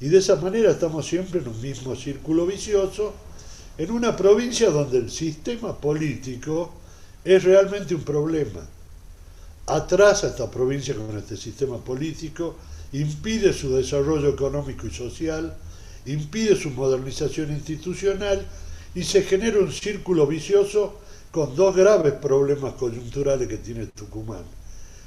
Y 0.00 0.08
de 0.08 0.18
esa 0.18 0.36
manera 0.36 0.72
estamos 0.72 1.06
siempre 1.06 1.40
en 1.40 1.48
un 1.48 1.60
mismo 1.62 1.94
círculo 1.96 2.44
vicioso, 2.44 3.14
en 3.78 3.90
una 3.90 4.16
provincia 4.16 4.68
donde 4.68 4.98
el 4.98 5.10
sistema 5.10 5.78
político 5.78 6.74
es 7.24 7.42
realmente 7.44 7.94
un 7.94 8.02
problema 8.02 8.68
atrasa 9.66 10.26
a 10.26 10.30
esta 10.30 10.50
provincia 10.50 10.94
con 10.94 11.16
este 11.16 11.36
sistema 11.36 11.78
político, 11.78 12.56
impide 12.92 13.52
su 13.52 13.74
desarrollo 13.74 14.28
económico 14.28 14.86
y 14.86 14.90
social, 14.90 15.56
impide 16.06 16.56
su 16.56 16.70
modernización 16.70 17.52
institucional 17.52 18.44
y 18.94 19.02
se 19.04 19.22
genera 19.22 19.58
un 19.58 19.72
círculo 19.72 20.26
vicioso 20.26 20.98
con 21.30 21.56
dos 21.56 21.74
graves 21.74 22.12
problemas 22.14 22.74
coyunturales 22.74 23.48
que 23.48 23.56
tiene 23.56 23.86
Tucumán. 23.86 24.44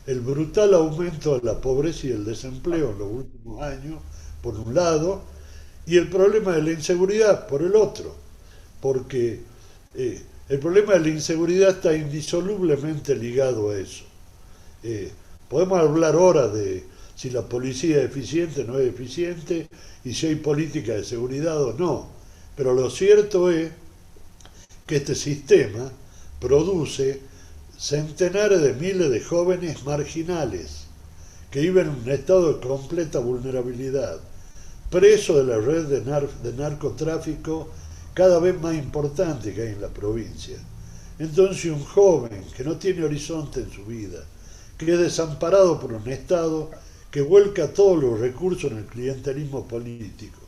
El 0.07 0.21
brutal 0.21 0.73
aumento 0.73 1.37
de 1.37 1.45
la 1.45 1.59
pobreza 1.59 2.07
y 2.07 2.11
el 2.11 2.25
desempleo 2.25 2.91
en 2.91 2.99
los 2.99 3.11
últimos 3.11 3.61
años, 3.61 3.99
por 4.41 4.55
un 4.55 4.73
lado, 4.73 5.23
y 5.85 5.97
el 5.97 6.09
problema 6.09 6.53
de 6.53 6.63
la 6.63 6.71
inseguridad, 6.71 7.47
por 7.47 7.61
el 7.61 7.75
otro, 7.75 8.15
porque 8.81 9.41
eh, 9.93 10.21
el 10.49 10.59
problema 10.59 10.93
de 10.93 10.99
la 11.01 11.09
inseguridad 11.09 11.69
está 11.69 11.95
indisolublemente 11.95 13.15
ligado 13.15 13.69
a 13.69 13.77
eso. 13.77 14.05
Eh, 14.87 15.11
podemos 15.49 15.79
hablar 15.79 16.13
ahora 16.13 16.47
de 16.47 16.83
si 17.15 17.31
la 17.31 17.41
policía 17.41 17.97
es 17.97 18.05
eficiente 18.05 18.61
o 18.61 18.65
no 18.65 18.77
es 18.77 18.87
eficiente 18.87 19.67
y 20.03 20.13
si 20.13 20.27
hay 20.27 20.35
política 20.35 20.93
de 20.93 21.03
seguridad 21.03 21.59
o 21.59 21.73
no. 21.73 22.07
Pero 22.55 22.75
lo 22.75 22.91
cierto 22.91 23.49
es 23.49 23.71
que 24.85 24.97
este 24.97 25.15
sistema 25.15 25.91
produce 26.39 27.19
centenares 27.75 28.61
de 28.61 28.73
miles 28.73 29.09
de 29.09 29.21
jóvenes 29.21 29.83
marginales 29.85 30.85
que 31.49 31.61
viven 31.61 31.87
en 31.87 32.03
un 32.03 32.11
estado 32.11 32.53
de 32.53 32.67
completa 32.67 33.17
vulnerabilidad, 33.17 34.19
presos 34.91 35.37
de 35.37 35.45
la 35.45 35.57
red 35.57 35.85
de 35.87 36.53
narcotráfico 36.53 37.71
cada 38.13 38.39
vez 38.39 38.61
más 38.61 38.75
importante 38.75 39.51
que 39.51 39.63
hay 39.63 39.69
en 39.69 39.81
la 39.81 39.89
provincia. 39.89 40.57
Entonces 41.17 41.71
un 41.71 41.83
joven 41.83 42.43
que 42.55 42.63
no 42.63 42.77
tiene 42.77 43.03
horizonte 43.03 43.61
en 43.61 43.71
su 43.71 43.83
vida, 43.85 44.23
que 44.77 44.93
es 44.93 44.99
desamparado 44.99 45.79
por 45.79 45.93
un 45.93 46.07
Estado 46.09 46.69
que 47.11 47.21
vuelca 47.21 47.67
todos 47.73 48.01
los 48.01 48.19
recursos 48.19 48.71
en 48.71 48.79
el 48.79 48.85
clientelismo 48.85 49.67
político, 49.67 50.39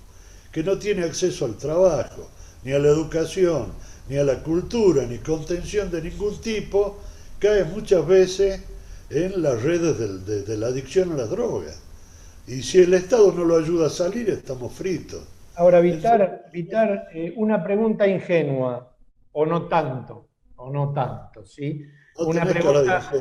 que 0.51 0.63
no 0.63 0.77
tiene 0.77 1.03
acceso 1.03 1.45
al 1.45 1.55
trabajo, 1.55 2.29
ni 2.63 2.73
a 2.73 2.79
la 2.79 2.89
educación, 2.89 3.71
ni 4.09 4.17
a 4.17 4.23
la 4.23 4.43
cultura, 4.43 5.05
ni 5.05 5.19
contención 5.19 5.89
de 5.89 6.01
ningún 6.01 6.39
tipo, 6.41 6.99
cae 7.39 7.63
muchas 7.63 8.05
veces 8.05 8.61
en 9.09 9.41
las 9.41 9.61
redes 9.61 10.25
de, 10.25 10.57
la 10.57 10.67
adicción 10.67 11.13
a 11.13 11.15
las 11.15 11.29
drogas. 11.29 11.81
Y 12.47 12.63
si 12.63 12.79
el 12.79 12.93
Estado 12.93 13.31
no 13.31 13.45
lo 13.45 13.57
ayuda 13.57 13.87
a 13.87 13.89
salir, 13.89 14.29
estamos 14.29 14.73
fritos. 14.73 15.21
Ahora, 15.55 15.79
Vitar, 15.79 16.49
Vitar 16.51 17.07
eh, 17.13 17.33
una 17.37 17.63
pregunta 17.63 18.07
ingenua, 18.07 18.93
o 19.31 19.45
no 19.45 19.67
tanto, 19.67 20.29
o 20.55 20.69
no 20.69 20.93
tanto, 20.93 21.45
¿sí? 21.45 21.81
una 22.19 22.45
pregunta, 22.45 23.11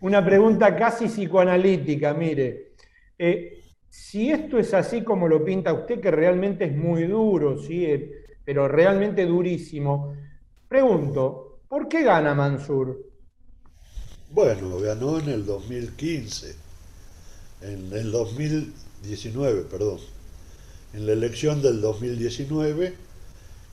una 0.00 0.24
pregunta 0.24 0.74
casi 0.76 1.06
psicoanalítica, 1.06 2.14
mire. 2.14 2.72
Eh, 3.18 3.62
si 3.88 4.30
esto 4.30 4.58
es 4.58 4.72
así 4.72 5.02
como 5.02 5.28
lo 5.28 5.44
pinta 5.44 5.72
usted, 5.72 6.00
que 6.00 6.10
realmente 6.10 6.64
es 6.64 6.76
muy 6.76 7.04
duro, 7.04 7.58
¿sí? 7.58 7.84
Eh, 7.84 8.24
pero 8.44 8.66
realmente 8.68 9.26
durísimo, 9.26 10.14
pregunto, 10.68 11.60
¿por 11.68 11.88
qué 11.88 12.02
gana 12.02 12.34
Mansur? 12.34 13.10
Bueno, 14.30 14.78
ganó 14.78 15.18
en 15.18 15.28
el 15.28 15.44
2015, 15.44 16.54
en 17.62 17.92
el 17.92 18.10
2019, 18.10 19.62
perdón, 19.62 19.98
en 20.94 21.06
la 21.06 21.12
elección 21.12 21.60
del 21.62 21.80
2019, 21.80 22.94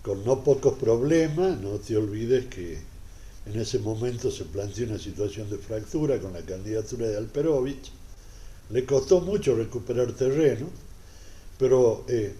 con 0.01 0.25
no 0.25 0.43
pocos 0.43 0.73
problemas, 0.77 1.59
no 1.59 1.77
te 1.77 1.95
olvides 1.95 2.45
que 2.47 2.79
en 3.47 3.59
ese 3.59 3.79
momento 3.79 4.29
se 4.29 4.45
planteó 4.45 4.87
una 4.87 4.99
situación 4.99 5.49
de 5.49 5.57
fractura 5.57 6.19
con 6.19 6.33
la 6.33 6.41
candidatura 6.41 7.07
de 7.07 7.17
Alperovich. 7.17 7.91
Le 8.69 8.85
costó 8.85 9.21
mucho 9.21 9.55
recuperar 9.55 10.11
terreno, 10.11 10.67
pero 11.57 12.03
eh, 12.09 12.33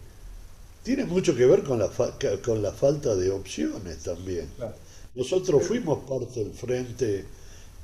tiene 0.83 1.05
mucho 1.05 1.35
que 1.35 1.45
ver 1.45 1.63
con 1.63 1.79
la, 1.79 1.89
con 2.43 2.61
la 2.61 2.71
falta 2.71 3.15
de 3.15 3.31
opciones 3.31 3.99
también. 3.99 4.47
Nosotros 5.15 5.63
fuimos 5.63 5.99
parte 6.07 6.43
del 6.43 6.53
frente 6.53 7.25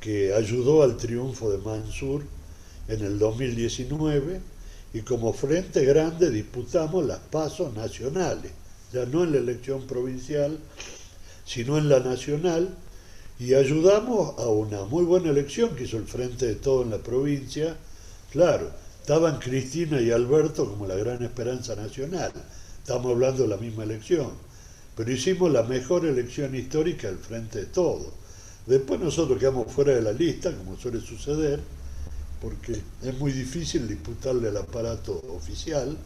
que 0.01 0.33
ayudó 0.33 0.83
al 0.83 0.97
triunfo 0.97 1.49
de 1.49 1.59
Mansur 1.59 2.23
en 2.89 3.03
el 3.03 3.17
2019 3.17 4.41
y 4.93 5.01
como 5.01 5.31
frente 5.31 5.85
grande 5.85 6.29
disputamos 6.29 7.05
las 7.05 7.19
pasos 7.19 7.73
nacionales, 7.73 8.51
ya 8.91 9.05
no 9.05 9.23
en 9.23 9.31
la 9.31 9.37
elección 9.37 9.87
provincial, 9.87 10.59
sino 11.45 11.77
en 11.77 11.89
la 11.89 11.99
nacional, 11.99 12.75
y 13.39 13.55
ayudamos 13.55 14.37
a 14.37 14.47
una 14.47 14.85
muy 14.85 15.03
buena 15.05 15.29
elección 15.29 15.75
que 15.75 15.85
hizo 15.85 15.97
el 15.97 16.05
Frente 16.05 16.45
de 16.45 16.55
Todo 16.55 16.83
en 16.83 16.91
la 16.91 16.99
provincia. 16.99 17.75
Claro, 18.31 18.71
estaban 19.01 19.39
Cristina 19.39 19.99
y 19.99 20.11
Alberto 20.11 20.69
como 20.69 20.85
la 20.85 20.95
gran 20.95 21.23
esperanza 21.23 21.75
nacional. 21.75 22.31
Estamos 22.77 23.11
hablando 23.11 23.43
de 23.43 23.49
la 23.49 23.57
misma 23.57 23.83
elección. 23.83 24.31
Pero 24.95 25.11
hicimos 25.11 25.51
la 25.51 25.63
mejor 25.63 26.05
elección 26.05 26.53
histórica 26.55 27.07
del 27.07 27.17
Frente 27.17 27.59
de 27.59 27.65
Todo. 27.65 28.11
Después 28.67 28.99
nosotros 28.99 29.39
quedamos 29.39 29.71
fuera 29.71 29.93
de 29.93 30.03
la 30.03 30.13
lista, 30.13 30.55
como 30.55 30.77
suele 30.77 31.01
suceder, 31.01 31.59
porque 32.39 32.79
es 33.01 33.17
muy 33.17 33.31
difícil 33.31 33.87
disputarle 33.87 34.49
al 34.49 34.57
aparato 34.57 35.19
oficial. 35.35 35.97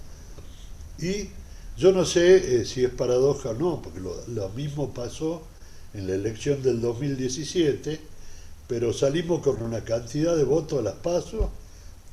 Y 0.99 1.30
yo 1.78 1.91
no 1.91 2.05
sé 2.05 2.61
eh, 2.61 2.65
si 2.65 2.86
es 2.86 2.89
paradoja 2.89 3.49
o 3.49 3.53
no, 3.53 3.82
porque 3.82 3.99
lo 3.99 4.49
mismo 4.49 4.93
pasó 4.93 5.43
en 5.97 6.07
la 6.07 6.13
elección 6.13 6.61
del 6.61 6.79
2017, 6.79 7.99
pero 8.67 8.93
salimos 8.93 9.41
con 9.41 9.61
una 9.61 9.83
cantidad 9.83 10.37
de 10.37 10.43
votos 10.43 10.79
a 10.79 10.83
las 10.83 10.95
pasos 10.95 11.49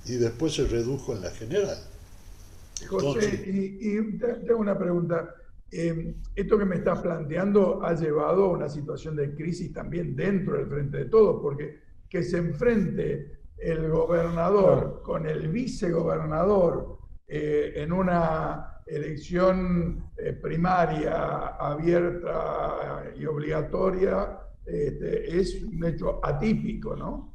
y 0.06 0.14
después 0.14 0.54
se 0.54 0.66
redujo 0.66 1.14
en 1.14 1.22
la 1.22 1.30
general. 1.30 1.76
José, 2.88 3.44
y, 3.46 4.18
tengo 4.18 4.58
una 4.58 4.78
pregunta. 4.78 5.34
Em, 5.70 6.14
esto 6.34 6.58
que 6.58 6.64
me 6.64 6.76
estás 6.76 7.00
planteando 7.00 7.84
ha 7.84 7.94
llevado 7.94 8.44
a 8.44 8.48
una 8.50 8.68
situación 8.68 9.16
de 9.16 9.34
crisis 9.34 9.72
también 9.72 10.14
dentro 10.14 10.56
del 10.56 10.68
frente 10.68 10.98
de 10.98 11.04
todos, 11.06 11.40
porque 11.42 11.80
que 12.08 12.22
se 12.22 12.38
enfrente 12.38 13.32
el 13.58 13.88
gobernador 13.90 15.02
con 15.02 15.26
el 15.26 15.48
vicegobernador 15.48 16.98
eh, 17.26 17.72
en 17.76 17.92
una 17.92 18.73
elección 18.86 20.10
eh, 20.16 20.32
primaria 20.32 21.56
abierta 21.58 23.04
y 23.16 23.24
obligatoria 23.26 24.38
este, 24.64 25.38
es 25.38 25.62
un 25.62 25.84
hecho 25.84 26.20
atípico, 26.22 26.96
¿no? 26.96 27.32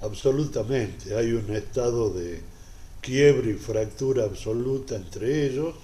Absolutamente, 0.00 1.14
hay 1.14 1.32
un 1.32 1.50
estado 1.54 2.10
de 2.10 2.40
quiebre 3.00 3.50
y 3.50 3.54
fractura 3.54 4.24
absoluta 4.24 4.96
entre 4.96 5.46
ellos. 5.46 5.74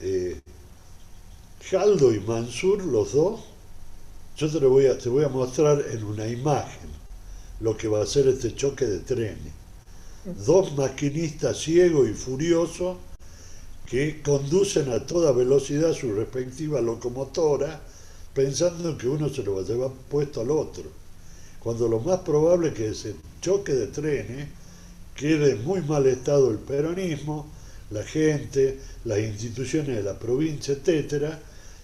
Eh, 0.00 0.40
Jaldo 1.70 2.12
y 2.12 2.20
Mansur, 2.20 2.84
los 2.84 3.12
dos, 3.12 3.44
yo 4.36 4.50
te, 4.50 4.60
lo 4.60 4.70
voy 4.70 4.86
a, 4.86 4.98
te 4.98 5.08
voy 5.08 5.24
a 5.24 5.28
mostrar 5.28 5.82
en 5.92 6.04
una 6.04 6.26
imagen 6.26 6.90
lo 7.60 7.76
que 7.76 7.88
va 7.88 8.02
a 8.02 8.06
ser 8.06 8.26
este 8.28 8.54
choque 8.54 8.84
de 8.86 8.98
trenes. 9.00 9.52
Dos 10.24 10.76
maquinistas 10.76 11.58
ciegos 11.58 12.08
y 12.08 12.14
furiosos 12.14 12.96
que 13.92 14.22
conducen 14.22 14.90
a 14.90 15.06
toda 15.06 15.32
velocidad 15.32 15.92
su 15.92 16.14
respectiva 16.14 16.80
locomotora 16.80 17.78
pensando 18.32 18.96
que 18.96 19.06
uno 19.06 19.28
se 19.28 19.42
lo 19.42 19.56
va 19.56 19.60
a 19.60 19.66
llevar 19.66 19.90
puesto 20.08 20.40
al 20.40 20.50
otro, 20.50 20.84
cuando 21.60 21.86
lo 21.88 22.00
más 22.00 22.20
probable 22.20 22.68
es 22.68 22.74
que 22.74 22.88
ese 22.88 23.14
choque 23.42 23.74
de 23.74 23.88
trenes 23.88 24.48
quede 25.14 25.50
en 25.50 25.64
muy 25.66 25.82
mal 25.82 26.06
estado 26.06 26.50
el 26.50 26.56
peronismo, 26.56 27.50
la 27.90 28.02
gente, 28.02 28.78
las 29.04 29.18
instituciones 29.18 29.94
de 29.94 30.02
la 30.02 30.18
provincia, 30.18 30.72
etcétera, 30.72 31.38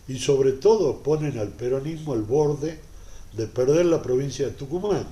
y 0.09 0.19
sobre 0.19 0.53
todo 0.53 1.03
ponen 1.03 1.39
al 1.39 1.49
peronismo 1.49 2.15
al 2.15 2.23
borde 2.23 2.79
de 3.37 3.47
perder 3.49 3.85
la 3.85 4.01
provincia 4.01 4.47
de 4.47 4.53
Tucumán, 4.53 5.07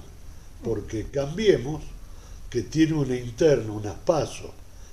porque 0.64 1.08
cambiemos 1.10 1.82
que 2.48 2.62
tiene 2.62 2.94
una 2.94 3.16
interna, 3.16 3.70
unas 3.70 3.96
pasos, 3.96 4.50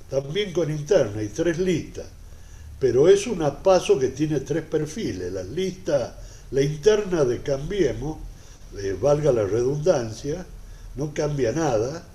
también 0.09 0.53
con 0.53 0.69
interna 0.69 1.23
y 1.23 1.29
tres 1.29 1.57
listas, 1.59 2.05
pero 2.79 3.07
es 3.07 3.27
una 3.27 3.63
paso 3.63 3.97
que 3.97 4.09
tiene 4.09 4.41
tres 4.41 4.63
perfiles. 4.63 5.31
La 5.31 5.43
lista, 5.43 6.19
la 6.51 6.61
interna 6.61 7.23
de 7.23 7.41
Cambiemos, 7.41 8.17
eh, 8.77 8.95
valga 8.99 9.31
la 9.31 9.45
redundancia, 9.45 10.45
no 10.95 11.13
cambia 11.13 11.51
nada, 11.51 12.05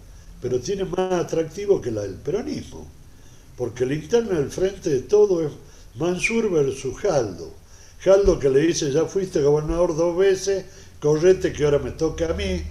pero 0.41 0.61
tiene 0.61 0.85
más 0.85 1.13
atractivo 1.13 1.81
que 1.81 1.91
la 1.91 2.03
del 2.03 2.15
peronismo, 2.15 2.87
porque 3.57 3.87
la 3.87 3.95
interna 3.95 4.39
del 4.39 4.51
frente 4.51 4.91
de 4.91 5.01
todo 5.01 5.45
es 5.45 5.53
Mansur 5.97 6.51
versus 6.51 6.97
Jaldo. 6.99 7.53
Jaldo 8.01 8.39
que 8.39 8.49
le 8.49 8.61
dice, 8.61 8.93
ya 8.93 9.05
fuiste 9.07 9.43
gobernador 9.43 9.97
dos 9.97 10.17
veces, 10.17 10.65
correte 11.01 11.53
que 11.53 11.65
ahora 11.65 11.79
me 11.81 11.91
toca 11.91 12.31
a 12.31 12.35
mí, 12.35 12.63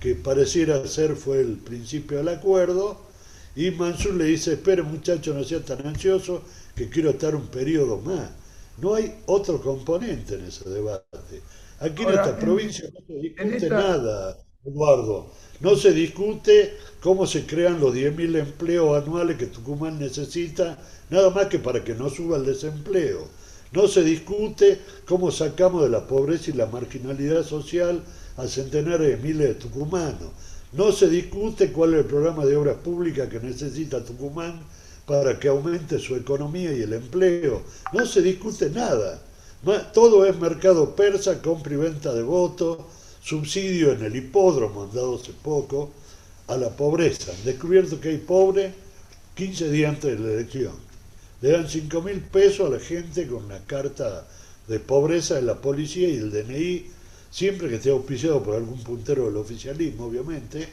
que 0.00 0.14
pareciera 0.14 0.86
ser 0.86 1.16
fue 1.16 1.40
el 1.40 1.58
principio 1.58 2.18
del 2.18 2.28
acuerdo, 2.28 3.09
y 3.56 3.70
Mansur 3.70 4.14
le 4.14 4.24
dice, 4.26 4.52
espere 4.52 4.82
muchacho, 4.82 5.34
no 5.34 5.44
sea 5.44 5.64
tan 5.64 5.86
ansioso, 5.86 6.42
que 6.74 6.88
quiero 6.88 7.10
estar 7.10 7.34
un 7.34 7.48
periodo 7.48 7.98
más. 7.98 8.30
No 8.78 8.94
hay 8.94 9.14
otro 9.26 9.60
componente 9.60 10.34
en 10.34 10.46
ese 10.46 10.68
debate. 10.68 11.42
Aquí 11.80 12.02
en 12.02 12.10
esta 12.10 12.38
provincia 12.38 12.88
no 12.92 13.00
se 13.06 13.14
discute 13.14 13.68
nada, 13.68 14.38
Eduardo. 14.64 15.32
No 15.60 15.76
se 15.76 15.92
discute 15.92 16.76
cómo 17.00 17.26
se 17.26 17.44
crean 17.44 17.80
los 17.80 17.94
10.000 17.94 18.38
empleos 18.38 19.02
anuales 19.02 19.36
que 19.36 19.46
Tucumán 19.46 19.98
necesita, 19.98 20.78
nada 21.10 21.30
más 21.30 21.46
que 21.46 21.58
para 21.58 21.84
que 21.84 21.94
no 21.94 22.08
suba 22.08 22.38
el 22.38 22.46
desempleo. 22.46 23.28
No 23.72 23.86
se 23.86 24.02
discute 24.02 24.80
cómo 25.06 25.30
sacamos 25.30 25.82
de 25.82 25.90
la 25.90 26.06
pobreza 26.06 26.50
y 26.50 26.54
la 26.54 26.66
marginalidad 26.66 27.44
social 27.44 28.02
a 28.36 28.46
centenares 28.46 29.08
de 29.08 29.16
miles 29.18 29.48
de 29.48 29.54
tucumanos. 29.54 30.30
No 30.72 30.92
se 30.92 31.08
discute 31.08 31.72
cuál 31.72 31.94
es 31.94 32.00
el 32.00 32.06
programa 32.06 32.46
de 32.46 32.56
obras 32.56 32.76
públicas 32.76 33.28
que 33.28 33.40
necesita 33.40 34.04
Tucumán 34.04 34.60
para 35.04 35.38
que 35.38 35.48
aumente 35.48 35.98
su 35.98 36.14
economía 36.14 36.72
y 36.72 36.82
el 36.82 36.92
empleo. 36.92 37.62
No 37.92 38.06
se 38.06 38.22
discute 38.22 38.70
nada. 38.70 39.20
Todo 39.92 40.24
es 40.24 40.38
mercado 40.38 40.94
persa, 40.94 41.42
compra 41.42 41.74
y 41.74 41.76
venta 41.76 42.14
de 42.14 42.22
votos, 42.22 42.78
subsidio 43.20 43.92
en 43.92 44.04
el 44.04 44.14
hipódromo, 44.14 44.84
han 44.84 44.94
dado 44.94 45.16
hace 45.16 45.32
poco, 45.32 45.90
a 46.46 46.56
la 46.56 46.70
pobreza. 46.70 47.32
Han 47.32 47.44
descubierto 47.44 48.00
que 48.00 48.10
hay 48.10 48.18
pobre 48.18 48.72
15 49.34 49.70
días 49.70 49.94
antes 49.94 50.18
de 50.18 50.24
la 50.24 50.32
elección. 50.34 50.72
Le 51.42 51.50
dan 51.50 51.68
5 51.68 52.02
mil 52.02 52.20
pesos 52.20 52.68
a 52.68 52.76
la 52.76 52.80
gente 52.80 53.26
con 53.26 53.44
una 53.44 53.58
carta 53.66 54.26
de 54.68 54.78
pobreza 54.78 55.34
de 55.34 55.42
la 55.42 55.56
policía 55.56 56.08
y 56.08 56.16
el 56.16 56.30
DNI, 56.30 56.86
siempre 57.30 57.68
que 57.68 57.76
esté 57.76 57.90
auspiciado 57.90 58.42
por 58.42 58.56
algún 58.56 58.82
puntero 58.82 59.26
del 59.26 59.36
oficialismo, 59.36 60.06
obviamente. 60.06 60.68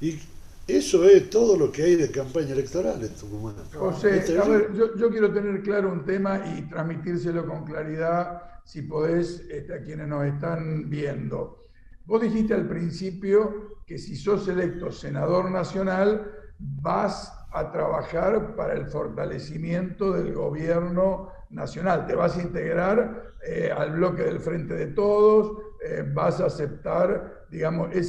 Y 0.00 0.18
eso 0.66 1.04
es 1.04 1.30
todo 1.30 1.56
lo 1.56 1.72
que 1.72 1.82
hay 1.82 1.96
de 1.96 2.10
campaña 2.10 2.52
electoral 2.52 3.02
en 3.02 3.14
Tucumán. 3.14 3.54
José, 3.72 4.18
este 4.18 4.38
a 4.38 4.44
ver, 4.44 4.72
yo, 4.74 5.10
quiero 5.10 5.32
tener 5.32 5.62
claro 5.62 5.92
un 5.92 6.04
tema 6.04 6.42
y 6.56 6.62
transmitírselo 6.62 7.46
con 7.46 7.64
claridad, 7.64 8.42
si 8.64 8.82
podés, 8.82 9.40
este, 9.48 9.74
a 9.74 9.82
quienes 9.82 10.08
nos 10.08 10.24
están 10.24 10.90
viendo. 10.90 11.66
Vos 12.04 12.20
dijiste 12.20 12.54
al 12.54 12.68
principio 12.68 13.80
que 13.86 13.98
si 13.98 14.16
sos 14.16 14.48
electo 14.48 14.90
senador 14.90 15.50
nacional, 15.50 16.30
vas 16.58 17.32
a 17.52 17.70
trabajar 17.70 18.56
para 18.56 18.74
el 18.74 18.86
fortalecimiento 18.86 20.12
del 20.12 20.32
gobierno 20.32 21.30
nacional. 21.50 22.06
Te 22.06 22.14
vas 22.14 22.36
a 22.36 22.42
integrar 22.42 23.34
eh, 23.46 23.70
al 23.76 23.92
bloque 23.92 24.22
del 24.22 24.40
Frente 24.40 24.74
de 24.74 24.86
Todos, 24.88 25.58
eh, 25.84 26.04
vas 26.12 26.40
a 26.40 26.46
aceptar, 26.46 27.46
digamos, 27.50 27.94
e, 27.94 28.00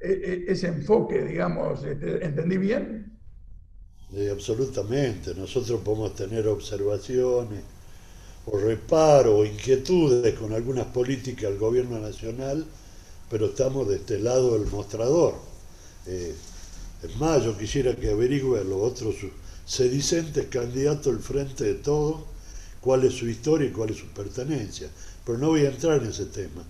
e, 0.00 0.44
ese 0.48 0.68
enfoque, 0.68 1.22
digamos, 1.24 1.84
este, 1.84 2.24
¿entendí 2.24 2.56
bien? 2.58 3.12
absolutamente. 4.30 5.34
Nosotros 5.34 5.80
podemos 5.80 6.14
tener 6.14 6.46
observaciones 6.46 7.64
o 8.46 8.58
reparo 8.58 9.38
o 9.38 9.44
inquietudes 9.44 10.34
con 10.34 10.52
algunas 10.52 10.86
políticas 10.86 11.50
del 11.50 11.58
gobierno 11.58 11.98
nacional 11.98 12.64
pero 13.30 13.46
estamos 13.46 13.88
de 13.88 13.96
este 13.96 14.18
lado 14.18 14.56
del 14.58 14.70
mostrador. 14.70 15.34
Eh, 16.06 16.34
es 17.02 17.16
más, 17.16 17.42
yo 17.42 17.56
quisiera 17.56 17.96
que 17.96 18.10
averigüe 18.10 18.62
los 18.64 18.92
otros 18.92 19.16
sedicentes 19.66 20.46
candidatos 20.46 21.06
del 21.06 21.18
frente 21.18 21.64
de 21.64 21.74
todos 21.74 22.22
cuál 22.80 23.04
es 23.04 23.14
su 23.14 23.26
historia 23.28 23.68
y 23.68 23.72
cuál 23.72 23.90
es 23.90 23.96
su 23.96 24.06
pertenencia. 24.06 24.88
Pero 25.24 25.38
no 25.38 25.48
voy 25.48 25.64
a 25.66 25.70
entrar 25.70 26.02
en 26.02 26.10
ese 26.10 26.26
tema. 26.26 26.62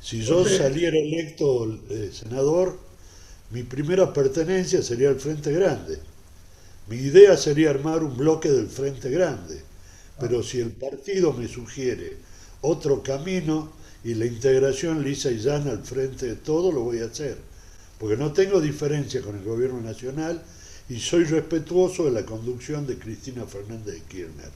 Si 0.00 0.22
yo 0.22 0.44
saliera 0.44 0.96
electo 0.96 1.78
eh, 1.90 2.10
senador, 2.12 2.78
mi 3.50 3.62
primera 3.62 4.12
pertenencia 4.12 4.82
sería 4.82 5.10
el 5.10 5.20
Frente 5.20 5.52
Grande. 5.52 5.98
Mi 6.88 6.96
idea 6.96 7.36
sería 7.36 7.70
armar 7.70 8.02
un 8.02 8.16
bloque 8.16 8.50
del 8.50 8.68
Frente 8.68 9.10
Grande. 9.10 9.60
Pero 10.18 10.42
si 10.42 10.60
el 10.60 10.70
partido 10.72 11.32
me 11.32 11.48
sugiere 11.48 12.16
otro 12.62 13.02
camino, 13.02 13.72
y 14.02 14.14
la 14.14 14.26
integración 14.26 15.02
lisa 15.02 15.30
y 15.30 15.38
llana 15.38 15.72
al 15.72 15.84
frente 15.84 16.26
de 16.26 16.36
todo 16.36 16.72
lo 16.72 16.80
voy 16.80 17.00
a 17.00 17.06
hacer, 17.06 17.36
porque 17.98 18.16
no 18.16 18.32
tengo 18.32 18.60
diferencia 18.60 19.20
con 19.20 19.36
el 19.36 19.44
gobierno 19.44 19.80
nacional 19.80 20.42
y 20.88 20.98
soy 20.98 21.24
respetuoso 21.24 22.06
de 22.06 22.12
la 22.12 22.24
conducción 22.24 22.86
de 22.86 22.98
Cristina 22.98 23.44
Fernández 23.44 23.94
de 23.94 24.00
Kirchner. 24.02 24.50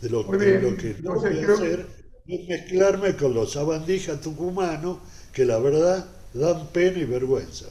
De 0.00 0.08
lo, 0.08 0.24
que 0.30 0.96
no 1.02 1.14
voy 1.14 1.44
a 1.44 1.52
hacer 1.52 1.86
es 2.28 2.48
mezclarme 2.48 3.16
con 3.16 3.34
los 3.34 3.56
abandijas 3.56 4.20
tucumanos 4.20 4.98
que 5.32 5.44
la 5.44 5.58
verdad 5.58 6.06
dan 6.34 6.68
pena 6.68 6.98
y 6.98 7.04
vergüenza. 7.04 7.66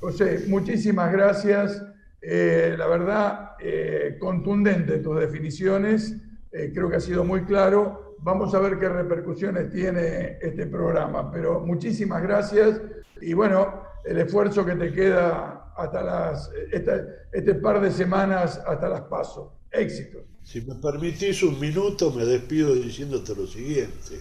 José, 0.00 0.44
muchísimas 0.48 1.10
gracias. 1.12 1.82
Eh, 2.20 2.74
la 2.78 2.86
verdad, 2.86 3.52
eh, 3.60 4.16
contundente 4.20 4.98
tus 4.98 5.18
definiciones. 5.18 6.14
Eh, 6.52 6.70
creo 6.72 6.88
que 6.88 6.96
ha 6.96 7.00
sido 7.00 7.24
muy 7.24 7.44
claro 7.44 8.04
Vamos 8.24 8.54
a 8.54 8.58
ver 8.58 8.78
qué 8.78 8.88
repercusiones 8.88 9.70
tiene 9.70 10.38
este 10.40 10.66
programa, 10.66 11.30
pero 11.30 11.60
muchísimas 11.60 12.22
gracias 12.22 12.80
y 13.20 13.34
bueno, 13.34 13.82
el 14.02 14.18
esfuerzo 14.18 14.64
que 14.64 14.76
te 14.76 14.90
queda 14.92 15.74
hasta 15.76 16.02
las, 16.02 16.50
este, 16.72 17.54
par 17.56 17.82
de 17.82 17.90
semanas 17.90 18.62
hasta 18.66 18.88
las 18.88 19.02
paso. 19.02 19.58
Éxito. 19.70 20.20
Si 20.44 20.60
me 20.60 20.74
permitís 20.74 21.42
un 21.42 21.58
minuto, 21.58 22.12
me 22.12 22.24
despido 22.24 22.74
diciéndote 22.74 23.34
lo 23.34 23.46
siguiente. 23.46 24.20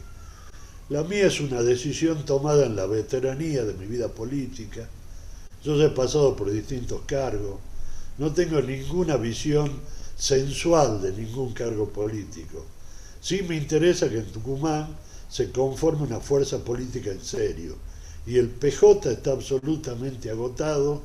La 0.90 1.04
mía 1.04 1.28
es 1.28 1.42
una 1.42 1.62
decisión 1.62 2.26
tomada 2.26 2.66
en 2.66 2.76
la 2.76 2.86
veteranía 2.86 3.66
de 3.66 3.74
mi 3.74 3.86
vida 3.86 4.08
política. 4.08 4.88
Yo 5.64 5.82
he 5.84 5.90
pasado 5.90 6.36
por 6.36 6.50
distintos 6.50 7.02
cargos. 7.06 7.60
No 8.18 8.34
tengo 8.34 8.62
ninguna 8.62 9.18
visión 9.18 9.70
sensual 10.18 11.02
de 11.02 11.12
ningún 11.12 11.54
cargo 11.54 11.90
político. 11.90 12.66
Sí 13.20 13.44
me 13.44 13.58
interesa 13.58 14.10
que 14.10 14.20
en 14.20 14.32
Tucumán 14.32 14.96
se 15.30 15.52
conforme 15.52 16.04
una 16.04 16.20
fuerza 16.22 16.64
política 16.64 17.12
en 17.12 17.24
serio. 17.24 17.76
Y 18.26 18.38
el 18.38 18.48
PJ 18.50 19.12
está 19.12 19.32
absolutamente 19.32 20.30
agotado, 20.30 21.02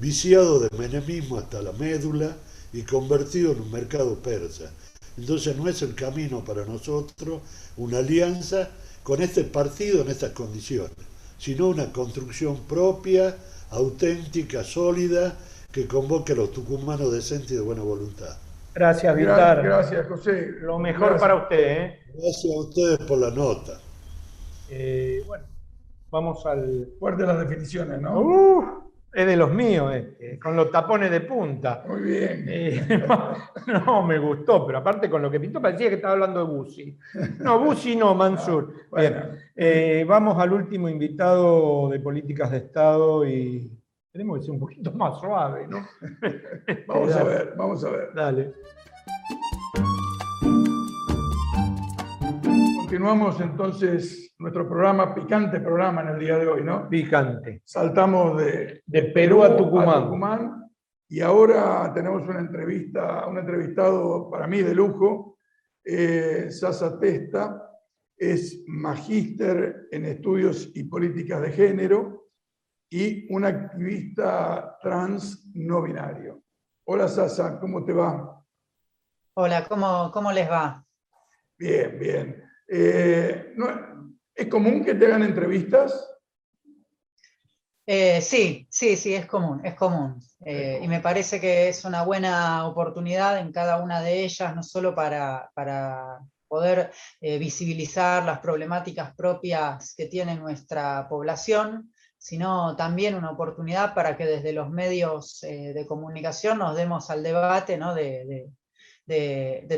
viciado 0.00 0.60
de 0.60 0.68
menemismo 0.78 1.38
hasta 1.38 1.62
la 1.62 1.72
médula 1.72 2.36
y 2.72 2.82
convertido 2.82 3.52
en 3.52 3.60
un 3.60 3.70
mercado 3.70 4.16
persa. 4.16 4.70
Entonces 5.18 5.56
no 5.56 5.68
es 5.68 5.82
el 5.82 5.94
camino 5.94 6.44
para 6.44 6.64
nosotros 6.64 7.42
una 7.76 7.98
alianza 7.98 8.70
con 9.02 9.20
este 9.20 9.44
partido 9.44 10.02
en 10.02 10.08
estas 10.08 10.30
condiciones, 10.30 10.92
sino 11.38 11.68
una 11.68 11.92
construcción 11.92 12.60
propia, 12.66 13.36
auténtica, 13.70 14.64
sólida, 14.64 15.36
que 15.70 15.86
convoque 15.86 16.32
a 16.32 16.36
los 16.36 16.52
tucumanos 16.52 17.12
decentes 17.12 17.52
y 17.52 17.54
de 17.56 17.60
buena 17.62 17.82
voluntad. 17.82 18.36
Gracias, 18.74 19.16
Vitar. 19.16 19.62
Gracias, 19.62 20.06
José. 20.06 20.52
Lo 20.60 20.78
mejor 20.78 21.18
para 21.18 21.34
usted. 21.34 21.58
¿eh? 21.58 21.98
Gracias 22.14 22.54
a 22.54 22.60
ustedes 22.60 22.98
por 23.00 23.18
la 23.18 23.30
nota. 23.30 23.80
Eh, 24.70 25.22
bueno, 25.26 25.44
vamos 26.10 26.44
al. 26.46 26.90
Fuerte 26.98 27.24
las 27.24 27.38
definiciones, 27.40 28.00
¿no? 28.00 28.20
Uh, 28.20 28.81
es 29.12 29.26
de 29.26 29.36
los 29.36 29.50
míos, 29.50 29.94
este, 29.94 30.38
con 30.38 30.56
los 30.56 30.70
tapones 30.70 31.10
de 31.10 31.20
punta. 31.20 31.84
Muy 31.86 32.02
bien. 32.02 32.44
Eh, 32.48 33.06
no, 33.66 34.02
me 34.02 34.18
gustó, 34.18 34.66
pero 34.66 34.78
aparte 34.78 35.10
con 35.10 35.22
lo 35.22 35.30
que 35.30 35.40
pintó 35.40 35.60
parecía 35.60 35.88
que 35.88 35.96
estaba 35.96 36.14
hablando 36.14 36.46
de 36.46 36.52
Bussi. 36.52 36.98
No, 37.38 37.58
Bussi 37.58 37.96
no, 37.96 38.14
Mansur. 38.14 38.72
Bien, 38.96 40.06
vamos 40.06 40.38
al 40.38 40.52
último 40.52 40.88
invitado 40.88 41.90
de 41.90 42.00
políticas 42.00 42.50
de 42.50 42.58
Estado 42.58 43.26
y 43.26 43.70
tenemos 44.12 44.38
que 44.38 44.44
ser 44.44 44.52
un 44.52 44.60
poquito 44.60 44.92
más 44.92 45.18
suave, 45.18 45.66
¿no? 45.66 45.86
vamos 46.86 47.16
a 47.16 47.24
ver, 47.24 47.54
vamos 47.56 47.84
a 47.84 47.90
ver. 47.90 48.12
Dale. 48.14 48.52
Continuamos 52.92 53.40
entonces 53.40 54.34
nuestro 54.38 54.68
programa, 54.68 55.14
picante 55.14 55.60
programa 55.60 56.02
en 56.02 56.08
el 56.08 56.18
día 56.18 56.36
de 56.36 56.46
hoy, 56.46 56.62
¿no? 56.62 56.90
Picante. 56.90 57.62
Saltamos 57.64 58.36
de, 58.36 58.82
de 58.84 59.02
Perú, 59.04 59.42
a, 59.42 59.56
Tucumán. 59.56 60.70
Y 61.08 61.22
ahora 61.22 61.90
tenemos 61.94 62.28
una 62.28 62.40
entrevista, 62.40 63.26
un 63.26 63.38
entrevistado 63.38 64.28
para 64.28 64.46
mí 64.46 64.60
de 64.60 64.74
lujo, 64.74 65.38
eh, 65.82 66.48
Sasa 66.50 67.00
Testa, 67.00 67.66
es 68.14 68.62
magíster 68.66 69.88
en 69.90 70.04
estudios 70.04 70.70
y 70.74 70.84
políticas 70.84 71.40
de 71.40 71.50
género, 71.50 72.28
y 72.90 73.26
un 73.34 73.46
activista 73.46 74.76
trans 74.82 75.50
no 75.54 75.80
binario. 75.80 76.42
Hola 76.84 77.08
Sasa, 77.08 77.58
¿cómo 77.58 77.86
te 77.86 77.94
va? 77.94 78.44
Hola, 79.32 79.66
¿cómo, 79.66 80.10
cómo 80.12 80.30
les 80.30 80.50
va? 80.50 80.84
Bien, 81.56 81.98
bien. 81.98 82.41
Eh, 82.74 83.54
¿Es 84.34 84.46
común 84.46 84.82
que 84.82 84.94
te 84.94 85.04
hagan 85.04 85.24
entrevistas? 85.24 86.08
Eh, 87.84 88.22
sí, 88.22 88.66
sí, 88.70 88.96
sí, 88.96 89.12
es 89.12 89.26
común, 89.26 89.60
es 89.62 89.74
común. 89.74 90.18
Eh, 90.42 90.80
y 90.82 90.88
me 90.88 91.00
parece 91.00 91.38
que 91.38 91.68
es 91.68 91.84
una 91.84 92.02
buena 92.02 92.66
oportunidad 92.66 93.38
en 93.40 93.52
cada 93.52 93.82
una 93.82 94.00
de 94.00 94.24
ellas, 94.24 94.56
no 94.56 94.62
solo 94.62 94.94
para, 94.94 95.50
para 95.52 96.20
poder 96.48 96.92
visibilizar 97.20 98.24
las 98.24 98.38
problemáticas 98.38 99.14
propias 99.14 99.94
que 99.94 100.06
tiene 100.06 100.36
nuestra 100.36 101.06
población, 101.10 101.92
sino 102.16 102.74
también 102.74 103.16
una 103.16 103.32
oportunidad 103.32 103.92
para 103.92 104.16
que 104.16 104.24
desde 104.24 104.54
los 104.54 104.70
medios 104.70 105.40
de 105.42 105.84
comunicación 105.86 106.58
nos 106.58 106.74
demos 106.74 107.10
al 107.10 107.22
debate 107.22 107.76
¿no? 107.76 107.94
de, 107.94 108.24
de, 108.24 108.50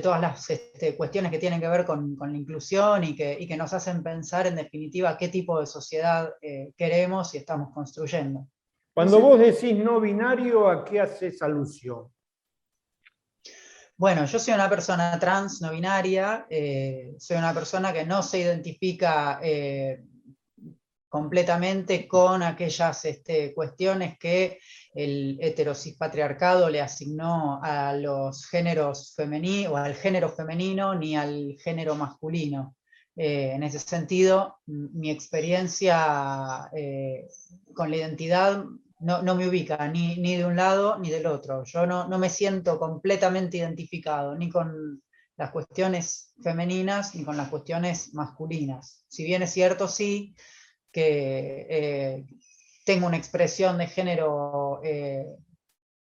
todas 0.03 0.21
las 0.21 0.51
este, 0.51 0.97
cuestiones 0.97 1.33
que 1.33 1.39
tienen 1.39 1.61
que 1.61 1.69
ver 1.69 1.85
con, 1.85 2.17
la 2.19 2.37
inclusión 2.37 3.05
y 3.05 3.17
que, 3.17 3.45
que, 3.47 3.57
nos 3.57 3.73
hacen 3.73 4.03
pensar 4.03 4.47
en 4.47 4.57
definitiva 4.57 5.17
qué 5.17 5.29
tipo 5.29 5.61
de 5.61 5.67
sociedad 5.67 6.31
eh, 6.43 6.73
queremos 6.77 7.35
y 7.35 7.39
estamos 7.39 7.73
construyendo. 7.73 8.47
Cuando 8.95 9.19
vos 9.21 9.39
decís 9.39 9.77
no 9.77 10.01
binario, 10.01 10.69
¿a 10.69 10.85
qué 10.85 11.01
haces 11.01 11.43
alusión? 11.43 12.13
Bueno, 13.97 14.25
yo 14.25 14.39
soy 14.39 14.55
una 14.55 14.69
persona 14.69 15.19
trans, 15.19 15.63
no 15.63 15.71
binaria, 15.71 16.47
eh, 16.51 17.15
soy 17.19 17.37
una 17.37 17.55
persona 17.55 17.93
que 17.93 18.05
no 18.05 18.23
se 18.23 18.41
identifica 18.41 19.39
eh, 19.43 20.05
completamente 21.09 22.09
con 22.09 22.43
aquellas 22.43 23.05
este, 23.05 23.55
cuestiones 23.55 24.19
que 24.19 24.59
el 24.95 25.39
heterosis 25.41 25.97
patriarcado 25.97 26.71
le 26.71 26.81
asignó 26.81 27.61
a 27.63 27.93
los 27.95 28.47
géneros 28.47 29.13
femeninos, 29.15 29.73
o 29.73 29.77
al 29.77 29.95
género 29.95 30.29
femenino, 30.29 30.95
ni 30.95 31.17
al 31.17 31.57
género 31.59 31.97
masculino. 31.97 32.77
Eh, 33.17 33.53
en 33.53 33.63
ese 33.63 33.79
sentido, 33.79 34.59
mi 34.67 35.11
experiencia 35.11 36.71
eh, 36.77 37.29
con 37.75 37.91
la 37.91 37.97
identidad 37.97 38.65
no, 39.01 39.35
me 39.35 39.47
ubica 39.47 39.87
ni, 39.89 40.17
ni, 40.17 40.37
de 40.37 40.47
un 40.47 40.57
lado 40.57 40.99
ni 40.99 41.11
del 41.11 41.27
otro. 41.27 41.65
Yo 41.65 41.87
no, 41.87 42.09
no 42.09 42.19
me 42.19 42.31
siento 42.31 42.79
completamente 42.79 43.59
identificado 43.59 44.35
ni 44.37 44.49
con 44.49 45.03
las 45.37 45.51
cuestiones 45.51 46.33
femeninas 46.43 47.15
ni 47.15 47.25
con 47.25 47.37
las 47.37 47.49
cuestiones 47.49 48.15
masculinas. 48.15 49.05
Si 49.09 49.25
bien 49.25 49.43
es 49.43 49.53
cierto, 49.53 49.89
sí, 49.89 50.35
que 50.91 51.67
eh, 51.69 52.27
tengo 52.85 53.07
una 53.07 53.17
expresión 53.17 53.79
de 53.79 53.87
género 53.87 54.81
eh, 54.85 55.27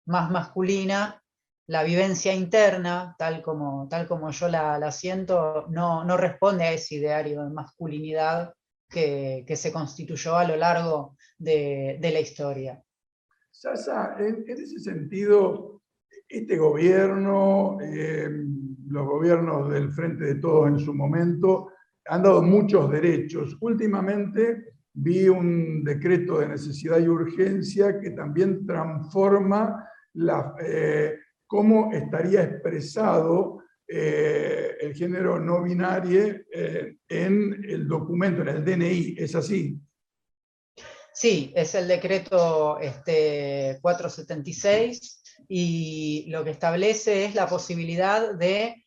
más 0.06 0.30
masculina, 0.30 1.22
la 1.66 1.82
vivencia 1.82 2.34
interna, 2.34 3.16
tal 3.18 3.42
como, 3.42 3.88
tal 3.88 4.06
como 4.06 4.30
yo 4.30 4.48
la, 4.48 4.92
siento, 4.92 5.66
no, 5.70 6.04
no, 6.04 6.16
responde 6.18 6.64
a 6.64 6.72
ese 6.72 6.96
ideario 6.96 7.42
de 7.42 7.50
masculinidad 7.50 8.52
que, 8.88 9.46
se 9.56 9.72
constituyó 9.72 10.36
a 10.36 10.46
lo 10.46 10.56
largo 10.56 11.16
de, 11.38 11.98
la 12.00 12.20
historia. 12.20 12.82
Sasa, 13.50 14.14
en, 14.18 14.44
ese 14.46 14.78
sentido, 14.78 15.80
este 16.28 16.58
gobierno, 16.58 17.78
eh, 17.80 18.28
los 18.88 19.06
gobiernos 19.06 19.70
del 19.70 19.90
Frente 19.90 20.24
de 20.24 20.34
Todos 20.34 20.68
en 20.68 20.78
su 20.78 20.92
momento, 20.92 21.70
han 22.06 22.22
dado 22.22 22.42
muchos 22.42 22.90
derechos. 22.90 23.56
Últimamente 23.60 24.73
vi 24.94 25.28
un 25.28 25.82
decreto 25.82 26.38
de 26.38 26.48
necesidad 26.48 27.00
y 27.00 27.08
urgencia 27.08 28.00
que 28.00 28.10
también 28.10 28.64
transforma 28.64 29.88
la, 30.14 30.54
eh, 30.64 31.18
cómo 31.46 31.92
estaría 31.92 32.42
expresado 32.44 33.58
eh, 33.86 34.76
el 34.80 34.94
género 34.94 35.38
no 35.38 35.62
binario 35.62 36.36
eh, 36.52 36.96
en 37.08 37.64
el 37.68 37.86
documento, 37.86 38.42
en 38.42 38.48
el 38.48 38.64
DNI. 38.64 39.16
¿Es 39.18 39.34
así? 39.34 39.78
Sí, 41.12 41.52
es 41.54 41.74
el 41.74 41.86
decreto 41.86 42.78
este, 42.80 43.78
476 43.82 45.22
y 45.48 46.24
lo 46.28 46.44
que 46.44 46.50
establece 46.50 47.26
es 47.26 47.34
la 47.34 47.46
posibilidad 47.46 48.34
de 48.34 48.83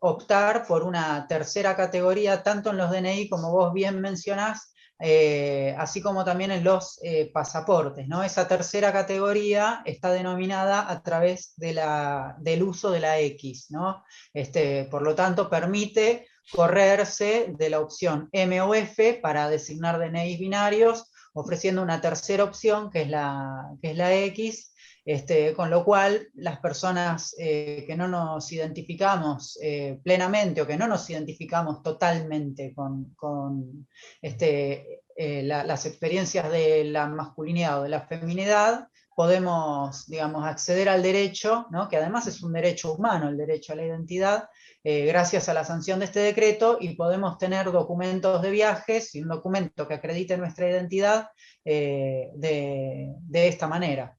optar 0.00 0.66
por 0.66 0.82
una 0.82 1.26
tercera 1.28 1.76
categoría, 1.76 2.42
tanto 2.42 2.70
en 2.70 2.76
los 2.76 2.90
DNI 2.90 3.28
como 3.28 3.52
vos 3.52 3.72
bien 3.72 4.00
mencionás, 4.00 4.70
eh, 5.02 5.74
así 5.78 6.02
como 6.02 6.26
también 6.26 6.50
en 6.50 6.62
los 6.62 7.00
eh, 7.02 7.30
pasaportes. 7.32 8.06
¿no? 8.06 8.22
Esa 8.22 8.46
tercera 8.46 8.92
categoría 8.92 9.80
está 9.86 10.12
denominada 10.12 10.90
a 10.90 11.02
través 11.02 11.54
de 11.56 11.72
la, 11.72 12.36
del 12.38 12.62
uso 12.62 12.90
de 12.90 13.00
la 13.00 13.18
X. 13.18 13.70
¿no? 13.70 14.04
Este, 14.34 14.84
por 14.84 15.02
lo 15.02 15.14
tanto, 15.14 15.48
permite 15.48 16.26
correrse 16.52 17.54
de 17.56 17.70
la 17.70 17.80
opción 17.80 18.28
M 18.32 18.60
o 18.60 18.74
F 18.74 19.14
para 19.22 19.48
designar 19.48 19.98
DNI 19.98 20.36
binarios, 20.36 21.10
ofreciendo 21.32 21.80
una 21.80 22.02
tercera 22.02 22.44
opción, 22.44 22.90
que 22.90 23.02
es 23.02 23.08
la, 23.08 23.70
que 23.80 23.92
es 23.92 23.96
la 23.96 24.14
X, 24.14 24.74
este, 25.04 25.54
con 25.54 25.70
lo 25.70 25.84
cual 25.84 26.28
las 26.34 26.60
personas 26.60 27.34
eh, 27.38 27.84
que 27.86 27.96
no 27.96 28.08
nos 28.08 28.50
identificamos 28.52 29.58
plenamente 30.02 30.62
o 30.62 30.66
que 30.66 30.76
no 30.76 30.86
nos 30.86 31.08
identificamos 31.10 31.82
totalmente 31.82 32.74
con, 32.74 33.86
este, 34.20 35.02
eh, 35.22 35.42
las 35.42 35.84
experiencias 35.84 36.50
de 36.50 36.82
la 36.84 37.06
masculinidad 37.06 37.80
o 37.80 37.82
de 37.82 37.90
la 37.90 38.06
feminidad, 38.06 38.88
podemos 39.14 40.06
digamos, 40.06 40.46
acceder 40.46 40.88
al 40.88 41.02
derecho, 41.02 41.66
¿no? 41.70 41.90
que 41.90 41.98
además 41.98 42.26
es 42.26 42.42
un 42.42 42.54
derecho 42.54 42.94
humano, 42.94 43.28
el 43.28 43.36
derecho 43.36 43.74
a 43.74 43.76
la 43.76 43.84
identidad, 43.84 44.48
eh, 44.82 45.04
gracias 45.04 45.50
a 45.50 45.52
la 45.52 45.64
sanción 45.64 45.98
de 45.98 46.06
este 46.06 46.20
decreto 46.20 46.78
y 46.80 46.94
podemos 46.94 47.36
tener 47.36 47.70
documentos 47.70 48.40
de 48.40 48.50
viajes 48.50 49.14
y 49.14 49.20
un 49.20 49.28
documento 49.28 49.86
que 49.86 49.92
acredite 49.92 50.38
nuestra 50.38 50.70
identidad 50.70 51.28
de, 51.62 53.12
de 53.20 53.48
esta 53.48 53.66
manera. 53.68 54.16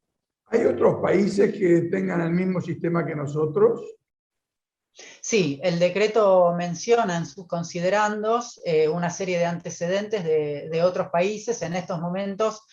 ¿Hay 0.51 0.65
otros 0.65 1.01
países 1.01 1.53
que 1.53 1.83
tengan 1.83 2.21
el 2.21 2.31
mismo 2.31 2.59
sistema 2.59 3.05
que 3.05 3.15
nosotros? 3.15 3.81
Sí, 5.21 5.61
el 5.63 5.79
decreto 5.79 6.53
menciona 6.57 7.15
en 7.15 7.25
sus 7.25 7.47
considerandos 7.47 8.59
eh, 8.65 8.89
una 8.89 9.09
serie 9.09 9.37
de 9.37 9.45
antecedentes 9.45 10.25
de, 10.25 10.83
otros 10.83 11.07
países. 11.07 11.61
En 11.61 11.73
estos 11.73 12.01
momentos 12.01 12.63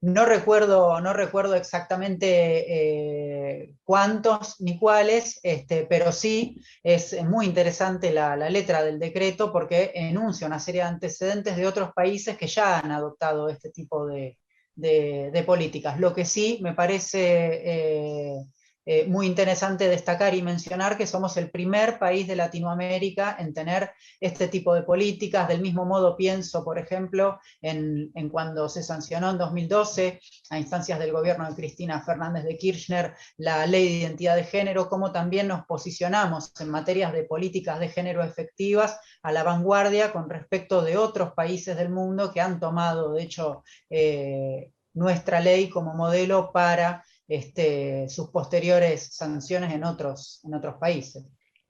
no 0.00 0.24
recuerdo, 0.24 1.00
no 1.00 1.12
recuerdo 1.12 1.54
exactamente 1.54 3.62
eh, 3.62 3.74
cuántos 3.84 4.60
ni 4.60 4.76
cuáles, 4.76 5.38
este, 5.44 5.86
pero 5.88 6.10
sí 6.10 6.60
es 6.82 7.22
muy 7.24 7.46
interesante 7.46 8.10
la, 8.10 8.34
letra 8.50 8.82
del 8.82 8.98
decreto 8.98 9.52
porque 9.52 9.92
enuncia 9.94 10.48
una 10.48 10.58
serie 10.58 10.80
de 10.80 10.88
antecedentes 10.88 11.56
de 11.56 11.68
otros 11.68 11.92
países 11.94 12.36
que 12.36 12.48
ya 12.48 12.80
han 12.80 12.90
adoptado 12.90 13.48
este 13.48 13.70
tipo 13.70 14.06
de, 14.06 14.36
de, 14.78 15.42
políticas. 15.44 15.98
Lo 15.98 16.14
que 16.14 16.24
sí 16.24 16.58
me 16.62 16.72
parece 16.72 17.18
eh, 17.64 18.44
eh, 18.90 19.04
muy 19.06 19.26
interesante 19.26 19.86
destacar 19.86 20.34
y 20.34 20.40
mencionar 20.40 20.96
que 20.96 21.06
somos 21.06 21.36
el 21.36 21.50
primer 21.50 21.98
país 21.98 22.26
de 22.26 22.36
Latinoamérica 22.36 23.36
en 23.38 23.52
tener 23.52 23.90
este 24.18 24.48
tipo 24.48 24.72
de 24.72 24.82
políticas. 24.82 25.46
Del 25.46 25.60
mismo 25.60 25.84
modo 25.84 26.16
pienso, 26.16 26.64
por 26.64 26.78
ejemplo, 26.78 27.38
en, 27.60 28.10
cuando 28.30 28.66
se 28.70 28.82
sancionó 28.82 29.28
en 29.28 29.36
2012 29.36 30.20
a 30.48 30.58
instancias 30.58 30.98
del 30.98 31.12
gobierno 31.12 31.46
de 31.46 31.54
Cristina 31.54 32.00
Fernández 32.00 32.44
de 32.44 32.56
Kirchner 32.56 33.12
la 33.36 33.66
ley 33.66 33.84
de 33.88 33.94
identidad 34.06 34.36
de 34.36 34.44
género, 34.44 34.88
como 34.88 35.12
también 35.12 35.48
nos 35.48 35.66
posicionamos 35.66 36.58
en 36.58 36.70
materias 36.70 37.12
de 37.12 37.24
políticas 37.24 37.80
de 37.80 37.90
género 37.90 38.24
efectivas 38.24 38.98
a 39.22 39.32
la 39.32 39.42
vanguardia 39.42 40.12
con 40.12 40.30
respecto 40.30 40.80
de 40.80 40.96
otros 40.96 41.34
países 41.34 41.76
del 41.76 41.90
mundo 41.90 42.32
que 42.32 42.40
han 42.40 42.58
tomado, 42.58 43.12
de 43.12 43.22
hecho, 43.22 43.64
eh, 43.90 44.72
nuestra 44.94 45.40
ley 45.40 45.68
como 45.68 45.92
modelo 45.92 46.50
para 46.52 47.04
este, 47.28 48.08
sus 48.08 48.30
posteriores 48.30 49.14
sanciones 49.14 49.72
en 49.74 49.84
otros, 49.84 50.40
en 50.44 50.54
otros 50.54 50.76
países. 50.76 51.24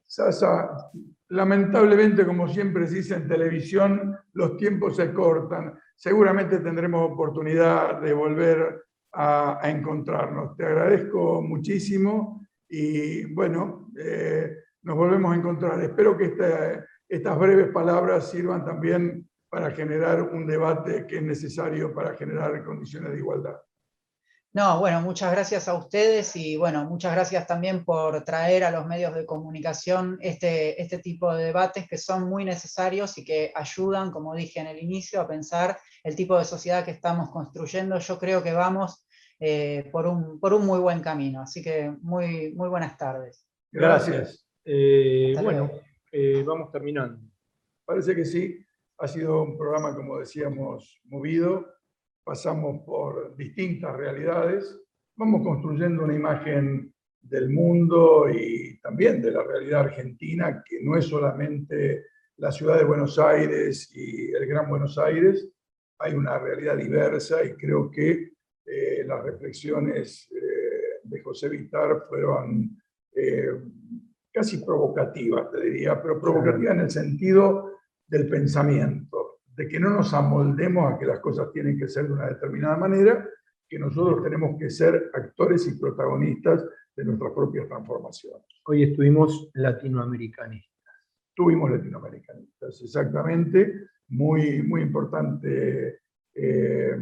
Sasa, 0.06 0.90
lamentablemente, 1.28 2.24
como 2.24 2.48
siempre 2.48 2.86
se 2.86 2.94
dice 2.94 3.14
en 3.16 3.28
televisión, 3.28 4.16
los 4.32 4.56
tiempos 4.56 4.96
se 4.96 5.12
cortan. 5.12 5.78
Seguramente 5.96 6.60
tendremos 6.60 7.10
oportunidad 7.10 8.00
de 8.00 8.14
volver 8.14 8.84
a, 9.12 9.60
encontrarnos. 9.64 10.56
Te 10.56 10.64
agradezco 10.64 11.42
muchísimo 11.42 12.46
y 12.68 13.24
bueno, 13.34 13.90
eh, 13.98 14.50
nos 14.82 14.96
volvemos 14.96 15.32
a 15.32 15.36
encontrar. 15.36 15.80
Espero 15.82 16.16
que 16.16 16.36
estas 17.08 17.38
breves 17.38 17.68
palabras 17.68 18.30
sirvan 18.30 18.64
también 18.64 19.28
para 19.50 19.72
generar 19.72 20.22
un 20.22 20.46
debate 20.46 21.06
que 21.06 21.16
es 21.16 21.22
necesario 21.22 21.92
para 21.92 22.14
generar 22.14 22.64
condiciones 22.64 23.12
de 23.12 23.18
igualdad. 23.18 23.56
No, 24.54 24.80
bueno, 24.80 25.02
muchas 25.02 25.30
gracias 25.30 25.68
a 25.68 25.74
ustedes 25.74 26.34
y 26.34 26.56
bueno, 26.56 26.84
muchas 26.86 27.12
gracias 27.12 27.46
también 27.46 27.84
por 27.84 28.24
traer 28.24 28.64
a 28.64 28.70
los 28.70 28.86
medios 28.86 29.14
de 29.14 29.26
comunicación 29.26 30.18
este, 30.22 30.80
este 30.80 30.98
tipo 30.98 31.34
de 31.34 31.44
debates 31.44 31.86
que 31.86 31.98
son 31.98 32.28
muy 32.28 32.46
necesarios 32.46 33.18
y 33.18 33.24
que 33.24 33.52
ayudan, 33.54 34.10
como 34.10 34.34
dije 34.34 34.60
en 34.60 34.68
el 34.68 34.82
inicio, 34.82 35.20
a 35.20 35.28
pensar 35.28 35.78
el 36.02 36.16
tipo 36.16 36.38
de 36.38 36.46
sociedad 36.46 36.84
que 36.84 36.92
estamos 36.92 37.30
construyendo. 37.30 37.98
Yo 37.98 38.18
creo 38.18 38.42
que 38.42 38.52
vamos 38.52 39.06
eh, 39.38 39.88
por, 39.92 40.06
un, 40.06 40.40
por 40.40 40.54
un 40.54 40.64
muy 40.64 40.80
buen 40.80 41.00
camino, 41.00 41.42
así 41.42 41.62
que 41.62 41.92
muy, 42.00 42.52
muy 42.54 42.68
buenas 42.68 42.96
tardes. 42.96 43.46
Gracias. 43.70 44.46
Eh, 44.64 45.34
bueno, 45.42 45.70
eh, 46.10 46.42
vamos 46.44 46.72
terminando. 46.72 47.20
Parece 47.84 48.16
que 48.16 48.24
sí. 48.24 48.58
Ha 48.98 49.06
sido 49.06 49.42
un 49.42 49.56
programa, 49.56 49.94
como 49.94 50.18
decíamos, 50.18 51.00
movido. 51.04 51.77
Pasamos 52.28 52.82
por 52.84 53.34
distintas 53.38 53.96
realidades. 53.96 54.78
Vamos 55.16 55.40
construyendo 55.42 56.04
una 56.04 56.14
imagen 56.14 56.92
del 57.22 57.48
mundo 57.48 58.28
y 58.28 58.78
también 58.80 59.22
de 59.22 59.30
la 59.30 59.42
realidad 59.42 59.80
argentina, 59.86 60.62
que 60.62 60.82
no 60.82 60.98
es 60.98 61.06
solamente 61.06 62.04
la 62.36 62.52
ciudad 62.52 62.76
de 62.76 62.84
Buenos 62.84 63.18
Aires 63.18 63.90
y 63.94 64.30
el 64.34 64.46
Gran 64.46 64.68
Buenos 64.68 64.98
Aires. 64.98 65.48
Hay 66.00 66.12
una 66.12 66.38
realidad 66.38 66.76
diversa 66.76 67.42
y 67.42 67.54
creo 67.54 67.90
que 67.90 68.32
eh, 68.66 69.04
las 69.06 69.22
reflexiones 69.24 70.30
eh, 70.30 71.00
de 71.04 71.22
José 71.22 71.48
Vitar 71.48 72.04
fueron 72.10 72.78
eh, 73.16 73.52
casi 74.30 74.58
provocativas, 74.58 75.50
te 75.50 75.62
diría, 75.62 75.98
pero 76.02 76.20
provocativas 76.20 76.74
en 76.74 76.80
el 76.80 76.90
sentido 76.90 77.70
del 78.06 78.28
pensamiento, 78.28 79.07
de 79.58 79.66
que 79.66 79.80
no 79.80 79.90
nos 79.90 80.14
amoldemos 80.14 80.92
a 80.92 80.96
que 80.96 81.04
las 81.04 81.18
cosas 81.18 81.50
tienen 81.52 81.76
que 81.76 81.88
ser 81.88 82.06
de 82.06 82.12
una 82.12 82.28
determinada 82.28 82.76
manera, 82.76 83.28
que 83.68 83.76
nosotros 83.76 84.22
tenemos 84.22 84.56
que 84.56 84.70
ser 84.70 85.10
actores 85.12 85.66
y 85.66 85.76
protagonistas 85.76 86.64
de 86.94 87.04
nuestras 87.04 87.32
propias 87.32 87.66
transformaciones. 87.66 88.46
Hoy 88.66 88.84
estuvimos 88.84 89.50
latinoamericanistas. 89.54 90.94
Tuvimos 91.34 91.72
latinoamericanistas, 91.72 92.80
exactamente, 92.82 93.88
muy, 94.10 94.62
muy 94.62 94.82
importante 94.82 96.02
eh, 96.34 96.96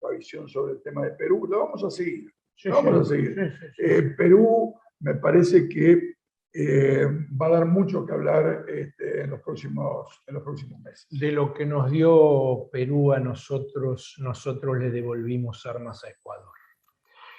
la 0.00 0.10
visión 0.16 0.48
sobre 0.48 0.72
el 0.72 0.82
tema 0.82 1.04
de 1.04 1.10
Perú. 1.10 1.46
Lo 1.50 1.66
vamos 1.66 1.84
a 1.84 1.90
seguir, 1.90 2.32
Sí, 2.56 2.70
vamos 2.70 3.06
sí, 3.08 3.14
a 3.14 3.16
seguir. 3.18 3.52
sí. 3.76 3.82
Eh, 3.84 4.02
Perú 4.16 4.74
me 5.00 5.16
parece 5.16 5.68
que 5.68 6.14
eh, 6.52 7.06
va 7.40 7.46
a 7.46 7.50
dar 7.50 7.66
mucho 7.66 8.04
que 8.06 8.12
hablar 8.12 8.64
este, 8.68 9.22
en, 9.22 9.30
los 9.30 9.40
próximos, 9.40 10.22
en 10.26 10.34
los 10.34 10.42
próximos 10.42 10.80
meses. 10.80 11.06
De 11.10 11.30
lo 11.32 11.52
que 11.52 11.66
nos 11.66 11.90
dio 11.90 12.68
Perú 12.72 13.12
a 13.12 13.18
nosotros, 13.20 14.16
nosotros 14.18 14.78
le 14.78 14.90
devolvimos 14.90 15.64
armas 15.66 16.04
a 16.04 16.10
Ecuador. 16.10 16.52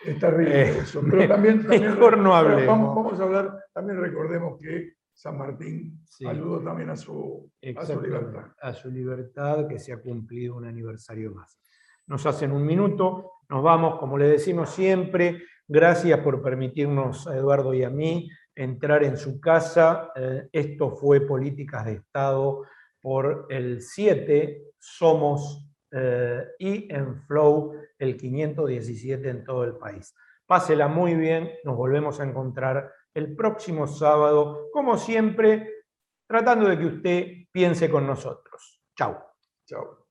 Es 0.05 0.18
terrible 0.20 0.62
Eh, 0.62 0.78
eso, 0.80 1.01
pero 1.10 1.28
también, 1.28 1.62
también- 1.62 1.82
mejor 1.84 2.18
no 2.18 2.34
hablemos. 2.36 2.68
Vamos, 2.68 2.95
vamos 2.95 3.20
a 3.20 3.24
hablar, 3.24 3.64
también 3.74 3.99
recordemos 3.99 4.57
que 4.62 4.93
San 5.14 5.38
Martín 5.38 5.99
Sí. 6.05 6.26
ayudó 6.26 6.62
también 6.62 6.89
a 6.89 6.95
su, 6.95 7.51
a 7.76 7.86
su 7.86 8.01
libertad. 8.01 8.45
a 8.62 8.74
su 8.74 8.89
libertad, 8.89 9.68
que 9.68 9.78
se 9.80 9.91
ha 9.91 10.01
cumplido 10.01 10.55
un 10.55 10.66
aniversario 10.66 11.32
más. 11.34 11.60
Nos 12.07 12.26
hacen 12.26 12.51
un 12.53 12.66
minuto, 12.66 13.32
nos 13.49 13.62
vamos, 13.62 13.99
como 13.99 14.18
le 14.18 14.28
decimos 14.30 14.70
siempre, 14.70 15.43
gracias 15.68 16.20
por 16.22 16.41
permitirnos 16.41 17.28
a 17.28 17.36
Eduardo 17.36 17.74
y 17.74 17.84
a 17.84 17.89
mí 17.89 18.30
entrar 18.60 19.03
en 19.03 19.18
su 19.18 19.39
casa. 19.39 20.12
Eh, 20.16 20.49
esto 20.51 20.91
fue 20.91 21.22
Políticas 21.22 21.86
de 21.86 21.93
Estado 21.93 22.66
por 23.01 23.47
el 23.49 23.82
7, 23.82 24.74
Somos 24.78 25.66
eh, 25.91 26.45
y 26.60 26.93
en 26.93 27.22
Flow 27.24 27.74
el 27.97 28.18
517 28.18 29.30
en 29.30 29.43
todo 29.45 29.64
el 29.64 29.78
país. 29.78 30.14
Pásela 30.45 30.88
muy 30.88 31.16
bien, 31.16 31.51
nos 31.64 31.78
volvemos 31.78 32.20
a 32.20 32.26
encontrar 32.26 32.91
el 33.14 33.36
próximo 33.36 33.88
sábado, 33.88 34.68
como 34.74 34.97
siempre, 34.97 35.86
tratando 36.28 36.68
de 36.68 36.78
que 36.78 36.86
usted 36.86 37.28
piense 37.51 37.89
con 37.89 38.05
nosotros. 38.05 38.82
Chao. 38.95 39.18
Chao. 39.66 40.09